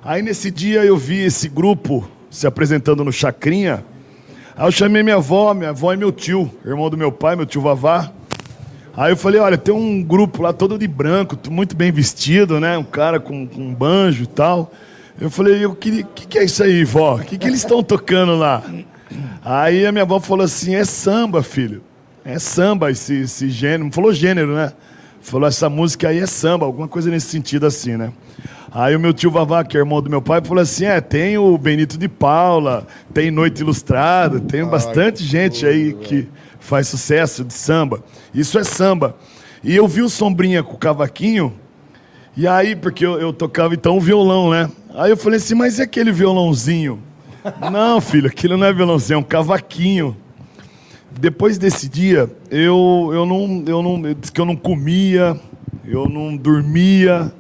Aí 0.05 0.23
nesse 0.23 0.53
dia 0.53 0.85
eu 0.85 0.97
vi 0.97 1.19
esse 1.19 1.49
grupo 1.49 2.09
se 2.31 2.47
apresentando 2.47 3.03
no 3.03 3.13
Chacrinha. 3.13 3.85
Aí 4.57 4.65
eu 4.65 4.71
chamei 4.71 5.03
minha 5.03 5.17
avó, 5.17 5.53
minha 5.53 5.71
avó 5.71 5.93
e 5.93 5.97
meu 5.97 6.13
tio, 6.13 6.49
irmão 6.65 6.89
do 6.89 6.97
meu 6.97 7.11
pai, 7.11 7.35
meu 7.35 7.45
tio 7.45 7.61
Vavá. 7.61 8.13
Aí 8.97 9.11
eu 9.11 9.17
falei, 9.17 9.41
olha, 9.41 9.59
tem 9.59 9.75
um 9.75 10.01
grupo 10.01 10.43
lá 10.43 10.53
todo 10.53 10.79
de 10.79 10.87
branco, 10.87 11.37
muito 11.51 11.75
bem 11.75 11.91
vestido, 11.91 12.61
né? 12.61 12.79
Um 12.79 12.85
cara 12.85 13.19
com, 13.19 13.49
com 13.49 13.63
um 13.63 13.75
banjo 13.75 14.23
e 14.23 14.29
tal. 14.29 14.71
Eu 15.21 15.29
falei, 15.29 15.67
o 15.67 15.75
que, 15.75 16.05
que, 16.05 16.25
que 16.25 16.39
é 16.39 16.45
isso 16.45 16.63
aí, 16.63 16.85
vó? 16.85 17.17
O 17.17 17.19
que, 17.25 17.37
que 17.37 17.49
eles 17.49 17.59
estão 17.59 17.83
tocando 17.83 18.37
lá? 18.37 18.63
Aí 19.45 19.85
a 19.85 19.91
minha 19.91 20.05
avó 20.05 20.21
falou 20.21 20.45
assim, 20.45 20.77
é 20.77 20.85
samba, 20.85 21.43
filho. 21.43 21.83
É 22.25 22.39
samba 22.39 22.91
esse, 22.91 23.23
esse 23.23 23.51
gênero. 23.51 23.85
Não 23.85 23.93
falou 23.93 24.13
gênero, 24.13 24.55
né? 24.55 24.73
Falou, 25.21 25.49
essa 25.49 25.69
música 25.71 26.09
aí 26.09 26.19
é 26.19 26.27
samba, 26.27 26.67
alguma 26.67 26.89
coisa 26.89 27.11
nesse 27.11 27.29
sentido 27.29 27.67
assim, 27.67 27.97
né? 27.97 28.13
Aí 28.75 28.97
o 28.97 29.01
meu 29.01 29.13
tio 29.13 29.31
Vavá, 29.31 29.63
que 29.63 29.77
é 29.77 29.81
irmão 29.81 30.01
do 30.01 30.09
meu 30.09 30.23
pai, 30.23 30.43
falou 30.43 30.63
assim: 30.63 30.85
é, 30.85 31.01
tem 31.01 31.37
o 31.37 31.57
Benito 31.59 31.99
de 31.99 32.09
Paula, 32.09 32.87
tem 33.13 33.31
Noite 33.31 33.61
Ilustrada, 33.61 34.41
tem 34.41 34.65
bastante 34.65 35.23
gente 35.23 35.67
aí 35.67 35.93
que 35.93 36.27
faz 36.59 36.89
sucesso 36.89 37.45
de 37.45 37.53
samba. 37.53 38.03
Isso 38.35 38.59
é 38.59 38.65
samba. 38.65 39.15
E 39.63 39.77
eu 39.77 39.87
vi 39.87 40.03
o 40.03 40.09
Sombrinha 40.09 40.63
com 40.63 40.75
o 40.75 40.79
cavaquinho, 40.79 41.55
e 42.35 42.49
aí, 42.49 42.75
porque 42.75 43.05
eu, 43.05 43.21
eu 43.21 43.33
tocava 43.33 43.75
então 43.75 43.97
o 43.97 44.01
violão, 44.01 44.51
né? 44.51 44.71
Aí 44.95 45.11
eu 45.11 45.17
falei 45.17 45.37
assim, 45.37 45.55
mas 45.55 45.79
e 45.79 45.83
aquele 45.83 46.11
violãozinho? 46.11 46.99
não, 47.71 48.01
filho, 48.01 48.27
aquilo 48.29 48.57
não 48.57 48.67
é 48.67 48.73
violãozinho, 48.73 49.17
é 49.17 49.19
um 49.19 49.23
cavaquinho. 49.23 50.17
Depois 51.21 51.59
desse 51.59 51.89
dia, 51.89 52.31
eu, 52.51 53.11
eu 53.13 53.27
não, 53.27 53.65
eu 53.67 53.83
não, 53.83 54.07
eu 54.07 54.15
disse 54.15 54.33
que 54.33 54.41
eu 54.41 54.45
não 54.45 54.57
comia, 54.57 55.39
eu 55.85 56.09
não 56.09 56.37
dormia, 56.37 57.33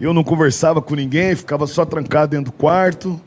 eu 0.00 0.12
não 0.14 0.24
conversava 0.24 0.80
com 0.80 0.94
ninguém, 0.94 1.34
ficava 1.36 1.66
só 1.66 1.84
trancado 1.84 2.30
dentro 2.30 2.46
do 2.46 2.52
quarto. 2.52 3.20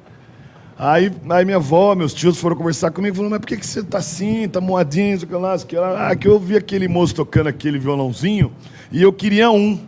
Aí, 0.78 1.12
aí 1.30 1.46
minha 1.46 1.58
avó, 1.58 1.94
meus 1.94 2.14
tios 2.14 2.40
foram 2.40 2.56
conversar 2.56 2.90
comigo, 2.92 3.16
falaram, 3.16 3.32
mas 3.32 3.40
por 3.40 3.48
que, 3.48 3.58
que 3.58 3.66
você 3.66 3.84
tá 3.84 4.00
assim, 4.00 4.50
tá 4.50 4.60
moadinho, 4.60 5.20
sei 5.20 5.30
lá, 5.30 5.58
sei 5.58 5.80
lá. 5.80 6.10
Ah, 6.10 6.16
que 6.16 6.28
eu 6.28 6.40
vi 6.40 6.58
aquele 6.58 6.88
moço 6.88 7.14
tocando 7.14 7.48
aquele 7.48 7.78
violãozinho 7.78 8.52
e 8.92 9.02
eu 9.02 9.14
queria 9.14 9.52
um. 9.52 9.80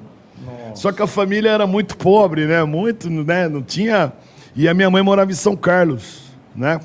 Só 0.76 0.92
que 0.92 1.02
a 1.02 1.08
família 1.08 1.50
era 1.50 1.68
muito 1.68 1.98
pobre, 1.98 2.46
né? 2.46 2.64
Muito, 2.64 3.10
né? 3.10 3.48
Não 3.48 3.62
tinha. 3.62 4.12
E 4.56 4.68
a 4.68 4.74
minha 4.74 4.90
mãe 4.90 5.02
morava 5.02 5.32
em 5.32 5.36
São 5.36 5.56
Carlos, 5.56 6.32
né? 6.56 6.80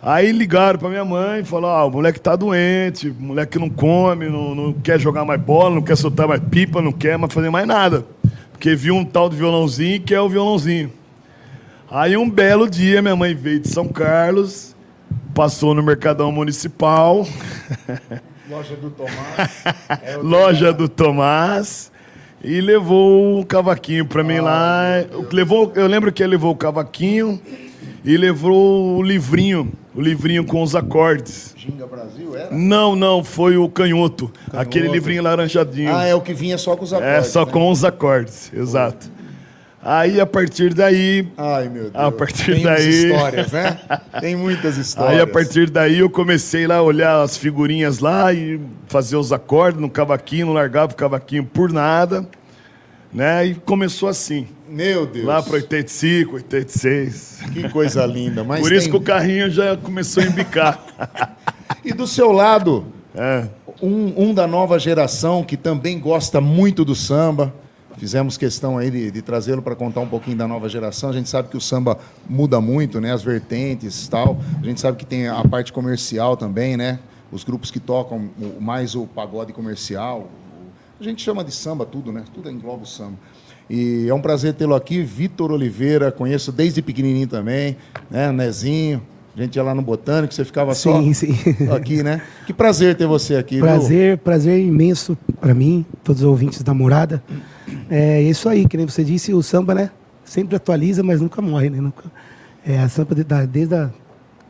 Aí 0.00 0.30
ligaram 0.30 0.78
pra 0.78 0.88
minha 0.88 1.04
mãe 1.04 1.40
e 1.40 1.44
falaram: 1.44 1.74
ah, 1.74 1.84
o 1.84 1.90
moleque 1.90 2.20
tá 2.20 2.36
doente, 2.36 3.08
o 3.08 3.14
moleque 3.14 3.58
não 3.58 3.68
come, 3.68 4.28
não, 4.28 4.54
não 4.54 4.72
quer 4.72 4.98
jogar 5.00 5.24
mais 5.24 5.40
bola, 5.40 5.74
não 5.74 5.82
quer 5.82 5.96
soltar 5.96 6.28
mais 6.28 6.40
pipa, 6.40 6.80
não 6.80 6.92
quer 6.92 7.18
mais 7.18 7.32
fazer 7.32 7.50
mais 7.50 7.66
nada. 7.66 8.04
Porque 8.52 8.74
viu 8.74 8.94
um 8.94 9.04
tal 9.04 9.28
de 9.28 9.36
violãozinho 9.36 10.00
que 10.00 10.14
é 10.14 10.20
o 10.20 10.28
violãozinho. 10.28 10.92
Aí 11.90 12.16
um 12.16 12.28
belo 12.28 12.68
dia 12.68 13.00
minha 13.00 13.16
mãe 13.16 13.34
veio 13.34 13.60
de 13.60 13.68
São 13.68 13.88
Carlos, 13.88 14.76
passou 15.34 15.74
no 15.74 15.82
Mercadão 15.82 16.30
Municipal, 16.30 17.26
Loja 18.48 18.76
do 18.76 18.90
Tomás. 18.90 19.64
É 20.02 20.16
loja 20.22 20.72
do 20.72 20.88
Tomás, 20.88 21.92
e 22.42 22.60
levou 22.62 23.38
um 23.38 23.42
cavaquinho 23.42 24.06
pra 24.06 24.24
mim 24.24 24.38
lá. 24.38 24.84
Levou, 25.30 25.70
eu 25.74 25.86
lembro 25.86 26.10
que 26.10 26.22
ele 26.22 26.30
levou 26.30 26.52
o 26.52 26.56
cavaquinho 26.56 27.38
e 28.02 28.16
levou 28.16 28.96
o 28.96 29.02
livrinho, 29.02 29.70
o 29.98 30.00
livrinho 30.00 30.44
com 30.44 30.62
os 30.62 30.76
acordes. 30.76 31.52
Ginga 31.56 31.84
Brasil, 31.84 32.36
era? 32.36 32.50
Não, 32.52 32.94
não, 32.94 33.24
foi 33.24 33.56
o 33.56 33.68
canhoto, 33.68 34.32
aquele 34.52 34.86
livrinho 34.86 35.24
laranjadinho. 35.24 35.92
Ah, 35.92 36.04
é 36.06 36.14
o 36.14 36.20
que 36.20 36.32
vinha 36.32 36.56
só 36.56 36.76
com 36.76 36.84
os 36.84 36.92
acordes. 36.92 37.16
É, 37.16 37.22
só 37.24 37.44
né? 37.44 37.50
com 37.50 37.68
os 37.68 37.84
acordes, 37.84 38.52
exato. 38.54 39.10
Aí 39.82 40.20
a 40.20 40.26
partir 40.26 40.72
daí, 40.72 41.26
Ai, 41.36 41.68
meu 41.68 41.90
Deus. 41.90 41.94
A 41.96 42.12
partir 42.12 42.54
Tem 42.54 42.62
daí- 42.62 42.88
histórias, 42.88 43.50
né? 43.50 43.80
Tem 44.20 44.36
muitas 44.36 44.76
histórias. 44.76 45.14
aí 45.16 45.20
a 45.20 45.26
partir 45.26 45.68
daí 45.68 45.98
eu 45.98 46.08
comecei 46.08 46.64
lá 46.68 46.76
a 46.76 46.82
olhar 46.82 47.20
as 47.20 47.36
figurinhas 47.36 47.98
lá 47.98 48.32
e 48.32 48.60
fazer 48.86 49.16
os 49.16 49.32
acordes 49.32 49.80
no 49.80 49.90
cavaquinho, 49.90 50.46
não 50.46 50.52
largava 50.52 50.92
o 50.92 50.96
cavaquinho 50.96 51.44
por 51.44 51.72
nada, 51.72 52.24
né? 53.12 53.46
E 53.46 53.54
começou 53.56 54.08
assim, 54.08 54.46
Meu 54.68 55.06
Deus. 55.06 55.24
lá 55.26 55.42
para 55.42 55.54
85, 55.54 56.34
86. 56.36 57.38
Que 57.52 57.68
coisa 57.70 58.04
linda. 58.06 58.44
Mas 58.44 58.60
Por 58.60 58.72
isso 58.72 58.82
tem- 58.84 58.90
que 58.92 58.96
o 58.96 59.00
carrinho 59.00 59.50
já 59.50 59.76
começou 59.76 60.22
a 60.22 60.26
embicar. 60.26 60.84
E 61.84 61.92
do 61.92 62.06
seu 62.06 62.32
lado, 62.32 62.86
É. 63.14 63.46
um, 63.80 64.28
um 64.28 64.34
da 64.34 64.46
nova 64.46 64.78
geração 64.78 65.42
que 65.44 65.56
também 65.56 65.98
gosta 65.98 66.40
muito 66.40 66.84
do 66.84 66.94
samba. 66.94 67.54
Fizemos 67.96 68.36
questão 68.36 68.76
aí 68.78 68.90
de, 68.90 69.10
de 69.10 69.22
trazê-lo 69.22 69.62
para 69.62 69.74
contar 69.74 70.00
um 70.00 70.06
pouquinho 70.08 70.36
da 70.36 70.46
nova 70.46 70.68
geração. 70.68 71.08
A 71.10 71.12
gente 71.12 71.28
sabe 71.28 71.48
que 71.48 71.56
o 71.56 71.60
samba 71.60 71.98
muda 72.28 72.60
muito, 72.60 73.00
né? 73.00 73.12
As 73.12 73.22
vertentes 73.22 74.04
e 74.06 74.10
tal. 74.10 74.38
A 74.60 74.64
gente 74.64 74.80
sabe 74.80 74.96
que 74.98 75.06
tem 75.06 75.28
a 75.28 75.42
parte 75.44 75.72
comercial 75.72 76.36
também, 76.36 76.76
né? 76.76 76.98
Os 77.32 77.42
grupos 77.44 77.70
que 77.70 77.80
tocam 77.80 78.28
mais 78.60 78.94
o 78.94 79.06
pagode 79.06 79.52
comercial. 79.52 80.28
A 81.00 81.04
gente 81.04 81.22
chama 81.22 81.42
de 81.44 81.52
samba 81.52 81.86
tudo, 81.86 82.12
né? 82.12 82.24
Tudo 82.34 82.50
engloba 82.50 82.82
o 82.82 82.86
samba. 82.86 83.14
E 83.70 84.06
é 84.08 84.14
um 84.14 84.20
prazer 84.20 84.54
tê-lo 84.54 84.74
aqui, 84.74 85.02
Vitor 85.02 85.50
Oliveira. 85.52 86.10
Conheço 86.10 86.50
desde 86.50 86.80
pequenininho 86.82 87.26
também, 87.26 87.76
né? 88.10 88.32
Nezinho. 88.32 89.02
A 89.36 89.40
gente 89.42 89.54
ia 89.54 89.62
lá 89.62 89.72
no 89.74 89.82
Botânico, 89.82 90.34
você 90.34 90.44
ficava 90.44 90.74
só 90.74 91.00
Sim, 91.00 91.12
sim. 91.12 91.32
aqui, 91.74 92.02
né? 92.02 92.20
Que 92.46 92.52
prazer 92.52 92.96
ter 92.96 93.06
você 93.06 93.36
aqui, 93.36 93.56
viu? 93.56 93.64
Prazer, 93.64 94.18
prazer 94.18 94.58
imenso 94.58 95.16
para 95.40 95.54
mim, 95.54 95.86
todos 96.02 96.22
os 96.22 96.28
ouvintes 96.28 96.62
da 96.62 96.74
morada. 96.74 97.22
É 97.88 98.20
isso 98.22 98.48
aí, 98.48 98.66
que 98.66 98.76
nem 98.76 98.84
você 98.86 99.04
disse, 99.04 99.32
o 99.32 99.42
samba, 99.42 99.74
né? 99.74 99.90
Sempre 100.24 100.56
atualiza, 100.56 101.02
mas 101.04 101.20
nunca 101.20 101.40
morre, 101.40 101.70
né? 101.70 101.80
Nunca, 101.80 102.04
é, 102.66 102.78
a 102.80 102.88
samba 102.88 103.14
de- 103.14 103.22
da- 103.24 103.44
desde 103.46 103.74
a 103.76 103.90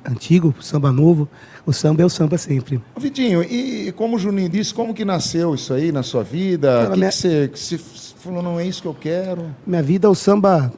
antigo, 0.08 0.54
o 0.58 0.62
samba 0.62 0.90
novo, 0.90 1.28
o 1.66 1.72
samba 1.72 2.00
é 2.02 2.04
o 2.06 2.08
samba 2.08 2.38
sempre. 2.38 2.80
Ô, 2.96 3.00
Vitinho, 3.00 3.42
e 3.42 3.92
como 3.92 4.16
o 4.16 4.18
Juninho 4.18 4.48
disse, 4.48 4.72
como 4.72 4.94
que 4.94 5.04
nasceu 5.04 5.54
isso 5.54 5.74
aí 5.74 5.92
na 5.92 6.02
sua 6.02 6.24
vida? 6.24 6.68
Cara, 6.68 6.90
que, 6.92 6.98
minha- 6.98 7.10
que 7.10 7.16
você, 7.16 7.48
que 7.48 7.58
você 7.58 8.07
falou, 8.28 8.42
não 8.42 8.60
é 8.60 8.66
isso 8.66 8.82
que 8.82 8.88
eu 8.88 8.94
quero? 8.94 9.46
Minha 9.66 9.82
vida 9.82 10.06
é 10.06 10.10
o 10.10 10.14
samba 10.14 10.72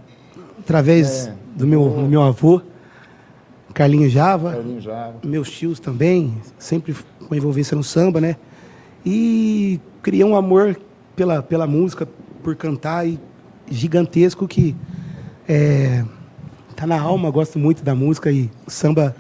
através 0.59 1.27
É. 1.27 1.35
do, 1.57 1.67
meu, 1.67 1.89
do 1.91 2.03
meu 2.03 2.23
avô, 2.23 2.61
Carlinho 3.75 4.09
Java. 4.09 4.53
Carlinho 4.53 4.81
Java. 4.81 5.15
meus 5.25 5.51
tios 5.51 5.81
também, 5.81 6.35
sempre 6.59 6.95
com 7.29 7.35
envolvência 7.35 7.77
no 7.77 7.83
samba, 7.85 8.21
né? 8.21 8.37
E 9.05 9.81
criei 10.03 10.25
um 10.25 10.37
amor 10.37 10.79
pela, 11.17 11.43
pela 11.43 11.67
música, 11.67 12.09
por 12.43 12.55
cantar, 12.57 13.07
e 13.07 13.19
gigantesco 13.71 14.47
que 14.49 14.75
é, 15.49 16.05
tá 16.77 16.87
na 16.87 17.01
alma, 17.01 17.31
gosto 17.31 17.59
muito 17.59 17.83
da 17.83 17.95
música 17.95 18.31
e 18.31 18.51
samba 18.67 19.15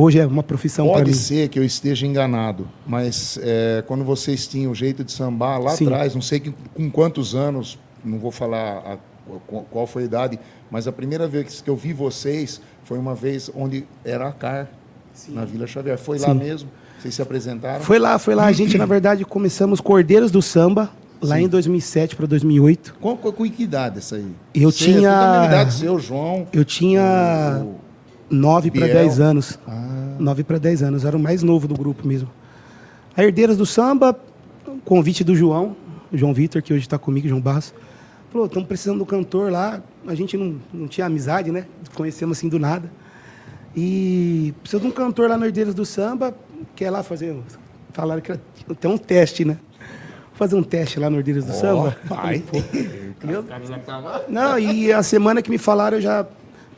hoje 0.00 0.18
é 0.18 0.26
uma 0.26 0.42
profissão 0.42 0.86
para 0.86 0.98
Pode 0.98 1.10
mim. 1.10 1.16
ser 1.16 1.48
que 1.48 1.58
eu 1.58 1.64
esteja 1.64 2.06
enganado, 2.06 2.68
mas 2.86 3.38
é, 3.42 3.82
quando 3.86 4.04
vocês 4.04 4.46
tinham 4.46 4.72
o 4.72 4.74
jeito 4.74 5.02
de 5.04 5.12
sambar 5.12 5.60
lá 5.60 5.70
Sim. 5.70 5.86
atrás, 5.86 6.14
não 6.14 6.22
sei 6.22 6.40
que- 6.40 6.54
com 6.74 6.90
quantos 6.90 7.34
anos, 7.34 7.78
não 8.04 8.18
vou 8.18 8.30
falar 8.30 8.78
a- 8.78 8.98
qual- 9.46 9.66
qual 9.70 9.86
foi 9.86 10.02
a 10.02 10.06
idade, 10.06 10.38
mas 10.70 10.86
a 10.86 10.92
primeira 10.92 11.26
vez 11.26 11.60
que 11.60 11.68
eu 11.68 11.76
vi 11.76 11.92
vocês 11.92 12.60
foi 12.84 12.98
uma 12.98 13.14
vez 13.14 13.50
onde 13.54 13.84
era 14.04 14.28
a 14.28 14.32
CAR, 14.32 14.68
na 15.30 15.44
Vila 15.44 15.66
Xavier. 15.66 15.98
Foi 15.98 16.18
lá 16.18 16.28
Sim. 16.28 16.34
mesmo. 16.34 16.70
Vocês 17.00 17.14
se 17.14 17.22
apresentaram? 17.22 17.80
Foi 17.84 17.98
lá, 17.98 18.18
foi 18.18 18.34
lá. 18.34 18.46
A 18.46 18.52
gente, 18.52 18.76
na 18.78 18.86
verdade, 18.86 19.24
começamos 19.24 19.80
Cordeiros 19.80 20.30
do 20.30 20.40
Samba, 20.40 20.90
lá 21.20 21.36
Sim. 21.36 21.44
em 21.44 21.48
2007 21.48 22.14
para 22.16 22.26
2008. 22.26 22.94
Com, 23.00 23.16
com, 23.16 23.32
com 23.32 23.50
que 23.50 23.62
idade 23.64 23.98
essa 23.98 24.16
aí? 24.16 24.26
Eu 24.54 24.70
Você, 24.70 24.84
tinha- 24.84 24.94
tudo 24.94 25.02
da 25.20 25.30
mesma 25.40 25.46
idade 25.46 25.72
seu, 25.74 25.98
João. 25.98 26.46
Eu 26.52 26.64
tinha 26.64 27.62
o- 27.64 27.74
9 28.30 28.70
para 28.70 28.84
Biel. 28.86 28.94
10 28.94 29.20
anos. 29.20 29.58
Ah, 29.66 30.16
9 30.18 30.44
para 30.44 30.58
10 30.58 30.82
anos. 30.82 31.04
Era 31.04 31.16
o 31.16 31.20
mais 31.20 31.42
novo 31.42 31.66
do 31.68 31.74
grupo 31.74 32.06
mesmo. 32.06 32.28
A 33.16 33.22
Herdeiras 33.24 33.56
do 33.56 33.66
Samba, 33.66 34.18
convite 34.84 35.24
do 35.24 35.34
João, 35.34 35.76
João 36.12 36.32
Vitor, 36.32 36.62
que 36.62 36.72
hoje 36.72 36.82
está 36.82 36.98
comigo, 36.98 37.26
João 37.28 37.40
Barros. 37.40 37.74
Falou, 38.30 38.46
estamos 38.46 38.68
precisando 38.68 38.98
do 38.98 39.06
cantor 39.06 39.50
lá. 39.50 39.80
A 40.06 40.14
gente 40.14 40.36
não, 40.36 40.56
não 40.72 40.86
tinha 40.86 41.06
amizade, 41.06 41.50
né? 41.50 41.64
Conhecemos 41.94 42.38
assim 42.38 42.48
do 42.48 42.58
nada. 42.58 42.90
E 43.76 44.54
precisa 44.62 44.80
de 44.80 44.86
um 44.88 44.90
cantor 44.90 45.28
lá 45.28 45.36
no 45.36 45.44
Herdeiras 45.44 45.74
do 45.74 45.84
Samba, 45.84 46.34
quer 46.74 46.90
lá 46.90 47.02
fazer. 47.02 47.36
Falaram 47.92 48.20
que 48.20 48.32
era 48.32 48.40
até 48.70 48.88
um 48.88 48.98
teste, 48.98 49.44
né? 49.44 49.56
Fazer 50.34 50.54
um 50.56 50.62
teste 50.62 51.00
lá 51.00 51.10
no 51.10 51.16
Herdeiras 51.16 51.44
do 51.44 51.52
Samba. 51.52 51.96
vai. 52.04 52.42
Meu- 53.24 53.42
Não, 54.28 54.58
e 54.58 54.92
a 54.92 55.02
semana 55.02 55.42
que 55.42 55.50
me 55.50 55.58
falaram, 55.58 55.96
eu 55.96 56.00
já. 56.00 56.26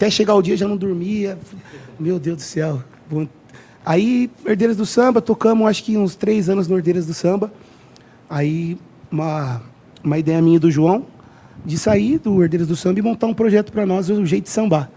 Até 0.00 0.08
chegar 0.08 0.34
o 0.34 0.40
dia, 0.40 0.56
já 0.56 0.66
não 0.66 0.78
dormia. 0.78 1.38
Meu 1.98 2.18
Deus 2.18 2.38
do 2.38 2.42
céu. 2.42 2.82
Aí, 3.84 4.30
Herdeiras 4.46 4.74
do 4.78 4.86
Samba, 4.86 5.20
tocamos 5.20 5.68
acho 5.68 5.84
que 5.84 5.94
uns 5.98 6.14
três 6.14 6.48
anos 6.48 6.66
no 6.66 6.78
Herdeiras 6.78 7.04
do 7.04 7.12
Samba. 7.12 7.52
Aí, 8.28 8.78
uma, 9.12 9.60
uma 10.02 10.16
ideia 10.16 10.40
minha 10.40 10.58
do 10.58 10.70
João, 10.70 11.04
de 11.66 11.76
sair 11.76 12.16
do 12.18 12.42
Herdeiras 12.42 12.66
do 12.66 12.74
Samba 12.76 12.98
e 12.98 13.02
montar 13.02 13.26
um 13.26 13.34
projeto 13.34 13.70
para 13.70 13.84
nós, 13.84 14.08
o 14.08 14.24
Jeito 14.24 14.44
de 14.44 14.50
Sambar. 14.50 14.90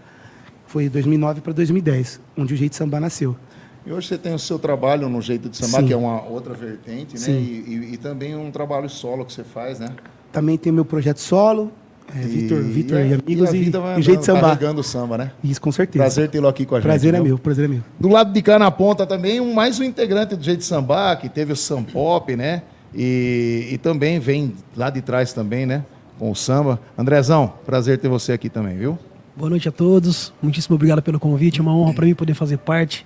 Foi 0.66 0.88
2009 0.88 1.42
para 1.42 1.52
2010, 1.52 2.18
onde 2.38 2.54
o 2.54 2.56
Jeito 2.56 2.70
de 2.72 2.76
Sambar 2.78 2.98
nasceu. 3.02 3.36
E 3.84 3.92
hoje 3.92 4.08
você 4.08 4.16
tem 4.16 4.32
o 4.34 4.38
seu 4.38 4.58
trabalho 4.58 5.06
no 5.10 5.20
Jeito 5.20 5.50
de 5.50 5.58
Sambar, 5.58 5.82
Sim. 5.82 5.86
que 5.88 5.92
é 5.92 5.96
uma 5.98 6.22
outra 6.24 6.54
vertente, 6.54 7.20
né? 7.20 7.30
E, 7.38 7.42
e- 7.90 7.90
e 7.92 7.96
também 7.98 8.34
um 8.34 8.50
trabalho 8.50 8.88
solo 8.88 9.26
que 9.26 9.34
você 9.34 9.44
faz, 9.44 9.78
né? 9.78 9.90
Também 10.32 10.56
tem 10.56 10.72
meu 10.72 10.86
projeto 10.86 11.18
solo, 11.18 11.70
é, 12.14 12.18
Vitor, 12.20 12.62
Vitor 12.62 12.98
e, 12.98 13.12
a- 13.12 13.18
amigos, 13.18 13.52
e, 13.54 13.58
vida 13.58 13.80
vai 13.80 13.96
e 13.96 14.00
o 14.00 14.02
Jeito 14.02 14.20
de 14.20 14.26
Sambar. 14.26 14.42
carregando 14.56 14.80
o 14.80 14.84
samba, 14.84 15.16
né? 15.18 15.32
Isso, 15.42 15.60
com 15.60 15.70
certeza. 15.72 16.02
Prazer 16.04 16.28
tê-lo 16.28 16.48
aqui 16.48 16.66
com 16.66 16.74
a 16.74 16.78
gente. 16.78 16.86
Prazer 16.86 17.14
é 17.14 17.20
meu, 17.20 17.38
prazer 17.38 17.64
é 17.64 17.68
meu. 17.68 17.80
Do 17.98 18.08
lado 18.08 18.32
de 18.32 18.42
cá 18.42 18.58
na 18.58 18.70
ponta 18.70 19.06
também, 19.06 19.40
um, 19.40 19.52
mais 19.54 19.78
um 19.80 19.84
integrante 19.84 20.36
do 20.36 20.42
Jeito 20.44 20.58
de 20.58 20.64
Sambar, 20.64 21.20
que 21.20 21.28
teve 21.28 21.52
o 21.52 21.56
Sampop, 21.56 22.34
né? 22.36 22.62
E, 22.94 23.68
e 23.72 23.78
também 23.78 24.18
vem 24.20 24.52
lá 24.76 24.90
de 24.90 25.00
trás 25.02 25.32
também, 25.32 25.66
né? 25.66 25.84
Com 26.18 26.30
o 26.30 26.34
samba. 26.36 26.78
Andrezão, 26.96 27.54
prazer 27.66 27.98
ter 27.98 28.08
você 28.08 28.32
aqui 28.32 28.48
também, 28.48 28.76
viu? 28.76 28.96
Boa 29.36 29.50
noite 29.50 29.68
a 29.68 29.72
todos. 29.72 30.32
Muitíssimo 30.40 30.76
obrigado 30.76 31.02
pelo 31.02 31.18
convite. 31.18 31.58
É 31.58 31.62
uma 31.62 31.74
honra 31.76 31.92
para 31.92 32.06
mim 32.06 32.14
poder 32.14 32.34
fazer 32.34 32.58
parte 32.58 33.04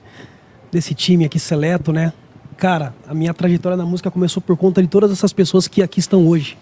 desse 0.70 0.94
time 0.94 1.24
aqui 1.24 1.38
seleto, 1.38 1.90
né? 1.90 2.12
Cara, 2.58 2.92
a 3.06 3.14
minha 3.14 3.32
trajetória 3.32 3.78
na 3.78 3.86
música 3.86 4.10
começou 4.10 4.42
por 4.42 4.56
conta 4.58 4.82
de 4.82 4.88
todas 4.88 5.10
essas 5.10 5.32
pessoas 5.32 5.66
que 5.66 5.80
aqui 5.80 6.00
estão 6.00 6.26
hoje. 6.26 6.58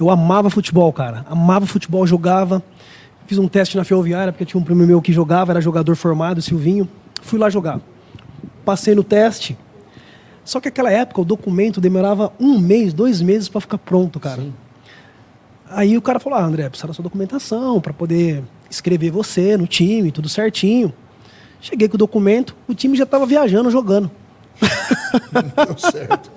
Eu 0.00 0.08
amava 0.08 0.48
futebol, 0.48 0.90
cara. 0.94 1.26
Amava 1.28 1.66
futebol, 1.66 2.06
jogava. 2.06 2.62
Fiz 3.26 3.36
um 3.36 3.46
teste 3.46 3.76
na 3.76 3.84
Ferroviária, 3.84 4.32
porque 4.32 4.46
tinha 4.46 4.58
um 4.58 4.64
primo 4.64 4.86
meu 4.86 5.02
que 5.02 5.12
jogava, 5.12 5.52
era 5.52 5.60
jogador 5.60 5.94
formado, 5.94 6.40
Silvinho. 6.40 6.88
Fui 7.20 7.38
lá 7.38 7.50
jogar. 7.50 7.78
Passei 8.64 8.94
no 8.94 9.04
teste. 9.04 9.58
Só 10.42 10.58
que 10.58 10.68
naquela 10.68 10.90
época 10.90 11.20
o 11.20 11.24
documento 11.24 11.82
demorava 11.82 12.32
um 12.40 12.58
mês, 12.58 12.94
dois 12.94 13.20
meses 13.20 13.46
para 13.46 13.60
ficar 13.60 13.76
pronto, 13.76 14.18
cara. 14.18 14.42
Aí 15.68 15.98
o 15.98 16.02
cara 16.02 16.18
falou: 16.18 16.38
ah, 16.38 16.44
André, 16.44 16.68
precisa 16.70 16.88
da 16.88 16.94
sua 16.94 17.02
documentação 17.02 17.78
para 17.78 17.92
poder 17.92 18.42
escrever 18.70 19.10
você 19.10 19.54
no 19.58 19.66
time, 19.66 20.10
tudo 20.10 20.30
certinho. 20.30 20.92
Cheguei 21.60 21.88
com 21.88 21.96
o 21.96 21.98
documento, 21.98 22.56
o 22.66 22.74
time 22.74 22.96
já 22.96 23.04
estava 23.04 23.26
viajando, 23.26 23.70
jogando. 23.70 24.10
Deu 25.66 25.78
certo. 25.78 26.30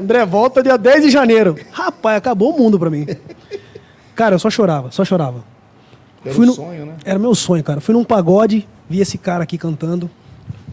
André, 0.00 0.24
volta 0.26 0.62
dia 0.62 0.76
10 0.76 1.04
de 1.04 1.10
janeiro. 1.10 1.56
Rapaz, 1.70 2.16
acabou 2.18 2.54
o 2.54 2.58
mundo 2.58 2.78
pra 2.78 2.90
mim. 2.90 3.06
Cara, 4.14 4.34
eu 4.34 4.38
só 4.38 4.50
chorava, 4.50 4.90
só 4.90 5.04
chorava. 5.04 5.44
Era 6.24 6.34
Fui 6.34 6.44
um 6.44 6.48
no- 6.48 6.54
sonho, 6.54 6.86
né? 6.86 6.94
Era 7.04 7.18
meu 7.18 7.34
sonho, 7.34 7.64
cara. 7.64 7.80
Fui 7.80 7.94
num 7.94 8.04
pagode, 8.04 8.68
vi 8.88 9.00
esse 9.00 9.18
cara 9.18 9.42
aqui 9.42 9.56
cantando, 9.58 10.10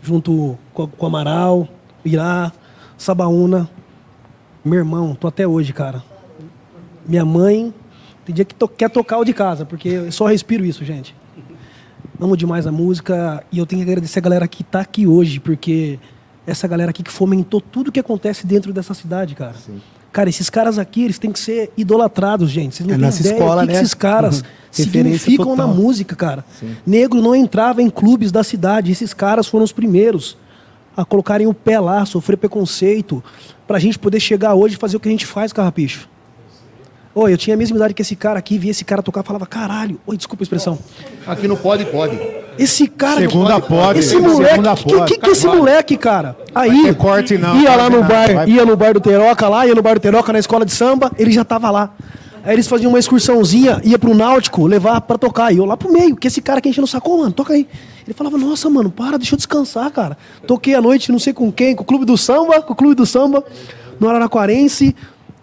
junto 0.03 0.57
com, 0.73 0.87
com 0.87 1.05
o 1.05 1.07
Amaral, 1.07 1.67
Irá, 2.03 2.51
Sabaúna. 2.97 3.69
Meu 4.63 4.79
irmão, 4.79 5.15
tô 5.15 5.27
até 5.27 5.47
hoje, 5.47 5.73
cara. 5.73 6.03
Minha 7.05 7.25
mãe, 7.25 7.73
tem 8.25 8.35
dia 8.35 8.45
que 8.45 8.53
to- 8.53 8.67
quer 8.67 8.89
tocar 8.89 9.17
o 9.17 9.23
de 9.25 9.33
casa, 9.33 9.65
porque 9.65 9.87
eu 9.89 10.11
só 10.11 10.25
respiro 10.27 10.65
isso, 10.65 10.83
gente. 10.85 11.15
Amo 12.21 12.35
demais 12.35 12.67
a 12.67 12.71
música 12.71 13.41
e 13.51 13.57
eu 13.57 13.65
tenho 13.65 13.83
que 13.83 13.89
agradecer 13.89 14.19
a 14.19 14.21
galera 14.21 14.47
que 14.47 14.61
tá 14.63 14.81
aqui 14.81 15.07
hoje, 15.07 15.39
porque 15.39 15.97
essa 16.49 16.67
galera 16.67 16.89
aqui 16.91 17.03
que 17.03 17.11
fomentou 17.11 17.61
tudo 17.61 17.91
que 17.91 17.99
acontece 17.99 18.45
dentro 18.45 18.73
dessa 18.73 18.93
cidade, 18.93 19.35
cara. 19.35 19.55
Cara, 20.11 20.27
esses 20.29 20.49
caras 20.49 20.79
aqui, 20.79 21.03
eles 21.03 21.19
têm 21.19 21.31
que 21.31 21.39
ser 21.39 21.71
idolatrados, 21.77 22.49
gente. 22.49 22.75
Vocês 22.75 22.87
não 22.87 22.95
É 22.95 22.97
têm 23.11 23.19
ideia 23.19 23.33
escola, 23.35 23.55
o 23.57 23.59
que, 23.61 23.67
que 23.67 23.73
né? 23.73 23.79
esses 23.81 23.93
caras 23.93 24.41
Uhum. 24.41 24.45
Significam 24.71 25.55
na 25.55 25.63
total. 25.65 25.73
música, 25.75 26.15
cara. 26.15 26.45
Negro 26.85 27.21
não 27.21 27.35
entrava 27.35 27.81
em 27.81 27.89
clubes 27.89 28.31
da 28.31 28.43
cidade. 28.43 28.91
Esses 28.91 29.13
caras 29.15 29.47
foram 29.47 29.63
os 29.65 29.71
primeiros 29.71 30.37
a 30.95 31.03
colocarem 31.05 31.47
o 31.47 31.53
pé 31.53 31.79
lá, 31.79 32.05
sofrer 32.05 32.37
preconceito, 32.37 33.23
pra 33.67 33.79
gente 33.79 33.97
poder 33.97 34.19
chegar 34.19 34.53
hoje 34.53 34.75
e 34.75 34.77
fazer 34.77 34.97
o 34.97 34.99
que 34.99 35.07
a 35.07 35.11
gente 35.11 35.25
faz, 35.25 35.51
Carrapicho. 35.53 36.07
Oi, 37.21 37.33
eu 37.33 37.37
tinha 37.37 37.53
a 37.53 37.57
mesma 37.57 37.75
idade 37.75 37.93
que 37.93 38.01
esse 38.01 38.15
cara 38.15 38.39
aqui, 38.39 38.57
via 38.57 38.71
esse 38.71 38.85
cara 38.85 39.03
tocar, 39.03 39.23
falava, 39.23 39.45
caralho, 39.45 39.99
oi, 40.07 40.15
desculpa 40.15 40.41
a 40.41 40.45
expressão. 40.45 40.79
Aqui 41.27 41.49
no 41.49 41.57
Pode, 41.57 41.83
pode. 41.87 42.17
Esse 42.57 42.87
cara. 42.87 43.19
Segunda 43.19 43.59
pode, 43.59 43.99
Esse 43.99 44.09
segunda 44.11 44.33
moleque. 44.33 44.83
Que, 44.85 44.93
pode. 44.95 45.13
que, 45.13 45.19
que 45.19 45.29
esse 45.31 45.45
moleque, 45.45 45.97
cara? 45.97 46.37
Aí. 46.55 46.93
corte, 46.95 47.37
não, 47.37 47.59
Ia 47.59 47.75
lá 47.75 47.89
no 47.89 48.01
bar, 48.03 48.33
vai- 48.33 48.49
ia 48.49 48.65
no 48.65 48.77
bar 48.77 48.93
do 48.93 49.01
Teroca 49.01 49.49
lá, 49.49 49.67
ia 49.67 49.75
no 49.75 49.81
bar 49.81 49.95
do 49.95 49.99
Teroca 49.99 50.31
na 50.31 50.39
escola 50.39 50.63
de 50.65 50.71
samba, 50.71 51.11
ele 51.19 51.29
já 51.31 51.43
tava 51.43 51.69
lá. 51.69 51.91
Aí 52.41 52.53
eles 52.55 52.67
faziam 52.67 52.89
uma 52.89 52.97
excursãozinha, 52.99 53.81
ia 53.83 53.99
pro 53.99 54.15
Náutico, 54.15 54.65
levar 54.65 55.01
pra 55.01 55.17
tocar. 55.17 55.53
E 55.53 55.57
eu 55.57 55.65
lá 55.65 55.75
pro 55.75 55.91
meio, 55.91 56.15
que 56.15 56.25
esse 56.27 56.41
cara 56.41 56.61
que 56.61 56.69
enchendo 56.69 56.85
o 56.85 56.87
saco, 56.87 57.11
"Ô, 57.11 57.17
mano, 57.17 57.33
toca 57.33 57.51
aí. 57.51 57.67
Ele 58.07 58.13
falava, 58.13 58.37
nossa, 58.37 58.69
mano, 58.69 58.89
para, 58.89 59.17
deixa 59.17 59.35
eu 59.35 59.37
descansar, 59.37 59.91
cara. 59.91 60.17
Toquei 60.47 60.73
à 60.73 60.81
noite, 60.81 61.11
não 61.11 61.19
sei 61.19 61.33
com 61.33 61.51
quem, 61.51 61.75
com 61.75 61.83
o 61.83 61.85
Clube 61.85 62.05
do 62.05 62.17
Samba, 62.17 62.61
com 62.61 62.71
o 62.71 62.75
Clube 62.77 62.95
do 62.95 63.05
Samba, 63.05 63.43
no 63.99 64.07
Araraquarense. 64.07 64.95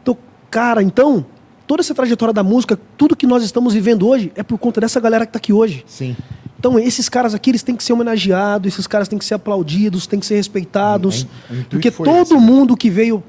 Tô... 0.03 0.17
Cara, 0.51 0.83
então, 0.83 1.25
toda 1.67 1.81
essa 1.81 1.95
trajetória 1.95 2.33
da 2.33 2.43
música, 2.43 2.79
tudo 2.97 3.17
que 3.17 3.27
nós 3.27 3.43
estamos 3.43 3.75
vivendo 3.75 4.09
hoje, 4.09 4.33
é 4.37 4.43
por 4.43 4.59
conta 4.59 4.81
dessa 4.81 5.01
galera 5.01 5.27
que 5.27 5.33
tá 5.33 5.39
aqui 5.39 5.53
hoje. 5.53 5.85
Sim. 5.87 6.17
Então, 6.59 6.79
esses 6.79 7.09
caras 7.09 7.35
aqui, 7.35 7.51
eles 7.51 7.63
têm 7.63 7.77
que 7.77 7.85
ser 7.85 7.93
homenageados, 7.93 8.73
esses 8.73 8.87
caras 8.87 9.09
têm 9.09 9.19
que 9.19 9.25
ser 9.25 9.35
aplaudidos, 9.35 10.07
têm 10.07 10.19
que 10.19 10.27
ser 10.27 10.37
respeitados. 10.37 11.27
intuito 11.51 11.69
porque 11.71 11.91
todo 11.91 12.23
esse, 12.23 12.35
né? 12.35 12.41
mundo 12.41 12.77
que 12.77 12.89
veio 12.89 13.23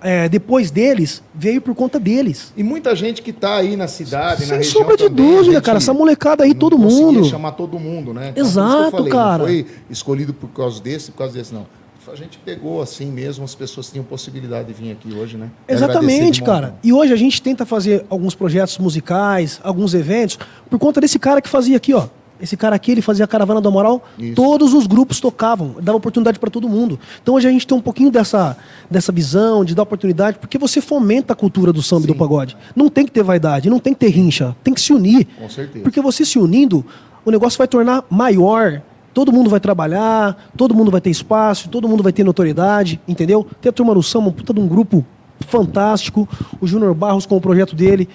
é, 0.00 0.28
depois 0.28 0.70
deles, 0.70 1.22
veio 1.34 1.62
por 1.62 1.74
conta 1.74 1.98
deles. 1.98 2.52
E 2.56 2.62
muita 2.62 2.94
gente 2.94 3.22
que 3.22 3.32
tá 3.32 3.56
aí 3.56 3.74
na 3.74 3.88
cidade, 3.88 4.42
na 4.42 4.46
Sem 4.46 4.56
região 4.58 4.82
sombra 4.82 4.96
de 4.96 5.04
também, 5.04 5.36
dúvida, 5.36 5.62
cara. 5.62 5.78
Essa 5.78 5.94
molecada 5.94 6.44
aí, 6.44 6.54
todo 6.54 6.76
mundo. 6.76 7.24
chamar 7.24 7.52
todo 7.52 7.78
mundo, 7.78 8.12
né? 8.12 8.30
Então, 8.30 8.44
Exato, 8.44 8.90
falei, 8.90 9.10
cara. 9.12 9.38
Não 9.38 9.46
foi 9.46 9.66
escolhido 9.88 10.34
por 10.34 10.48
causa 10.48 10.82
desse, 10.82 11.10
por 11.10 11.18
causa 11.18 11.32
desse, 11.32 11.54
não. 11.54 11.66
A 12.12 12.16
gente 12.16 12.38
pegou 12.38 12.82
assim 12.82 13.06
mesmo, 13.06 13.44
as 13.44 13.54
pessoas 13.54 13.90
tinham 13.90 14.04
possibilidade 14.04 14.68
de 14.68 14.74
vir 14.74 14.92
aqui 14.92 15.12
hoje, 15.14 15.36
né? 15.36 15.50
Exatamente, 15.66 16.42
cara. 16.42 16.74
E 16.82 16.92
hoje 16.92 17.12
a 17.12 17.16
gente 17.16 17.40
tenta 17.40 17.64
fazer 17.64 18.04
alguns 18.10 18.34
projetos 18.34 18.76
musicais, 18.78 19.60
alguns 19.62 19.94
eventos, 19.94 20.38
por 20.68 20.78
conta 20.78 21.00
desse 21.00 21.18
cara 21.18 21.40
que 21.40 21.48
fazia 21.48 21.76
aqui, 21.76 21.94
ó. 21.94 22.06
Esse 22.40 22.56
cara 22.56 22.74
aqui, 22.76 22.90
ele 22.90 23.00
fazia 23.00 23.24
a 23.24 23.28
Caravana 23.28 23.60
do 23.60 23.68
Amaral, 23.68 24.04
Isso. 24.18 24.34
todos 24.34 24.74
os 24.74 24.86
grupos 24.86 25.20
tocavam, 25.20 25.76
dava 25.80 25.96
oportunidade 25.96 26.38
para 26.38 26.50
todo 26.50 26.68
mundo. 26.68 26.98
Então 27.22 27.34
hoje 27.36 27.46
a 27.48 27.50
gente 27.50 27.66
tem 27.66 27.76
um 27.76 27.80
pouquinho 27.80 28.10
dessa, 28.10 28.56
dessa 28.90 29.12
visão 29.12 29.64
de 29.64 29.74
dar 29.74 29.84
oportunidade, 29.84 30.38
porque 30.38 30.58
você 30.58 30.80
fomenta 30.80 31.32
a 31.32 31.36
cultura 31.36 31.72
do 31.72 31.82
samba 31.82 32.04
e 32.04 32.08
do 32.08 32.14
pagode. 32.14 32.56
Não 32.74 32.88
tem 32.90 33.06
que 33.06 33.12
ter 33.12 33.22
vaidade, 33.22 33.70
não 33.70 33.78
tem 33.78 33.94
que 33.94 34.00
ter 34.00 34.08
rincha, 34.08 34.54
tem 34.64 34.74
que 34.74 34.80
se 34.80 34.92
unir. 34.92 35.26
Com 35.38 35.48
certeza. 35.48 35.84
Porque 35.84 36.00
você 36.00 36.24
se 36.24 36.38
unindo, 36.38 36.84
o 37.24 37.30
negócio 37.30 37.56
vai 37.56 37.68
tornar 37.68 38.04
maior. 38.10 38.82
Todo 39.14 39.32
mundo 39.32 39.48
vai 39.48 39.60
trabalhar, 39.60 40.50
todo 40.56 40.74
mundo 40.74 40.90
vai 40.90 41.00
ter 41.00 41.08
espaço, 41.08 41.68
todo 41.68 41.88
mundo 41.88 42.02
vai 42.02 42.12
ter 42.12 42.24
notoriedade, 42.24 43.00
entendeu? 43.06 43.46
Tem 43.60 43.70
a 43.70 43.72
turma 43.72 43.94
do 43.94 44.02
samba, 44.02 44.28
um 44.28 44.32
puta 44.32 44.52
de 44.52 44.60
um 44.60 44.66
grupo 44.66 45.06
fantástico. 45.48 46.28
O 46.60 46.66
Júnior 46.66 46.92
Barros 46.94 47.24
com 47.24 47.36
o 47.36 47.40
projeto 47.40 47.76
dele. 47.76 48.08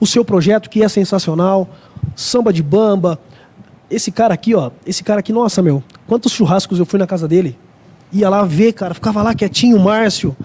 O 0.00 0.06
seu 0.06 0.24
projeto, 0.24 0.68
que 0.68 0.82
é 0.82 0.88
sensacional. 0.88 1.68
Samba 2.16 2.52
de 2.52 2.62
bamba. 2.62 3.20
Esse 3.88 4.10
cara 4.10 4.34
aqui, 4.34 4.52
ó. 4.52 4.72
Esse 4.84 5.04
cara 5.04 5.20
aqui, 5.20 5.32
nossa, 5.32 5.62
meu. 5.62 5.82
Quantos 6.08 6.32
churrascos 6.32 6.80
eu 6.80 6.84
fui 6.84 6.98
na 6.98 7.06
casa 7.06 7.28
dele? 7.28 7.56
Ia 8.12 8.28
lá 8.28 8.44
ver, 8.44 8.72
cara. 8.72 8.94
Ficava 8.94 9.22
lá 9.22 9.32
quietinho, 9.32 9.78
Márcio. 9.78 10.36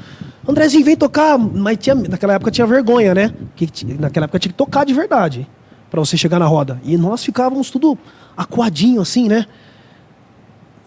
Andrezinho, 0.48 0.86
vem 0.86 0.96
tocar. 0.96 1.40
Mas 1.40 1.78
tinha, 1.78 1.96
naquela 1.96 2.34
época 2.34 2.52
tinha 2.52 2.68
vergonha, 2.68 3.16
né? 3.16 3.34
Que, 3.56 3.68
naquela 4.00 4.26
época 4.26 4.38
tinha 4.38 4.52
que 4.52 4.58
tocar 4.58 4.86
de 4.86 4.94
verdade. 4.94 5.48
Pra 5.90 6.00
você 6.00 6.16
chegar 6.16 6.38
na 6.38 6.46
roda. 6.46 6.80
E 6.84 6.96
nós 6.98 7.24
ficávamos 7.24 7.72
tudo 7.72 7.98
acuadinho, 8.38 9.02
assim, 9.02 9.28
né? 9.28 9.46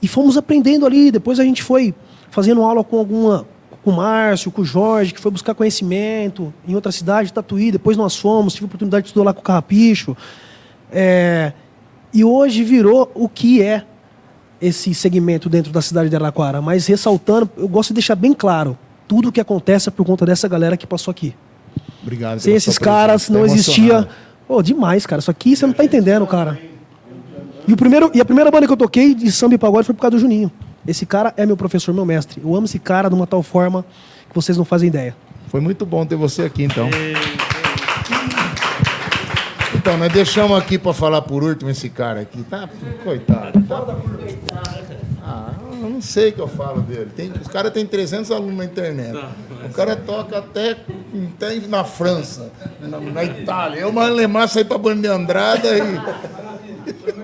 E 0.04 0.08
fomos 0.08 0.36
aprendendo 0.36 0.84
ali. 0.84 1.10
Depois 1.10 1.40
a 1.40 1.44
gente 1.44 1.62
foi 1.62 1.94
fazendo 2.30 2.62
aula 2.62 2.84
com 2.84 2.98
alguma. 2.98 3.46
Com 3.82 3.90
o 3.90 3.96
Márcio, 3.96 4.50
com 4.50 4.62
o 4.62 4.64
Jorge, 4.64 5.12
que 5.12 5.20
foi 5.20 5.30
buscar 5.30 5.54
conhecimento 5.54 6.52
em 6.66 6.74
outra 6.74 6.90
cidade, 6.90 7.30
Tatuí. 7.30 7.70
Depois 7.70 7.98
nós 7.98 8.16
fomos, 8.16 8.54
tive 8.54 8.64
a 8.64 8.68
oportunidade 8.68 9.02
de 9.02 9.08
estudar 9.08 9.24
lá 9.26 9.34
com 9.34 9.40
o 9.40 9.42
Carrapicho. 9.42 10.16
É, 10.90 11.52
e 12.12 12.24
hoje 12.24 12.62
virou 12.64 13.10
o 13.14 13.28
que 13.28 13.60
é 13.60 13.84
esse 14.58 14.94
segmento 14.94 15.50
dentro 15.50 15.70
da 15.70 15.82
cidade 15.82 16.08
de 16.08 16.16
Araraquara, 16.16 16.62
mas 16.62 16.86
ressaltando, 16.86 17.50
eu 17.58 17.68
gosto 17.68 17.90
de 17.90 17.94
deixar 17.94 18.14
bem 18.14 18.32
claro, 18.32 18.78
tudo 19.06 19.28
o 19.28 19.32
que 19.32 19.40
acontece 19.40 19.90
é 19.90 19.92
por 19.92 20.06
conta 20.06 20.24
dessa 20.24 20.48
galera 20.48 20.78
que 20.78 20.86
passou 20.86 21.12
aqui. 21.12 21.34
Obrigado. 22.02 22.38
Sem 22.38 22.54
esses 22.54 22.78
caras 22.78 23.28
não 23.28 23.44
existia. 23.44 24.08
Pô, 24.48 24.62
demais, 24.62 25.04
cara. 25.04 25.20
Isso 25.20 25.30
aqui 25.30 25.54
você 25.54 25.66
não 25.66 25.74
tá 25.74 25.84
entendendo, 25.84 26.26
cara. 26.26 26.58
E, 27.66 27.72
o 27.72 27.76
primeiro, 27.76 28.10
e 28.14 28.20
a 28.20 28.24
primeira 28.24 28.50
banda 28.50 28.66
que 28.66 28.72
eu 28.72 28.76
toquei 28.76 29.14
de 29.14 29.30
samba 29.32 29.54
e 29.54 29.58
pagode 29.58 29.86
foi 29.86 29.94
por 29.94 30.02
causa 30.02 30.16
do 30.16 30.20
Juninho. 30.20 30.50
Esse 30.86 31.06
cara 31.06 31.32
é 31.36 31.46
meu 31.46 31.56
professor, 31.56 31.94
meu 31.94 32.04
mestre. 32.04 32.42
Eu 32.44 32.54
amo 32.54 32.66
esse 32.66 32.78
cara 32.78 33.08
de 33.08 33.14
uma 33.14 33.26
tal 33.26 33.42
forma 33.42 33.84
que 34.28 34.34
vocês 34.34 34.58
não 34.58 34.64
fazem 34.64 34.88
ideia. 34.88 35.16
Foi 35.48 35.60
muito 35.60 35.86
bom 35.86 36.04
ter 36.04 36.16
você 36.16 36.42
aqui, 36.42 36.64
então. 36.64 36.90
Então, 39.74 39.96
nós 39.96 40.12
deixamos 40.12 40.58
aqui 40.58 40.78
para 40.78 40.92
falar 40.92 41.22
por 41.22 41.42
último 41.42 41.70
esse 41.70 41.88
cara 41.88 42.20
aqui. 42.20 42.42
Tá, 42.42 42.68
coitado. 43.02 43.62
Tá... 43.62 43.96
Ah, 45.22 45.52
eu 45.82 45.88
não 45.88 46.02
sei 46.02 46.30
o 46.30 46.32
que 46.32 46.40
eu 46.40 46.48
falo 46.48 46.82
dele. 46.82 47.10
Tem, 47.16 47.32
os 47.32 47.48
caras 47.48 47.72
têm 47.72 47.86
300 47.86 48.30
alunos 48.30 48.56
na 48.56 48.64
internet. 48.66 49.18
O 49.64 49.72
cara 49.72 49.96
toca 49.96 50.38
até, 50.38 50.76
até 51.34 51.54
na 51.66 51.82
França, 51.82 52.52
na, 52.80 53.00
na 53.00 53.24
Itália. 53.24 53.80
Eu, 53.80 53.92
mas 53.92 54.14
Lemar, 54.14 54.48
saí 54.48 54.64
para 54.64 54.76
Banda 54.76 55.00
de 55.00 55.08
Andrada 55.08 55.68
e... 55.78 57.23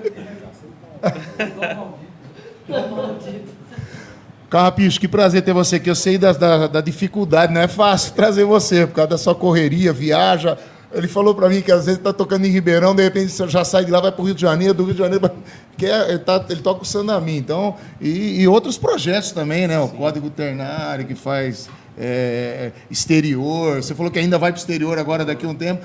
Carrapicho, 4.49 4.99
que 4.99 5.07
prazer 5.07 5.41
ter 5.43 5.53
você 5.53 5.77
aqui. 5.77 5.89
Eu 5.89 5.95
sei 5.95 6.17
da, 6.17 6.33
da, 6.33 6.67
da 6.67 6.81
dificuldade, 6.81 7.53
não 7.53 7.61
é 7.61 7.67
fácil 7.67 8.13
trazer 8.13 8.43
você, 8.43 8.85
por 8.85 8.95
causa 8.95 9.11
da 9.11 9.17
sua 9.17 9.33
correria, 9.33 9.93
viaja. 9.93 10.57
Ele 10.93 11.07
falou 11.07 11.33
para 11.33 11.47
mim 11.47 11.61
que 11.61 11.71
às 11.71 11.85
vezes 11.85 11.99
está 11.99 12.11
tocando 12.11 12.45
em 12.45 12.49
Ribeirão, 12.49 12.93
de 12.93 13.01
repente 13.01 13.31
você 13.31 13.47
já 13.47 13.63
sai 13.63 13.85
de 13.85 13.91
lá, 13.91 14.01
vai 14.01 14.11
para 14.11 14.21
o 14.21 14.25
Rio 14.25 14.35
de 14.35 14.41
Janeiro, 14.41 14.73
do 14.73 14.83
Rio 14.83 14.93
de 14.93 14.99
Janeiro, 14.99 15.31
que 15.77 15.85
é, 15.85 16.09
ele, 16.09 16.19
tá, 16.19 16.43
ele 16.49 16.61
toca 16.61 16.81
o 16.81 16.85
Sandamin. 16.85 17.37
Então, 17.37 17.75
e, 18.01 18.41
e 18.41 18.47
outros 18.47 18.77
projetos 18.77 19.31
também, 19.31 19.67
né? 19.67 19.79
O 19.79 19.87
Código 19.87 20.29
Ternário, 20.29 21.05
que 21.05 21.15
faz 21.15 21.69
é, 21.97 22.71
exterior. 22.89 23.81
Você 23.81 23.95
falou 23.95 24.11
que 24.11 24.19
ainda 24.19 24.37
vai 24.37 24.51
para 24.51 24.57
o 24.57 24.61
exterior 24.61 24.99
agora 24.99 25.23
daqui 25.23 25.45
a 25.45 25.49
um 25.49 25.55
tempo. 25.55 25.81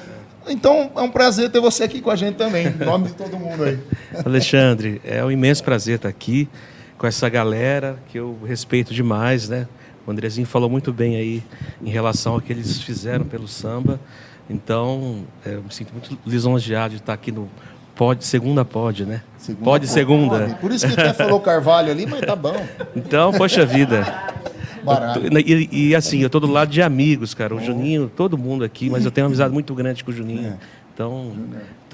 Então, 0.49 0.91
é 0.95 1.01
um 1.01 1.11
prazer 1.11 1.51
ter 1.51 1.61
você 1.61 1.85
aqui 1.85 2.01
com 2.01 2.11
a 2.11 2.17
gente 2.17 2.37
também, 2.37 2.67
em 2.69 2.85
nome 2.85 3.09
de 3.09 3.15
todo 3.15 3.37
mundo 3.37 3.65
aí. 3.65 3.79
Alexandre, 4.25 5.01
é 5.05 5.25
um 5.25 5.31
imenso 5.31 5.65
prazer 5.65 5.97
estar 5.97 6.09
aqui 6.09 6.49
com 6.97 7.07
essa 7.07 7.29
galera 7.29 7.99
que 8.09 8.19
eu 8.19 8.39
respeito 8.47 8.95
demais, 8.95 9.49
né? 9.49 9.67
O 10.07 10.11
Andrezinho 10.11 10.47
falou 10.47 10.71
muito 10.71 10.93
bem 10.93 11.17
aí 11.17 11.43
em 11.83 11.91
relação 11.91 12.35
ao 12.35 12.41
que 12.41 12.53
eles 12.53 12.81
fizeram 12.81 13.25
pelo 13.25 13.49
samba. 13.49 14.01
Então, 14.49 15.25
é, 15.45 15.55
eu 15.55 15.63
me 15.63 15.73
sinto 15.73 15.93
muito 15.93 16.17
lisonjeado 16.25 16.95
de 16.95 17.01
estar 17.01 17.13
aqui 17.13 17.33
no 17.33 17.51
Pode, 17.97 18.27
segunda 18.27 18.63
pode, 18.63 19.07
né? 19.07 19.23
pode 19.65 19.89
segunda. 19.89 20.41
Pode. 20.41 20.55
Por 20.57 20.71
isso 20.71 20.87
que 20.87 20.93
até 20.93 21.15
falou 21.15 21.41
Carvalho 21.41 21.91
ali, 21.91 22.05
mas 22.05 22.21
tá 22.21 22.37
bom. 22.37 22.55
Então, 22.95 23.33
poxa 23.33 23.65
vida. 23.65 24.05
Barato. 24.87 25.21
Tô- 25.21 25.39
E, 25.39 25.69
e, 25.91 25.95
assim, 25.95 26.19
eu 26.21 26.31
tô 26.31 26.41
do 26.41 26.47
lado 26.47 26.71
de 26.71 26.81
amigos, 26.81 27.35
cara. 27.35 27.55
O 27.55 27.61
Juninho, 27.61 28.11
todo 28.15 28.39
mundo 28.39 28.65
aqui, 28.65 28.89
mas 28.89 29.05
eu 29.05 29.11
tenho 29.11 29.27
uma 29.27 29.29
amizade 29.31 29.53
muito 29.53 29.75
grande 29.75 30.03
com 30.05 30.11
o 30.11 30.15
Juninho. 30.15 30.55
Então, 30.95 31.33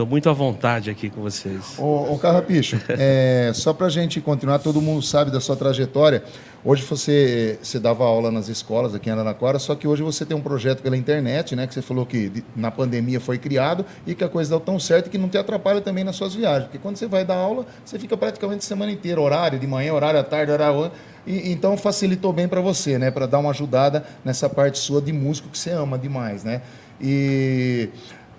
estou 0.02 0.06
muito 0.06 0.28
à 0.28 0.32
vontade 0.32 0.90
aqui 0.90 1.08
com 1.08 1.22
vocês. 1.22 1.78
Ô, 1.78 2.12
ô 2.12 2.18
Carrapicho, 2.18 2.80
é, 2.90 3.52
só 3.54 3.72
para 3.72 3.86
a 3.86 3.90
gente 3.90 4.20
continuar, 4.20 4.58
todo 4.58 4.80
mundo 4.80 5.02
sabe 5.02 5.30
da 5.30 5.40
sua 5.40 5.56
trajetória. 5.56 6.22
Hoje 6.64 6.84
você, 6.84 7.58
você 7.60 7.78
dava 7.78 8.04
aula 8.04 8.30
nas 8.30 8.48
escolas 8.48 8.94
aqui 8.94 9.08
em 9.08 9.12
Araraquara, 9.12 9.58
só 9.58 9.74
que 9.74 9.86
hoje 9.86 10.02
você 10.02 10.24
tem 10.24 10.36
um 10.36 10.40
projeto 10.40 10.80
pela 10.80 10.96
internet, 10.96 11.56
né? 11.56 11.66
Que 11.66 11.74
você 11.74 11.82
falou 11.82 12.06
que 12.06 12.44
na 12.54 12.70
pandemia 12.70 13.20
foi 13.20 13.36
criado 13.38 13.84
e 14.06 14.14
que 14.14 14.22
a 14.22 14.28
coisa 14.28 14.50
deu 14.50 14.60
tão 14.60 14.78
certo 14.78 15.10
que 15.10 15.18
não 15.18 15.28
te 15.28 15.36
atrapalha 15.36 15.80
também 15.80 16.04
nas 16.04 16.14
suas 16.14 16.34
viagens. 16.34 16.64
Porque 16.64 16.78
quando 16.78 16.96
você 16.96 17.06
vai 17.06 17.24
dar 17.24 17.36
aula, 17.36 17.66
você 17.84 17.98
fica 17.98 18.16
praticamente 18.16 18.60
a 18.64 18.68
semana 18.68 18.92
inteira, 18.92 19.20
horário 19.20 19.58
de 19.58 19.66
manhã, 19.66 19.92
horário 19.92 20.20
à 20.20 20.24
tarde, 20.24 20.52
horário... 20.52 20.90
E, 21.24 21.52
então 21.52 21.76
facilitou 21.76 22.32
bem 22.32 22.48
para 22.48 22.60
você, 22.60 22.98
né? 22.98 23.10
Para 23.10 23.26
dar 23.26 23.38
uma 23.38 23.50
ajudada 23.50 24.04
nessa 24.24 24.48
parte 24.48 24.78
sua 24.78 25.00
de 25.00 25.12
músico 25.12 25.48
que 25.48 25.58
você 25.58 25.70
ama 25.70 25.98
demais, 25.98 26.44
né? 26.44 26.62
E 27.00 27.88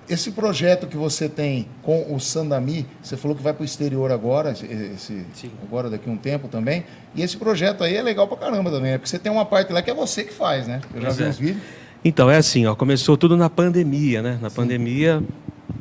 esse 0.10 0.32
projeto 0.32 0.88
que 0.88 0.98
você 0.98 1.30
tem 1.30 1.68
com 1.82 2.14
o 2.14 2.20
Sandami, 2.20 2.86
você 3.02 3.16
falou 3.16 3.36
que 3.36 3.44
vai 3.44 3.54
para 3.54 3.62
o 3.62 3.66
exterior 3.66 4.12
agora, 4.12 4.52
esse, 4.52 5.26
agora 5.64 5.90
daqui 5.90 6.10
a 6.10 6.12
um 6.12 6.18
tempo 6.18 6.48
também. 6.48 6.84
E 7.16 7.22
esse 7.22 7.38
projeto 7.38 7.84
aí 7.84 7.96
é 7.96 8.02
legal 8.02 8.28
pra 8.28 8.38
caramba 8.38 8.70
também, 8.70 8.92
né? 8.92 8.98
Porque 8.98 9.10
você 9.10 9.20
tem 9.20 9.32
uma 9.32 9.46
parte 9.46 9.72
lá 9.72 9.82
que 9.82 9.90
é 9.90 9.94
você 9.94 10.24
que 10.24 10.34
faz, 10.34 10.68
né? 10.68 10.82
Eu 10.94 11.02
já 11.02 11.08
Pois 11.08 11.18
vi 11.18 11.24
é. 11.24 11.30
os 11.30 11.38
vídeos. 11.38 11.64
Então, 12.06 12.30
é 12.30 12.36
assim, 12.38 12.66
ó, 12.66 12.76
começou 12.76 13.16
tudo 13.16 13.38
na 13.38 13.50
pandemia, 13.50 14.22
né? 14.22 14.38
Na 14.42 14.50
pandemia, 14.52 15.24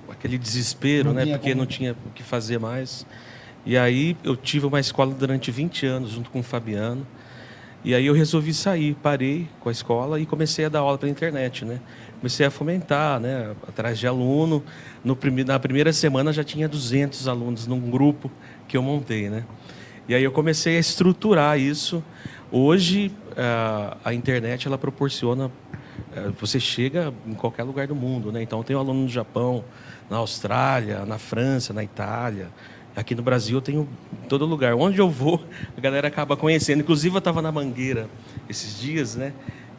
aquele 0.09 0.39
desespero, 0.39 1.09
Não 1.09 1.15
né? 1.15 1.27
Porque 1.27 1.51
como. 1.51 1.63
não 1.63 1.67
tinha 1.67 1.93
o 1.93 2.11
que 2.15 2.23
fazer 2.23 2.59
mais. 2.61 3.05
E 3.67 3.77
aí 3.77 4.17
eu 4.23 4.37
tive 4.37 4.67
uma 4.67 4.79
escola 4.79 5.13
durante 5.13 5.51
20 5.51 5.85
anos, 5.87 6.11
junto 6.11 6.31
com 6.31 6.41
o 6.41 6.43
Fabiano. 6.43 7.05
E 7.85 7.93
aí 7.95 8.07
eu 8.07 8.15
resolvi 8.15 8.55
sair, 8.55 8.95
parei 9.03 9.49
com 9.59 9.69
a 9.69 9.73
escola 9.73 10.21
e 10.21 10.25
comecei 10.27 10.65
a 10.65 10.69
dar 10.69 10.79
aula 10.81 10.97
pela 10.97 11.11
internet, 11.11 11.65
né? 11.65 11.81
Comecei 12.23 12.47
a 12.47 12.53
fomentar, 12.53 13.19
né? 13.19 13.53
Atrás 13.67 13.99
de 13.99 14.07
aluno. 14.07 14.63
No. 15.05 15.19
Na 15.45 15.59
primeira 15.59 15.93
semana 15.93 16.33
já 16.33 16.45
tinha 16.45 16.69
200 16.69 17.27
alunos 17.27 17.67
num 17.67 17.81
grupo 17.91 18.31
que 18.69 18.77
eu 18.77 18.83
montei, 18.83 19.29
né? 19.29 19.45
E 20.09 20.15
aí 20.15 20.23
eu 20.23 20.31
comecei 20.31 20.77
a 20.77 20.79
estruturar 20.79 21.59
isso. 21.59 22.01
Hoje 22.53 23.11
a, 23.37 23.97
a 24.05 24.15
internet 24.15 24.69
ela 24.69 24.79
proporciona 24.79 25.51
eh, 26.15 26.31
você 26.41 26.61
chega 26.61 27.13
em 27.27 27.35
qualquer 27.35 27.65
lugar 27.65 27.89
do 27.89 27.97
mundo, 27.97 28.31
né? 28.31 28.41
Então 28.41 28.61
eu 28.61 28.65
tenho 28.65 28.79
aluno 28.79 29.03
no 29.03 29.09
Japão, 29.09 29.65
na 30.09 30.19
Austrália, 30.19 31.05
na 31.05 31.19
França, 31.19 31.73
na 31.73 31.83
Itália. 31.83 32.51
Aqui 32.95 33.17
no 33.17 33.23
Brasil 33.23 33.57
eu 33.57 33.63
tenho 33.63 33.89
em 34.13 34.29
todo 34.29 34.47
lugar. 34.47 34.75
Onde 34.77 35.01
eu 35.01 35.11
vou, 35.11 35.45
a 35.77 35.81
galera 35.81 36.07
acaba 36.07 36.37
conhecendo. 36.37 36.83
Inclusive 36.83 37.17
eu 37.17 37.19
estava 37.19 37.43
na 37.43 37.51
Mangueira 37.51 38.09
esses 38.49 38.79
dias, 38.79 39.17
né? 39.17 39.33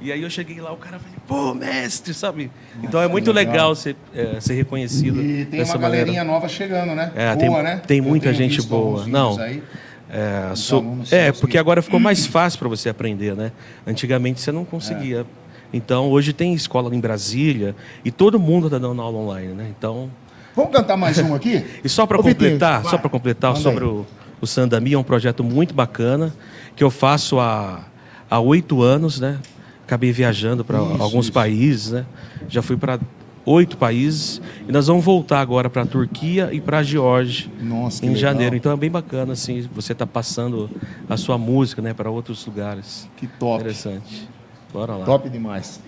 E 0.03 0.11
aí 0.11 0.21
eu 0.21 0.29
cheguei 0.29 0.59
lá, 0.59 0.71
o 0.73 0.75
cara 0.77 0.99
falou, 0.99 1.17
pô, 1.25 1.53
mestre, 1.53 2.13
sabe? 2.13 2.51
Então 2.83 3.01
é 3.01 3.07
muito 3.07 3.31
legal. 3.31 3.53
legal, 3.53 3.75
ser, 3.75 3.95
eh, 4.13 4.35
ser 4.41 4.53
reconhecido 4.53 5.21
E 5.21 5.45
tem 5.45 5.61
uma 5.63 5.73
maneira. 5.75 5.97
galerinha 6.05 6.23
nova 6.25 6.49
chegando, 6.49 6.93
né? 6.93 7.09
É, 7.15 7.27
Boa, 7.33 7.37
tem, 7.37 7.63
né? 7.63 7.81
tem 7.87 8.01
muita 8.01 8.33
gente 8.33 8.61
boa. 8.63 9.07
Não. 9.07 9.39
aí. 9.39 9.63
É, 10.09 10.51
Os 10.51 10.59
so- 10.59 10.75
alunos 10.77 11.11
é, 11.13 11.31
porque 11.31 11.53
que- 11.53 11.57
agora 11.57 11.81
ficou 11.81 11.99
mais 12.01 12.25
fácil 12.25 12.59
para 12.59 12.67
você 12.67 12.89
aprender, 12.89 13.33
né? 13.35 13.51
Antigamente 13.87 14.41
você 14.41 14.51
não 14.51 14.65
conseguia. 14.65 15.25
Então 15.71 16.09
hoje 16.11 16.33
tem 16.33 16.53
escola 16.53 16.93
em 16.93 16.99
Brasília 16.99 17.73
e 18.03 18.11
todo 18.11 18.37
mundo 18.37 18.67
está 18.67 18.77
dando 18.77 19.01
aula 19.01 19.17
online, 19.17 19.53
né? 19.53 19.67
Então 19.75 20.11
Vamos 20.55 20.71
cantar 20.73 20.97
mais 20.97 21.17
uma 21.17 21.37
aqui? 21.37 21.65
e 21.83 21.87
só 21.89 22.05
para 22.05 22.17
completar, 22.21 22.81
vai. 22.81 22.91
só 22.91 22.97
para 22.97 23.09
completar 23.09 23.51
Manda 23.53 23.63
sobre 23.63 23.85
aí. 23.85 23.89
o, 23.89 24.05
o 24.41 24.45
Sandami, 24.45 24.93
é 24.93 24.97
um 24.99 25.03
projeto 25.03 25.43
muito 25.43 25.73
bacana 25.73 26.31
que 26.75 26.83
eu 26.83 26.91
faço 26.91 27.39
há 27.39 27.85
há 28.29 28.39
oito 28.39 28.81
anos, 28.83 29.19
né? 29.19 29.39
Acabei 29.85 30.11
viajando 30.11 30.63
para 30.63 30.77
alguns 30.77 31.25
isso. 31.25 31.33
países, 31.33 31.91
né? 31.91 32.05
Já 32.47 32.61
fui 32.61 32.77
para 32.77 32.99
oito 33.45 33.77
países 33.77 34.41
e 34.67 34.71
nós 34.71 34.87
vamos 34.87 35.03
voltar 35.03 35.41
agora 35.41 35.69
para 35.69 35.81
a 35.81 35.85
Turquia 35.85 36.49
e 36.53 36.61
para 36.61 36.77
a 36.79 36.83
Geórgia 36.83 37.51
em 37.59 38.07
legal. 38.07 38.15
janeiro. 38.15 38.55
Então 38.55 38.71
é 38.71 38.77
bem 38.77 38.89
bacana 38.89 39.33
assim, 39.33 39.67
você 39.73 39.93
tá 39.93 40.07
passando 40.07 40.69
a 41.09 41.17
sua 41.17 41.37
música, 41.37 41.81
né, 41.81 41.93
para 41.93 42.09
outros 42.09 42.45
lugares. 42.45 43.09
Que 43.17 43.27
top. 43.27 43.61
Interessante. 43.61 44.29
Bora 44.71 44.95
lá. 44.95 45.05
Top 45.05 45.29
demais. 45.29 45.81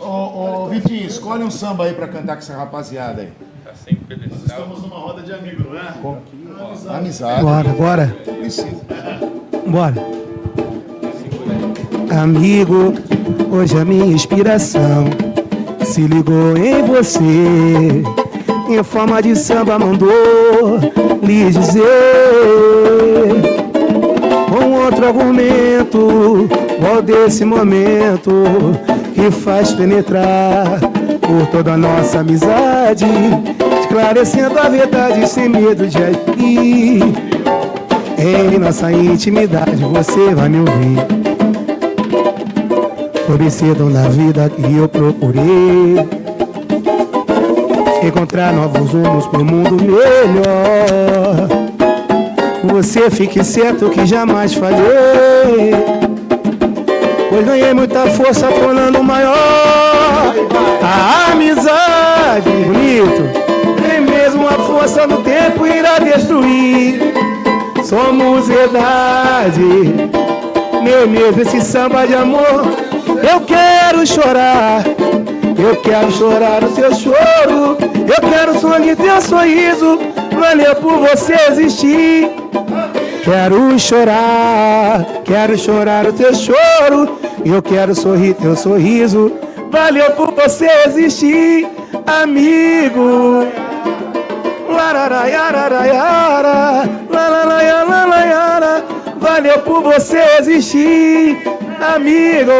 Ô, 0.00 0.64
ô, 0.64 0.68
Vitinho, 0.68 1.06
escolhe 1.06 1.44
um 1.44 1.50
samba 1.50 1.84
aí 1.84 1.94
pra 1.94 2.08
cantar 2.08 2.34
com 2.34 2.40
essa 2.40 2.56
rapaziada 2.56 3.22
aí. 3.22 3.32
Estamos 4.44 4.82
numa 4.82 4.96
roda 4.96 5.22
de 5.22 5.32
amigos, 5.32 5.64
não 5.66 5.76
é? 5.76 6.96
Amizade. 6.96 7.42
Bora, 7.42 7.68
bora. 7.70 8.16
Precisa. 8.24 8.76
Bora. 9.66 9.94
Amigo, 12.10 12.92
hoje 13.50 13.78
a 13.78 13.84
minha 13.84 14.06
inspiração 14.06 15.04
se 15.84 16.02
ligou 16.02 16.56
em 16.56 16.82
você. 16.82 18.02
Em 18.68 18.82
forma 18.82 19.22
de 19.22 19.36
samba 19.36 19.78
mandou 19.78 20.78
lhe 21.22 21.50
dizer 21.50 21.82
um 24.50 24.84
outro 24.84 25.06
argumento, 25.06 26.48
qual 26.80 27.02
desse 27.02 27.44
momento 27.44 28.32
que 29.14 29.30
faz 29.30 29.72
penetrar 29.72 30.80
por 31.32 31.46
toda 31.46 31.72
a 31.72 31.76
nossa 31.78 32.20
amizade, 32.20 33.06
esclarecendo 33.80 34.58
a 34.58 34.68
verdade 34.68 35.26
sem 35.26 35.48
medo 35.48 35.86
de 35.86 35.96
agir. 35.96 37.02
Em 38.18 38.58
nossa 38.58 38.92
intimidade 38.92 39.76
você 39.76 40.34
vai 40.34 40.50
me 40.50 40.58
ouvir. 40.58 41.22
Esse 43.44 43.64
dom 43.74 43.90
da 43.90 44.08
vida 44.08 44.48
que 44.50 44.76
eu 44.76 44.88
procurei. 44.88 45.96
Encontrar 48.06 48.52
novos 48.52 48.92
rumos 48.92 49.26
pro 49.26 49.44
mundo 49.44 49.76
melhor. 49.82 51.48
Você 52.72 53.10
fique 53.10 53.42
certo 53.42 53.90
que 53.90 54.06
jamais 54.06 54.54
falhei. 54.54 56.01
Pois 57.32 57.46
ganhei 57.46 57.72
muita 57.72 58.06
força 58.08 58.46
tornando 58.48 59.02
maior 59.02 60.34
a 60.82 61.32
amizade. 61.32 62.50
Bonito. 62.66 63.22
Tem 63.88 64.02
mesmo 64.02 64.46
a 64.46 64.52
força 64.52 65.06
no 65.06 65.22
tempo 65.22 65.66
irá 65.66 65.98
destruir. 65.98 67.00
Somos 67.84 68.48
verdade, 68.48 69.62
meu 70.84 71.08
medo 71.08 71.40
esse 71.40 71.62
samba 71.62 72.06
de 72.06 72.14
amor. 72.14 72.66
Eu 73.26 73.40
quero 73.40 74.06
chorar, 74.06 74.84
eu 75.58 75.76
quero 75.76 76.12
chorar 76.12 76.62
o 76.62 76.68
teu 76.68 76.94
choro. 76.94 77.78
Eu 77.80 78.28
quero 78.30 78.60
sorrir 78.60 78.94
teu 78.94 79.22
sorriso, 79.22 79.98
valeu 80.38 80.76
por 80.76 80.98
você 80.98 81.34
existir. 81.48 82.30
Quero 83.24 83.78
chorar, 83.78 85.06
quero 85.24 85.56
chorar 85.56 86.06
o 86.06 86.12
teu 86.12 86.34
choro. 86.34 87.21
Eu 87.44 87.60
quero 87.62 87.94
sorrir 87.94 88.34
teu 88.34 88.56
sorriso. 88.56 89.32
Valeu 89.70 90.10
por 90.12 90.32
você 90.32 90.66
existir, 90.86 91.68
amigo. 92.06 93.46
Valeu 99.18 99.58
por 99.60 99.82
você 99.82 100.18
existir, 100.38 101.38
amigo. 101.94 102.52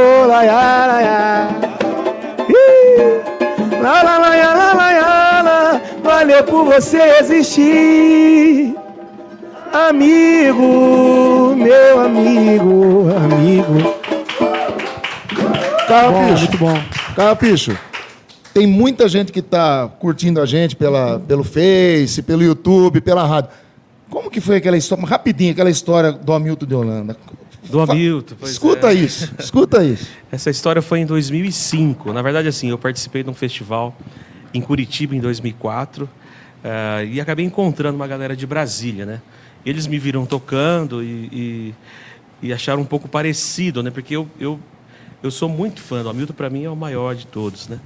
Valeu 6.03 6.45
por 6.45 6.65
você 6.65 7.19
existir. 7.21 8.75
Amigo, 9.73 11.55
meu 11.57 12.01
amigo, 12.01 13.07
amigo. 13.17 13.92
Carrapicho. 15.93 16.39
muito 16.39 16.59
bom. 16.59 16.83
Tem 18.55 18.67
muita 18.67 19.09
gente 19.09 19.31
que 19.31 19.41
está 19.41 19.89
curtindo 19.89 20.41
a 20.41 20.47
gente 20.47 20.75
pela, 20.75 21.21
pelo 21.21 21.45
Face, 21.45 22.23
pelo 22.23 22.43
YouTube, 22.43 23.01
pela 23.03 23.27
rádio. 23.27 23.51
Como 24.09 24.31
que 24.31 24.41
foi 24.41 24.57
aquela 24.57 24.77
história, 24.77 25.05
rapidinho, 25.05 25.53
aquela 25.53 25.71
história 25.71 26.13
do 26.13 26.33
Hamilton 26.33 26.67
de 26.67 26.75
Holanda? 26.75 27.17
Do 27.65 27.81
Hamilton, 27.81 28.35
pois 28.39 28.53
Escuta 28.53 28.93
é. 28.93 28.95
isso, 28.95 29.33
escuta 29.39 29.85
isso. 29.85 30.09
Essa 30.33 30.51
história 30.51 30.83
foi 30.83 31.01
em 31.01 31.07
2005. 31.07 32.13
Na 32.13 32.21
verdade, 32.21 32.49
assim, 32.49 32.69
eu 32.71 32.79
participei 32.79 33.23
de 33.23 33.31
um 33.31 33.35
festival 33.35 33.97
em 34.53 34.61
Curitiba 34.61 35.15
em 35.15 35.21
2004 35.21 36.09
eh, 36.65 37.09
e 37.13 37.21
acabei 37.21 37.45
encontrando 37.45 37.97
uma 37.97 38.07
galera 38.07 38.37
de 38.37 38.47
Brasília, 38.47 39.07
né? 39.07 39.21
Eles 39.65 39.87
me 39.87 39.99
viram 39.99 40.27
tocando 40.27 41.03
e, 41.03 41.75
e, 42.43 42.49
e 42.49 42.53
acharam 42.53 42.83
um 42.83 42.87
pouco 42.87 43.09
parecido, 43.09 43.83
né? 43.83 43.91
Porque 43.91 44.15
eu, 44.15 44.29
eu, 44.39 44.59
eu 45.23 45.31
sou 45.31 45.49
muito 45.49 45.81
fã 45.81 46.03
do 46.03 46.11
Hamilton, 46.11 46.35
para 46.35 46.51
mim 46.51 46.65
é 46.65 46.71
o 46.71 46.77
maior 46.77 47.15
de 47.15 47.27
todos, 47.27 47.69
né? 47.69 47.79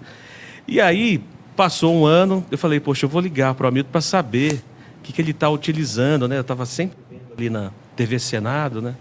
E 0.67 0.81
aí, 0.81 1.23
passou 1.55 1.95
um 1.95 2.05
ano, 2.05 2.45
eu 2.51 2.59
falei, 2.59 2.81
poxa, 2.81 3.07
eu 3.07 3.11
vou 3.11 3.21
ligar 3.21 3.55
para 3.55 3.67
o 3.67 3.69
Hamilton 3.69 3.91
para 3.91 4.01
saber 4.01 4.55
o 4.99 5.03
que, 5.03 5.13
que 5.13 5.23
ele 5.23 5.31
está 5.31 5.49
utilizando, 5.49 6.27
né? 6.27 6.37
Eu 6.37 6.41
estava 6.41 6.67
sempre 6.67 6.97
vendo 7.11 7.33
ali 7.37 7.51
na 7.51 7.71
TV 7.95 8.19
Senado, 8.19 8.83
né? 8.83 8.95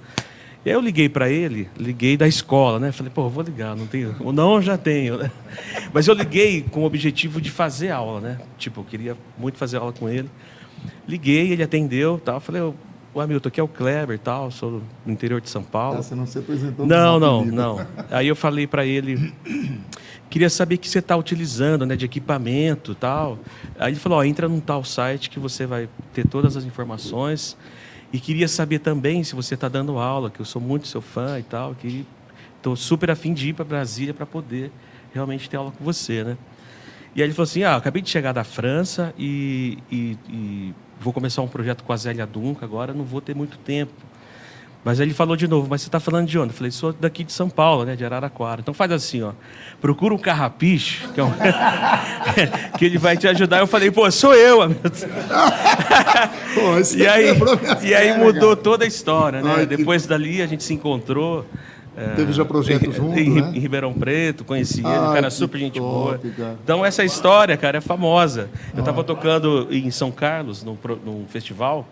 E 0.65 0.69
aí 0.69 0.75
eu 0.75 0.81
liguei 0.81 1.07
para 1.07 1.29
ele, 1.29 1.69
liguei 1.77 2.17
da 2.17 2.27
escola, 2.27 2.79
né? 2.79 2.91
Falei, 2.91 3.11
pô, 3.13 3.29
vou 3.29 3.43
ligar, 3.43 3.75
não 3.75 3.85
tenho. 3.85 4.15
Não 4.33 4.59
já 4.59 4.77
tenho, 4.77 5.17
né? 5.17 5.31
Mas 5.93 6.07
eu 6.07 6.15
liguei 6.15 6.63
com 6.63 6.81
o 6.81 6.85
objetivo 6.85 7.39
de 7.39 7.51
fazer 7.51 7.91
aula, 7.91 8.19
né? 8.19 8.39
Tipo, 8.57 8.81
eu 8.81 8.83
queria 8.83 9.17
muito 9.37 9.59
fazer 9.59 9.77
aula 9.77 9.93
com 9.93 10.09
ele. 10.09 10.29
Liguei, 11.07 11.51
ele 11.51 11.61
atendeu, 11.61 12.19
tal. 12.23 12.39
Falei, 12.39 12.63
o 13.15 13.21
Hamilton, 13.21 13.47
aqui 13.47 13.59
é 13.59 13.63
o 13.63 13.67
Kleber, 13.67 14.19
tal, 14.19 14.51
sou 14.51 14.81
do 15.05 15.11
interior 15.11 15.39
de 15.39 15.49
São 15.49 15.63
Paulo. 15.63 15.99
Ah, 15.99 16.03
você 16.03 16.13
não 16.13 16.27
se 16.27 16.37
apresentou 16.37 16.85
Não, 16.85 17.17
não, 17.19 17.37
apelido. 17.39 17.55
não. 17.55 17.87
Aí 18.11 18.27
eu 18.27 18.35
falei 18.35 18.67
para 18.67 18.85
ele, 18.85 19.33
queria 20.29 20.49
saber 20.49 20.75
o 20.75 20.77
que 20.77 20.89
você 20.89 20.99
está 20.99 21.15
utilizando, 21.15 21.85
né, 21.85 21.95
de 21.95 22.03
equipamento 22.05 22.91
e 22.91 22.95
tal. 22.95 23.39
Aí 23.79 23.93
ele 23.93 23.99
falou, 23.99 24.19
ó, 24.19 24.23
entra 24.23 24.49
num 24.49 24.59
tal 24.59 24.83
site 24.83 25.29
que 25.29 25.39
você 25.39 25.65
vai 25.65 25.87
ter 26.13 26.27
todas 26.27 26.57
as 26.57 26.65
informações. 26.65 27.55
E 28.11 28.19
queria 28.19 28.47
saber 28.49 28.79
também 28.79 29.23
se 29.23 29.33
você 29.33 29.55
está 29.55 29.67
dando 29.69 29.97
aula, 29.97 30.29
que 30.29 30.39
eu 30.41 30.45
sou 30.45 30.61
muito 30.61 30.85
seu 30.87 31.01
fã 31.01 31.39
e 31.39 31.43
tal, 31.43 31.73
que 31.73 32.05
estou 32.57 32.75
super 32.75 33.09
afim 33.11 33.33
de 33.33 33.49
ir 33.49 33.53
para 33.53 33.63
Brasília 33.65 34.13
para 34.13 34.25
poder 34.25 34.71
realmente 35.13 35.49
ter 35.49 35.55
aula 35.57 35.71
com 35.71 35.83
você, 35.83 36.23
né? 36.23 36.37
E 37.15 37.21
aí 37.21 37.27
ele 37.27 37.33
falou 37.33 37.45
assim, 37.45 37.63
ah, 37.63 37.77
acabei 37.77 38.01
de 38.01 38.09
chegar 38.09 38.33
da 38.33 38.43
França 38.43 39.13
e, 39.17 39.77
e- 39.89 40.17
e 40.29 40.73
vou 40.99 41.13
começar 41.13 41.41
um 41.41 41.47
projeto 41.47 41.83
com 41.83 41.93
a 41.93 41.97
Zélia 41.97 42.25
Dunca 42.25 42.65
agora, 42.65 42.93
não 42.93 43.03
vou 43.05 43.21
ter 43.21 43.35
muito 43.35 43.57
tempo. 43.57 43.93
Mas 44.83 44.99
ele 44.99 45.15
falou 45.15 45.35
de 45.35 45.47
novo, 45.47 45.67
mas 45.67 45.81
você 45.81 45.87
está 45.87 45.99
falando 45.99 46.27
de 46.27 46.37
onde? 46.37 46.49
Eu 46.51 46.53
falei, 46.55 46.69
sou 46.69 46.93
daqui 46.93 47.23
de 47.23 47.33
São 47.33 47.49
Paulo, 47.49 47.85
né, 47.85 47.95
de 47.95 48.05
Araraquara. 48.05 48.61
Então 48.61 48.71
faz 48.71 48.91
assim, 48.91 49.23
ó, 49.23 49.31
procura 49.81 50.13
um 50.13 50.17
carrapicho, 50.17 51.11
que, 51.11 51.19
é 51.19 51.23
um... 51.23 51.31
que 52.77 52.85
ele 52.85 52.99
vai 52.99 53.17
te 53.17 53.27
ajudar. 53.27 53.57
Eu 53.61 53.65
falei, 53.67 53.89
pô, 53.89 54.09
sou 54.11 54.35
eu, 54.35 54.59
isso 56.79 56.97
e 56.97 57.07
aí, 57.07 57.33
minhas 57.33 57.83
e 57.83 57.95
aí 57.95 58.09
pernas, 58.09 58.25
mudou 58.33 58.55
toda 58.55 58.85
a 58.85 58.87
história, 58.87 59.41
né? 59.41 59.53
Ai, 59.57 59.65
que- 59.67 59.75
Depois 59.75 60.05
dali 60.05 60.41
a 60.43 60.47
gente 60.47 60.63
se 60.63 60.73
encontrou. 60.75 61.45
É, 61.97 62.15
Teve 62.15 62.33
já 62.33 62.43
projeto 62.43 62.85
em, 62.85 62.91
junto, 62.91 63.17
em, 63.17 63.41
né? 63.41 63.51
em 63.55 63.59
Ribeirão 63.59 63.93
Preto, 63.93 64.43
conheci 64.43 64.79
ele, 64.79 64.87
um 64.87 65.07
Ai, 65.09 65.15
cara 65.15 65.29
super 65.29 65.57
gente 65.57 65.79
top, 65.79 66.17
boa. 66.27 66.33
cara. 66.35 66.57
Então 66.63 66.85
essa 66.85 67.03
história, 67.03 67.55
cara, 67.55 67.77
é 67.77 67.81
famosa. 67.81 68.49
Eu 68.73 68.79
estava 68.79 69.03
tocando 69.03 69.67
em 69.71 69.89
São 69.91 70.11
Carlos, 70.11 70.63
num, 70.63 70.77
num 71.05 71.25
festival, 71.27 71.87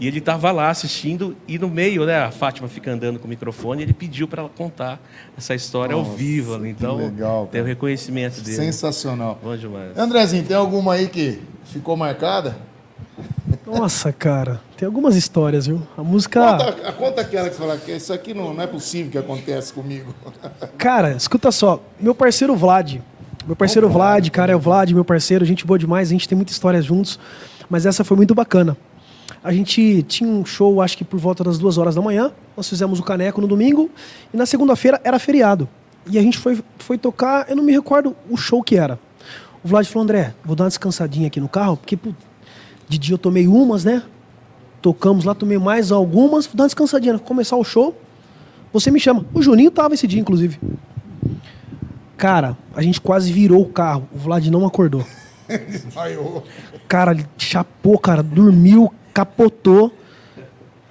e 0.00 0.06
ele 0.06 0.18
estava 0.18 0.50
lá 0.50 0.70
assistindo, 0.70 1.36
e 1.46 1.58
no 1.58 1.68
meio, 1.68 2.06
né, 2.06 2.16
a 2.22 2.30
Fátima 2.30 2.66
fica 2.66 2.90
andando 2.90 3.18
com 3.18 3.26
o 3.26 3.28
microfone, 3.28 3.82
e 3.82 3.84
ele 3.84 3.92
pediu 3.92 4.26
para 4.26 4.40
ela 4.42 4.50
contar 4.56 4.98
essa 5.36 5.54
história 5.54 5.94
ao 5.94 6.02
Nossa, 6.02 6.16
vivo. 6.16 6.54
ali. 6.54 6.64
que 6.64 6.70
Então, 6.70 6.96
legal, 6.96 7.46
tem 7.52 7.60
o 7.60 7.64
reconhecimento 7.64 8.40
dele. 8.40 8.56
Sensacional. 8.56 9.38
Bom 9.42 9.56
demais. 9.56 9.96
Andrezinho, 9.98 10.44
tem 10.44 10.56
alguma 10.56 10.94
aí 10.94 11.08
que 11.08 11.40
ficou 11.64 11.96
marcada? 11.96 12.56
Nossa, 13.72 14.12
cara, 14.12 14.60
tem 14.76 14.86
algumas 14.86 15.16
histórias, 15.16 15.66
viu? 15.66 15.82
A 15.96 16.02
música. 16.02 16.40
Conta, 16.58 16.92
conta 16.92 17.20
aquela 17.22 17.48
que 17.48 17.56
você 17.56 17.60
fala 17.62 17.76
que 17.78 17.92
isso 17.92 18.12
aqui 18.12 18.34
não, 18.34 18.52
não 18.52 18.62
é 18.62 18.66
possível 18.66 19.10
que 19.10 19.18
acontece 19.18 19.72
comigo. 19.72 20.14
Cara, 20.76 21.12
escuta 21.12 21.50
só. 21.50 21.82
Meu 21.98 22.14
parceiro 22.14 22.54
Vlad. 22.54 23.00
Meu 23.46 23.56
parceiro 23.56 23.88
Vlad, 23.88 24.28
cara, 24.30 24.52
é 24.52 24.56
o 24.56 24.58
Vlad, 24.58 24.92
meu 24.92 25.04
parceiro, 25.04 25.44
gente 25.44 25.66
boa 25.66 25.76
demais, 25.76 26.08
a 26.08 26.12
gente 26.12 26.28
tem 26.28 26.36
muita 26.36 26.52
história 26.52 26.80
juntos, 26.80 27.18
mas 27.68 27.84
essa 27.84 28.04
foi 28.04 28.16
muito 28.16 28.36
bacana. 28.36 28.76
A 29.42 29.52
gente 29.52 30.04
tinha 30.04 30.30
um 30.30 30.44
show, 30.44 30.80
acho 30.80 30.96
que 30.96 31.04
por 31.04 31.18
volta 31.18 31.42
das 31.42 31.58
duas 31.58 31.76
horas 31.76 31.96
da 31.96 32.00
manhã, 32.00 32.30
nós 32.56 32.68
fizemos 32.68 33.00
o 33.00 33.02
Caneco 33.02 33.40
no 33.40 33.48
domingo, 33.48 33.90
e 34.32 34.36
na 34.36 34.46
segunda-feira 34.46 35.00
era 35.02 35.18
feriado. 35.18 35.68
E 36.08 36.18
a 36.18 36.22
gente 36.22 36.38
foi, 36.38 36.62
foi 36.78 36.96
tocar, 36.96 37.50
eu 37.50 37.56
não 37.56 37.64
me 37.64 37.72
recordo 37.72 38.14
o 38.30 38.36
show 38.36 38.62
que 38.62 38.76
era. 38.76 38.96
O 39.64 39.68
Vlad 39.68 39.86
falou, 39.86 40.04
André, 40.04 40.34
vou 40.44 40.54
dar 40.54 40.64
uma 40.64 40.70
descansadinha 40.70 41.26
aqui 41.26 41.40
no 41.40 41.48
carro, 41.48 41.76
porque 41.76 41.96
pô, 41.96 42.12
de 42.88 42.98
dia 42.98 43.14
eu 43.14 43.18
tomei 43.18 43.46
umas, 43.46 43.84
né? 43.84 44.02
Tocamos 44.80 45.24
lá, 45.24 45.34
tomei 45.34 45.58
mais 45.58 45.92
algumas, 45.92 46.46
dar 46.46 46.64
uma 46.64 46.68
descansadinha, 46.68 47.18
começar 47.18 47.56
o 47.56 47.64
show, 47.64 47.96
você 48.72 48.90
me 48.90 48.98
chama. 48.98 49.24
O 49.32 49.42
Juninho 49.42 49.70
tava 49.70 49.94
esse 49.94 50.06
dia, 50.06 50.20
inclusive. 50.20 50.58
Cara, 52.16 52.56
a 52.74 52.82
gente 52.82 53.00
quase 53.00 53.32
virou 53.32 53.62
o 53.62 53.68
carro. 53.68 54.08
O 54.14 54.18
Vlad 54.18 54.46
não 54.46 54.66
acordou. 54.66 55.04
Desmaiou. 55.48 56.44
Cara, 56.88 57.12
ele 57.12 57.26
chapou, 57.36 57.98
cara, 57.98 58.22
dormiu, 58.22 58.92
capotou. 59.12 59.92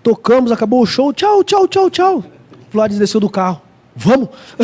Tocamos, 0.03 0.51
acabou 0.51 0.81
o 0.81 0.85
show. 0.85 1.11
Tchau, 1.13 1.43
tchau, 1.43 1.67
tchau, 1.67 1.89
tchau. 1.89 2.17
O 2.19 2.71
Vlad 2.71 2.93
desceu 2.93 3.19
do 3.19 3.29
carro. 3.29 3.61
Vamos! 3.95 4.29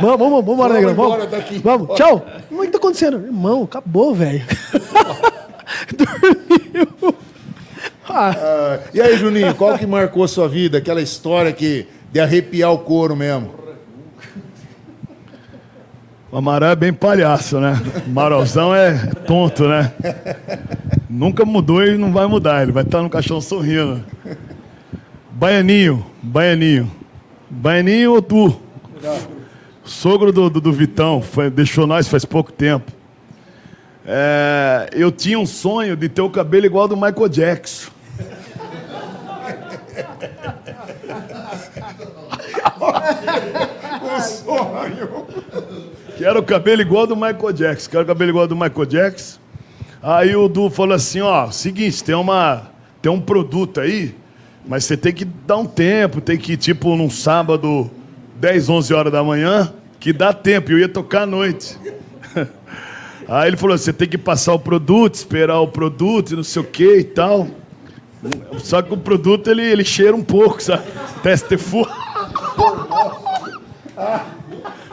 vamos, 0.00 0.18
vamos, 0.18 0.18
vamos, 0.18 0.52
embora, 0.52 0.74
negrão. 0.74 0.94
Vamos, 0.94 1.28
vamos. 1.62 1.96
tchau. 1.96 2.26
O 2.50 2.60
que 2.62 2.68
tá 2.68 2.78
acontecendo? 2.78 3.18
Irmão, 3.26 3.64
acabou, 3.64 4.14
velho. 4.14 4.42
Dormiu. 5.96 7.14
Ah, 8.08 8.34
Ah, 8.36 8.78
e 8.92 9.00
aí, 9.00 9.16
Juninho, 9.16 9.54
qual 9.54 9.78
que 9.78 9.86
marcou 9.86 10.26
sua 10.26 10.48
vida? 10.48 10.78
Aquela 10.78 11.00
história 11.00 11.52
que 11.52 11.86
de 12.12 12.20
arrepiar 12.20 12.72
o 12.72 12.78
couro 12.78 13.16
mesmo. 13.16 13.62
O 16.30 16.36
Amarão 16.36 16.68
é 16.68 16.76
bem 16.76 16.92
palhaço, 16.92 17.60
né? 17.60 17.80
O 18.06 18.10
Maralzão 18.10 18.74
é 18.74 18.96
tonto, 19.26 19.68
né? 19.68 19.92
Nunca 21.08 21.44
mudou 21.44 21.84
e 21.84 21.96
não 21.98 22.10
vai 22.10 22.26
mudar. 22.26 22.62
Ele 22.62 22.72
vai 22.72 22.84
estar 22.84 23.02
no 23.02 23.10
caixão 23.10 23.40
sorrindo. 23.40 24.02
Baianinho, 25.30 26.04
Baianinho. 26.22 26.90
Baianinho 27.54 28.14
ou 28.14 28.22
tu? 28.22 28.60
Sogro 29.84 30.32
do, 30.32 30.48
do, 30.48 30.60
do 30.60 30.72
Vitão, 30.72 31.20
foi- 31.20 31.50
deixou 31.50 31.86
nós 31.86 32.08
faz 32.08 32.24
pouco 32.24 32.50
tempo. 32.52 32.90
É, 34.06 34.88
eu 34.92 35.12
tinha 35.12 35.38
um 35.38 35.46
sonho 35.46 35.94
de 35.96 36.08
ter 36.08 36.22
o 36.22 36.30
cabelo 36.30 36.66
igual 36.66 36.82
ao 36.84 36.88
do 36.88 36.96
Michael 36.96 37.28
Jackson. 37.28 37.90
O 42.80 44.20
sonho. 44.22 45.26
Quero 46.16 46.40
o 46.40 46.42
cabelo 46.42 46.82
igual 46.82 47.02
ao 47.02 47.06
do 47.06 47.16
Michael 47.16 47.52
Jackson. 47.52 47.90
Quero 47.90 48.02
o 48.04 48.06
cabelo 48.06 48.30
igual 48.30 48.42
ao 48.42 48.48
do 48.48 48.56
Michael 48.56 48.86
Jackson. 48.86 49.38
Aí 50.02 50.34
o 50.34 50.48
Du 50.48 50.68
falou 50.68 50.94
assim, 50.94 51.20
ó, 51.20 51.50
seguinte, 51.50 52.02
tem 52.02 52.14
uma 52.14 52.70
tem 53.00 53.10
um 53.10 53.20
produto 53.20 53.80
aí, 53.80 54.14
mas 54.66 54.84
você 54.84 54.96
tem 54.96 55.12
que 55.12 55.24
dar 55.24 55.58
um 55.58 55.66
tempo, 55.66 56.20
tem 56.20 56.38
que 56.38 56.52
ir 56.52 56.56
tipo 56.56 56.96
num 56.96 57.10
sábado, 57.10 57.90
10, 58.36 58.68
11 58.68 58.94
horas 58.94 59.12
da 59.12 59.22
manhã, 59.22 59.72
que 59.98 60.12
dá 60.12 60.32
tempo, 60.32 60.72
eu 60.72 60.78
ia 60.78 60.88
tocar 60.88 61.22
à 61.22 61.26
noite. 61.26 61.76
Aí 63.28 63.48
ele 63.48 63.56
falou: 63.56 63.76
você 63.76 63.92
tem 63.92 64.08
que 64.08 64.18
passar 64.18 64.52
o 64.54 64.58
produto, 64.58 65.14
esperar 65.14 65.60
o 65.60 65.68
produto 65.68 66.36
não 66.36 66.44
sei 66.44 66.62
o 66.62 66.64
que 66.64 66.98
e 66.98 67.04
tal. 67.04 67.48
Só 68.58 68.80
que 68.82 68.92
o 68.94 68.96
produto 68.96 69.50
ele, 69.50 69.62
ele 69.62 69.84
cheira 69.84 70.14
um 70.14 70.22
pouco, 70.22 70.62
sabe? 70.62 70.84
Teste 71.22 71.56
fu. 71.56 71.86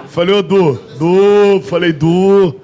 Falei, 0.09 0.33
ô 0.33 0.41
Du, 0.41 0.73
Du, 0.97 1.61
falei, 1.61 1.93
Du. 1.93 2.55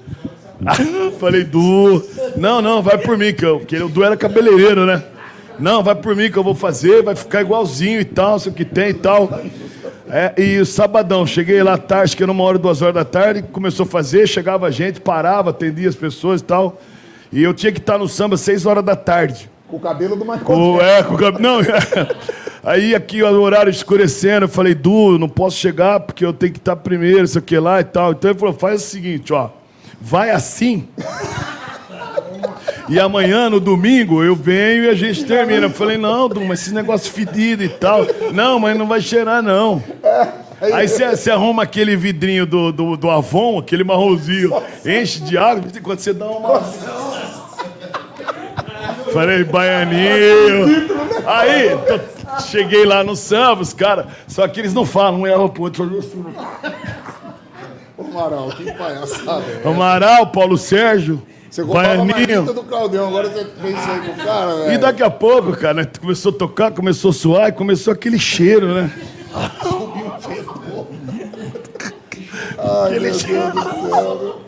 falei, 1.20 1.44
Du. 1.44 2.04
Não, 2.36 2.60
não, 2.60 2.82
vai 2.82 2.98
por 2.98 3.16
mim, 3.16 3.32
que, 3.32 3.44
eu, 3.44 3.60
que 3.60 3.76
o 3.76 3.88
Du 3.88 4.02
era 4.02 4.16
cabeleireiro, 4.16 4.84
né? 4.84 5.02
Não, 5.58 5.82
vai 5.82 5.94
por 5.94 6.14
mim 6.14 6.30
que 6.30 6.36
eu 6.36 6.44
vou 6.44 6.54
fazer, 6.54 7.02
vai 7.02 7.14
ficar 7.14 7.40
igualzinho 7.40 8.00
e 8.00 8.04
tal, 8.04 8.38
sei 8.38 8.52
o 8.52 8.54
que 8.54 8.64
tem 8.64 8.90
e 8.90 8.94
tal. 8.94 9.40
É, 10.08 10.32
e 10.40 10.58
o 10.58 10.66
sabadão, 10.66 11.26
cheguei 11.26 11.62
lá 11.62 11.76
tarde, 11.76 12.04
acho 12.04 12.16
que 12.16 12.22
era 12.22 12.30
uma 12.30 12.44
hora, 12.44 12.58
duas 12.58 12.80
horas 12.80 12.94
da 12.94 13.04
tarde, 13.04 13.42
começou 13.42 13.84
a 13.84 13.88
fazer, 13.88 14.28
chegava 14.28 14.70
gente, 14.70 15.00
parava, 15.00 15.50
atendia 15.50 15.88
as 15.88 15.96
pessoas 15.96 16.40
e 16.40 16.44
tal. 16.44 16.80
E 17.32 17.42
eu 17.42 17.52
tinha 17.52 17.72
que 17.72 17.78
estar 17.78 17.98
no 17.98 18.08
samba 18.08 18.36
seis 18.36 18.66
horas 18.66 18.84
da 18.84 18.94
tarde. 18.94 19.50
Com 19.68 19.78
o 19.78 19.80
cabelo 19.80 20.14
do 20.14 20.24
Com, 20.24 20.80
é, 20.80 21.02
com 21.02 21.14
o 21.14 21.18
cabelo. 21.18 21.42
Não, 21.42 21.60
é. 21.60 21.66
Aí 22.62 22.94
aqui 22.94 23.22
o 23.22 23.40
horário 23.40 23.70
escurecendo, 23.70 24.46
eu 24.46 24.48
falei, 24.48 24.74
Du, 24.74 25.18
não 25.18 25.28
posso 25.28 25.56
chegar 25.56 26.00
porque 26.00 26.24
eu 26.24 26.32
tenho 26.32 26.52
que 26.52 26.58
estar 26.58 26.74
primeiro, 26.74 27.24
isso 27.24 27.38
aqui 27.38 27.58
lá 27.58 27.80
e 27.80 27.84
tal. 27.84 28.12
Então 28.12 28.30
ele 28.30 28.38
falou, 28.38 28.54
faz 28.54 28.82
o 28.82 28.86
seguinte, 28.86 29.32
ó, 29.32 29.50
vai 30.00 30.30
assim. 30.30 30.88
E 32.88 33.00
amanhã, 33.00 33.50
no 33.50 33.58
domingo, 33.58 34.22
eu 34.22 34.36
venho 34.36 34.84
e 34.84 34.88
a 34.88 34.94
gente 34.94 35.24
termina. 35.24 35.66
Eu 35.66 35.70
falei, 35.70 35.96
não, 35.98 36.28
Du, 36.28 36.40
mas 36.44 36.60
esse 36.62 36.72
negócio 36.74 37.10
fedido 37.12 37.62
e 37.64 37.68
tal. 37.68 38.06
Não, 38.32 38.58
mas 38.60 38.78
não 38.78 38.86
vai 38.86 39.00
cheirar, 39.00 39.42
não. 39.42 39.82
Aí 40.72 40.86
você 40.88 41.30
arruma 41.30 41.64
aquele 41.64 41.96
vidrinho 41.96 42.46
do, 42.46 42.72
do, 42.72 42.96
do 42.96 43.10
Avon, 43.10 43.58
aquele 43.58 43.84
marronzinho, 43.84 44.50
enche 44.84 45.20
de 45.20 45.36
água, 45.36 45.68
de 45.70 45.80
quando 45.80 45.98
você 45.98 46.12
dá 46.12 46.26
uma. 46.26 46.60
Falei, 49.12 49.44
baianinho. 49.44 50.86
Aí, 51.26 51.70
tô- 51.86 52.40
cheguei 52.42 52.84
lá 52.84 53.02
no 53.04 53.16
samba, 53.16 53.62
os 53.62 53.72
caras. 53.72 54.06
Só 54.28 54.46
que 54.48 54.60
eles 54.60 54.74
não 54.74 54.84
falam, 54.84 55.20
um 55.20 55.26
erra 55.26 55.48
pro 55.48 55.62
outro. 55.64 56.02
Amaral, 57.98 58.48
que 58.50 58.70
palhaçada. 58.72 59.44
é. 59.64 59.68
Amaral, 59.68 60.26
Paulo 60.28 60.56
Sérgio, 60.58 61.22
Você 61.56 61.62
comprava 61.62 62.02
a 62.02 62.04
baianinho. 62.04 62.52
do 62.52 62.62
Claudião, 62.64 63.08
agora 63.08 63.30
você 63.30 63.46
fez 63.46 63.78
isso 63.78 63.90
aí 63.90 64.00
com 64.00 64.12
o 64.12 64.24
cara, 64.26 64.54
velho. 64.56 64.72
E 64.74 64.78
daqui 64.78 65.02
a 65.02 65.08
pouco, 65.08 65.52
cara, 65.52 65.72
né, 65.72 65.88
começou 65.98 66.30
a 66.30 66.34
tocar, 66.34 66.70
começou 66.70 67.10
a 67.10 67.14
suar 67.14 67.48
e 67.48 67.52
começou 67.52 67.94
aquele 67.94 68.18
cheiro, 68.18 68.74
né? 68.74 68.92
Ai, 72.58 72.90
meu 72.90 73.00
Deus 73.00 73.22
do 73.22 73.88
céu. 73.88 74.40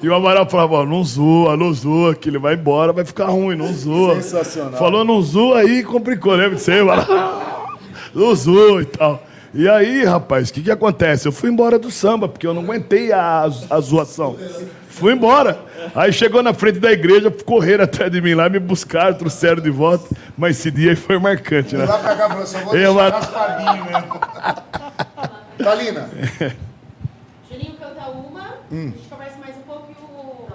E 0.00 0.08
o 0.08 0.14
Amaral 0.14 0.48
falava, 0.48 0.74
ó, 0.74 0.86
não 0.86 1.02
zoa, 1.02 1.56
não 1.56 1.72
zoa, 1.72 2.14
que 2.14 2.28
ele 2.28 2.38
vai 2.38 2.54
embora, 2.54 2.92
vai 2.92 3.04
ficar 3.04 3.26
ruim, 3.26 3.56
não 3.56 3.72
zoa. 3.72 4.14
Sensacional. 4.22 4.78
Falou 4.78 5.04
não 5.04 5.20
zoa 5.20 5.58
aí, 5.58 5.82
complicou, 5.82 6.34
lembra 6.34 6.54
disso 6.54 6.70
aí, 6.70 6.78
Amaral? 6.78 7.78
Não 8.14 8.32
zoa 8.32 8.80
e 8.80 8.84
tal. 8.84 9.20
E 9.52 9.68
aí, 9.68 10.04
rapaz, 10.04 10.50
o 10.50 10.52
que 10.52 10.62
que 10.62 10.70
acontece? 10.70 11.26
Eu 11.26 11.32
fui 11.32 11.50
embora 11.50 11.80
do 11.80 11.90
samba, 11.90 12.28
porque 12.28 12.46
eu 12.46 12.54
não 12.54 12.62
aguentei 12.62 13.10
a, 13.10 13.50
a 13.70 13.80
zoação. 13.80 14.36
Fui 14.94 15.12
embora. 15.12 15.58
Aí 15.94 16.12
chegou 16.12 16.40
na 16.42 16.54
frente 16.54 16.78
da 16.78 16.92
igreja, 16.92 17.28
correram 17.30 17.82
atrás 17.84 18.10
de 18.12 18.20
mim 18.20 18.32
lá, 18.34 18.48
me 18.48 18.60
buscaram, 18.60 19.14
trouxeram 19.14 19.60
de 19.60 19.68
volta. 19.70 20.08
Mas 20.36 20.58
esse 20.58 20.70
dia 20.70 20.90
aí 20.90 20.96
foi 20.96 21.18
marcante, 21.18 21.74
né? 21.76 21.84
Lá 21.84 21.98
pra 21.98 22.14
cá, 22.16 22.24
eu 22.24 22.64
vou 22.64 22.76
Eu, 22.76 22.94
deixar 22.94 23.12
raspadinho 23.18 23.84
mesmo. 23.86 24.20
Thalina, 25.58 26.08
Juninho 27.50 27.74
canta 27.76 28.08
uma, 28.10 28.54
Hum. 28.70 28.92
a 28.94 28.96
gente 28.96 29.08
conversa 29.08 29.38
mais 29.38 29.56
um 29.56 29.60
pouco 29.62 29.90
e 29.90 29.94
o. 30.04 30.46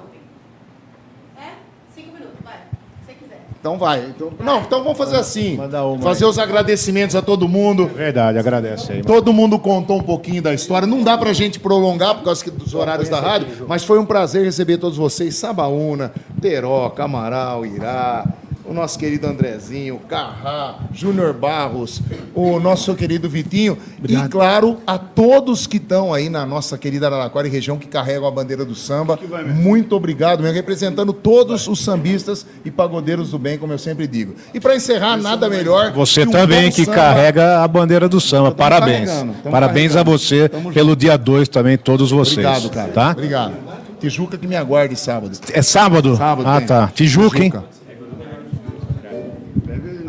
É? 1.41 1.51
Cinco 1.93 2.13
minutos, 2.13 2.35
vai. 2.43 2.57
Se 3.01 3.05
você 3.07 3.13
quiser. 3.13 3.41
Então 3.59 3.77
vai. 3.77 4.05
Então, 4.15 4.31
não, 4.39 4.61
então 4.61 4.81
vamos 4.83 4.97
fazer 4.97 5.17
assim. 5.17 5.57
Uma 5.57 5.99
Fazer 5.99 6.25
os 6.25 6.39
agradecimentos 6.39 7.15
a 7.15 7.21
todo 7.21 7.47
mundo. 7.47 7.87
Verdade, 7.87 8.37
agradece 8.37 8.93
aí. 8.93 9.01
Todo 9.01 9.33
mundo 9.33 9.59
contou 9.59 9.97
um 9.97 10.03
pouquinho 10.03 10.41
da 10.41 10.53
história. 10.53 10.87
Não 10.87 11.03
dá 11.03 11.17
pra 11.17 11.33
gente 11.33 11.59
prolongar 11.59 12.15
por 12.15 12.23
causa 12.23 12.49
dos 12.51 12.73
horários 12.73 13.09
da 13.09 13.19
rádio, 13.19 13.65
mas 13.67 13.83
foi 13.83 13.99
um 13.99 14.05
prazer 14.05 14.45
receber 14.45 14.77
todos 14.77 14.97
vocês. 14.97 15.35
Sabaúna, 15.35 16.13
Teroca, 16.41 17.03
Amaral, 17.03 17.65
Irá, 17.65 18.25
o 18.69 18.73
nosso 18.73 18.99
querido 18.99 19.25
Andrezinho, 19.25 19.99
Carrá, 20.07 20.75
Júnior 20.93 21.33
Barros, 21.33 22.01
o 22.35 22.59
nosso 22.59 22.93
querido 22.93 23.27
Vitinho. 23.27 23.75
E, 24.07 24.15
claro, 24.29 24.77
a 24.85 24.95
todos 24.99 25.65
que 25.65 25.77
estão 25.77 26.13
aí 26.13 26.29
na 26.29 26.45
nossa 26.45 26.77
querida 26.77 27.07
Araraquara 27.07 27.47
e 27.47 27.49
região 27.49 27.79
que 27.79 27.87
carregam 27.87 28.27
a 28.27 28.31
bandeira 28.31 28.63
do 28.63 28.75
samba. 28.75 29.17
Muito 29.55 29.95
obrigado, 29.95 30.41
mesmo, 30.43 30.53
representando 30.55 31.11
todos 31.11 31.67
os 31.67 31.83
sambistas 31.83 32.45
e 32.63 32.69
pagodeiros 32.69 33.31
do 33.31 33.39
bem, 33.39 33.57
como 33.57 33.73
eu 33.73 33.79
sempre 33.79 34.05
digo. 34.05 34.35
E 34.53 34.59
para 34.59 34.75
encerrar, 34.75 35.17
nada 35.17 35.49
melhor. 35.49 35.91
Você 35.93 36.23
que 36.27 36.31
também 36.31 36.71
que 36.71 36.85
samba. 36.85 36.95
carrega 36.95 37.63
a 37.63 37.67
bandeira 37.67 38.07
do 38.07 38.21
samba. 38.21 38.51
Parabéns. 38.51 39.09
Parabéns 39.49 39.95
a 39.95 40.03
você 40.03 40.47
Tamo 40.47 40.71
pelo 40.71 40.95
dia 40.95 41.17
2 41.17 41.49
também, 41.49 41.75
todos 41.75 42.11
vocês. 42.11 42.45
Obrigado, 42.45 42.69
cara. 42.69 42.91
Tá? 42.91 43.11
Obrigado. 43.11 43.53
Tijuca 43.99 44.37
que 44.37 44.45
me 44.45 44.55
aguarde 44.55 44.95
sábado. 44.95 45.37
É 45.51 45.61
sábado? 45.63 46.15
Sábado. 46.15 46.47
Ah, 46.47 46.57
tem. 46.59 46.67
tá. 46.67 46.91
Tijuca, 46.93 47.43
hein? 47.43 47.51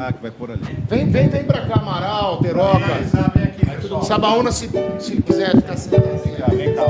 Ah, 0.03 0.15
que 0.15 0.23
vai 0.23 0.31
por 0.31 0.51
ali. 0.51 0.63
Vem, 0.89 1.11
vem, 1.11 1.29
vem 1.29 1.45
pra 1.45 1.61
cá, 1.61 1.75
Amaral, 1.79 2.39
Teroca. 2.39 2.81
Sabaúna, 4.03 4.51
se, 4.51 4.71
se 4.99 5.21
quiser 5.21 5.55
ficar 5.55 5.77
sentadinho. 5.77 6.37
Vem 6.57 6.75
cá, 6.75 6.85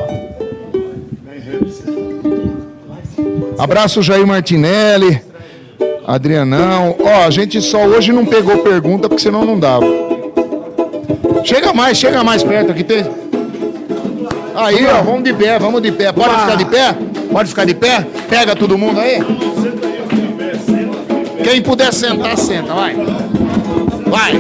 Abraço 3.59 4.01
Jair 4.01 4.25
Martinelli, 4.25 5.21
Adrianão. 6.07 6.95
Ó, 7.01 7.27
a 7.27 7.31
gente 7.31 7.61
só 7.61 7.85
hoje 7.85 8.13
não 8.13 8.25
pegou 8.25 8.59
pergunta 8.59 9.09
porque 9.09 9.23
senão 9.23 9.45
não 9.45 9.59
dava. 9.59 9.87
Chega 11.43 11.73
mais, 11.73 11.99
chega 11.99 12.23
mais 12.23 12.45
perto 12.45 12.71
aqui. 12.71 12.85
Tem... 12.85 13.05
Aí, 14.55 14.87
ó, 14.87 15.03
vamos 15.03 15.25
de 15.25 15.33
pé, 15.35 15.59
vamos 15.59 15.83
de 15.83 15.91
pé. 15.91 16.13
Pode 16.13 16.41
ficar 16.43 16.55
de 16.55 16.65
pé? 16.65 16.97
Pode 17.33 17.49
ficar 17.49 17.65
de 17.65 17.75
pé? 17.75 18.07
Pega 18.29 18.55
todo 18.55 18.79
mundo 18.79 19.01
aí. 19.01 19.19
Quem 21.43 21.63
puder 21.63 21.93
sentar, 21.93 22.37
senta, 22.37 22.75
vai. 22.75 22.95
Vai. 24.07 24.33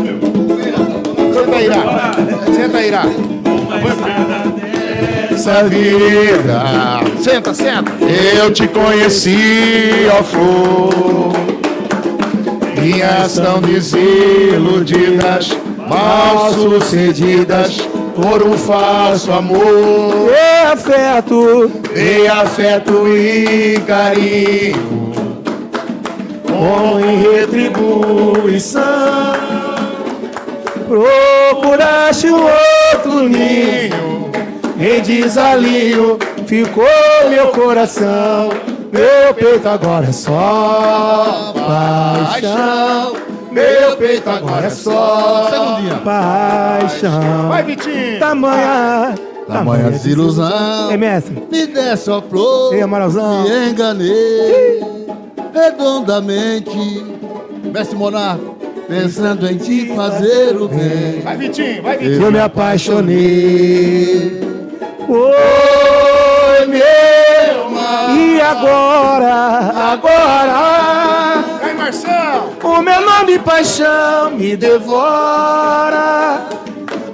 Senta 1.32 1.56
aí, 1.56 1.66
Irá. 1.66 2.12
Senta 2.54 2.78
aí, 2.78 2.88
Irá. 2.88 3.04
Essa 5.30 5.64
vida. 5.64 6.62
Senta, 7.22 7.54
senta. 7.54 7.92
Eu 8.36 8.52
te 8.52 8.68
conheci, 8.68 10.06
ó 10.18 10.22
flor. 10.22 11.32
Minhas 12.78 13.34
tão 13.36 13.60
desiludidas, 13.60 15.56
mal 15.88 16.52
sucedidas, 16.52 17.78
por 18.14 18.42
um 18.42 18.56
falso 18.58 19.32
amor. 19.32 20.30
E 20.30 20.66
afeto, 20.66 21.70
Dei 21.94 22.26
afeto 22.26 23.08
e 23.08 23.80
carinho, 23.86 24.99
com 26.60 27.00
em 27.00 27.16
retribuição, 27.22 28.82
procuraste 30.86 32.26
um 32.26 32.42
outro 32.42 33.26
ninho, 33.26 34.30
em 34.78 35.00
desalinho 35.00 36.18
ficou 36.46 36.84
meu 37.30 37.48
coração, 37.48 38.50
meu 38.92 39.32
peito 39.34 39.66
agora 39.66 40.08
é 40.08 40.12
só 40.12 41.54
paixão, 41.54 43.16
meu 43.50 43.96
peito 43.96 44.28
agora 44.28 44.66
é 44.66 44.70
só 44.70 45.78
paixão. 46.04 47.48
Vai, 47.48 47.62
Vitinho! 47.62 48.18
Tamanha, 48.18 49.14
Tamanha 49.48 49.90
desilusão. 49.90 50.90
Ei, 50.90 50.98
mestre. 50.98 51.42
Me 51.50 51.66
desse 51.66 52.10
a 52.10 52.20
flor. 52.20 52.74
Ei, 52.74 52.82
Amaralzão. 52.82 53.44
Me 53.44 53.70
enganei 53.70 54.99
redondamente. 55.52 57.04
Mestre 57.72 57.96
Monarco, 57.96 58.56
pensando 58.88 59.46
em 59.48 59.56
te 59.56 59.94
fazer 59.94 60.56
o 60.56 60.68
bem. 60.68 61.20
Vai, 61.22 61.36
Vitinho! 61.36 61.82
Vai, 61.82 61.98
Vitinho! 61.98 62.22
Eu 62.24 62.32
me 62.32 62.40
apaixonei. 62.40 64.40
Foi 65.06 66.66
meu 66.66 67.70
mar. 67.70 68.16
E 68.16 68.40
agora, 68.40 69.34
agora, 69.92 71.44
Vai, 71.60 71.74
Marcelo! 71.74 72.56
o 72.62 72.82
meu 72.82 73.00
nome 73.00 73.34
e 73.34 73.38
paixão 73.38 74.30
me 74.32 74.56
devora. 74.56 76.46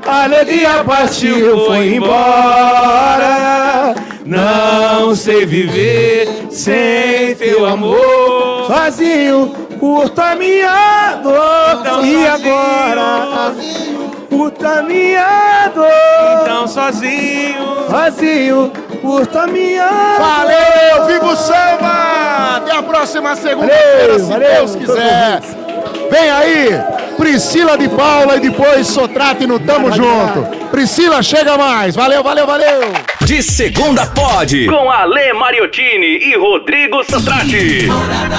A 0.06 0.24
alegria 0.24 0.84
partiu, 0.84 1.66
foi 1.66 1.96
embora. 1.96 3.94
Não 4.26 5.14
sei 5.14 5.46
viver 5.46 6.48
sem 6.50 7.34
teu 7.36 7.64
amor. 7.64 8.66
Sozinho, 8.66 9.54
curto 9.78 10.20
a 10.20 10.34
minha 10.34 11.20
dor. 11.22 12.04
e 12.04 12.26
agora, 12.26 13.54
curto 14.28 14.66
a 14.66 14.82
minha 14.82 15.70
dor. 15.72 15.86
Então 16.42 16.66
sozinho, 16.66 17.76
Sozinho, 17.88 18.72
curta 19.00 19.42
a 19.42 19.46
minha. 19.46 19.88
Valeu, 20.18 21.06
viva 21.06 21.26
o 21.26 21.36
samba! 21.36 22.56
Até 22.56 22.72
a 22.72 22.82
próxima 22.82 23.36
segunda-feira, 23.36 24.18
Valeu, 24.18 24.18
se 24.18 24.24
valeu, 24.32 24.48
Deus 24.48 24.74
quiser. 24.74 25.40
Vem 26.10 26.30
aí, 26.30 26.68
Priscila 27.16 27.76
de 27.76 27.88
Paula 27.88 28.36
e 28.36 28.40
depois 28.40 28.86
Sotrate 28.86 29.46
no 29.46 29.58
Tamo 29.58 29.90
Junto. 29.92 30.66
Priscila, 30.70 31.22
chega 31.22 31.56
mais. 31.56 31.94
Valeu, 31.94 32.22
valeu, 32.22 32.46
valeu. 32.46 32.80
De 33.22 33.42
segunda 33.42 34.06
pode. 34.06 34.66
Com 34.66 34.90
Ale 34.90 35.32
Mariottini 35.32 36.18
e 36.18 36.36
Rodrigo 36.36 37.02
Santrati. 37.04 37.86
Morada 37.86 38.36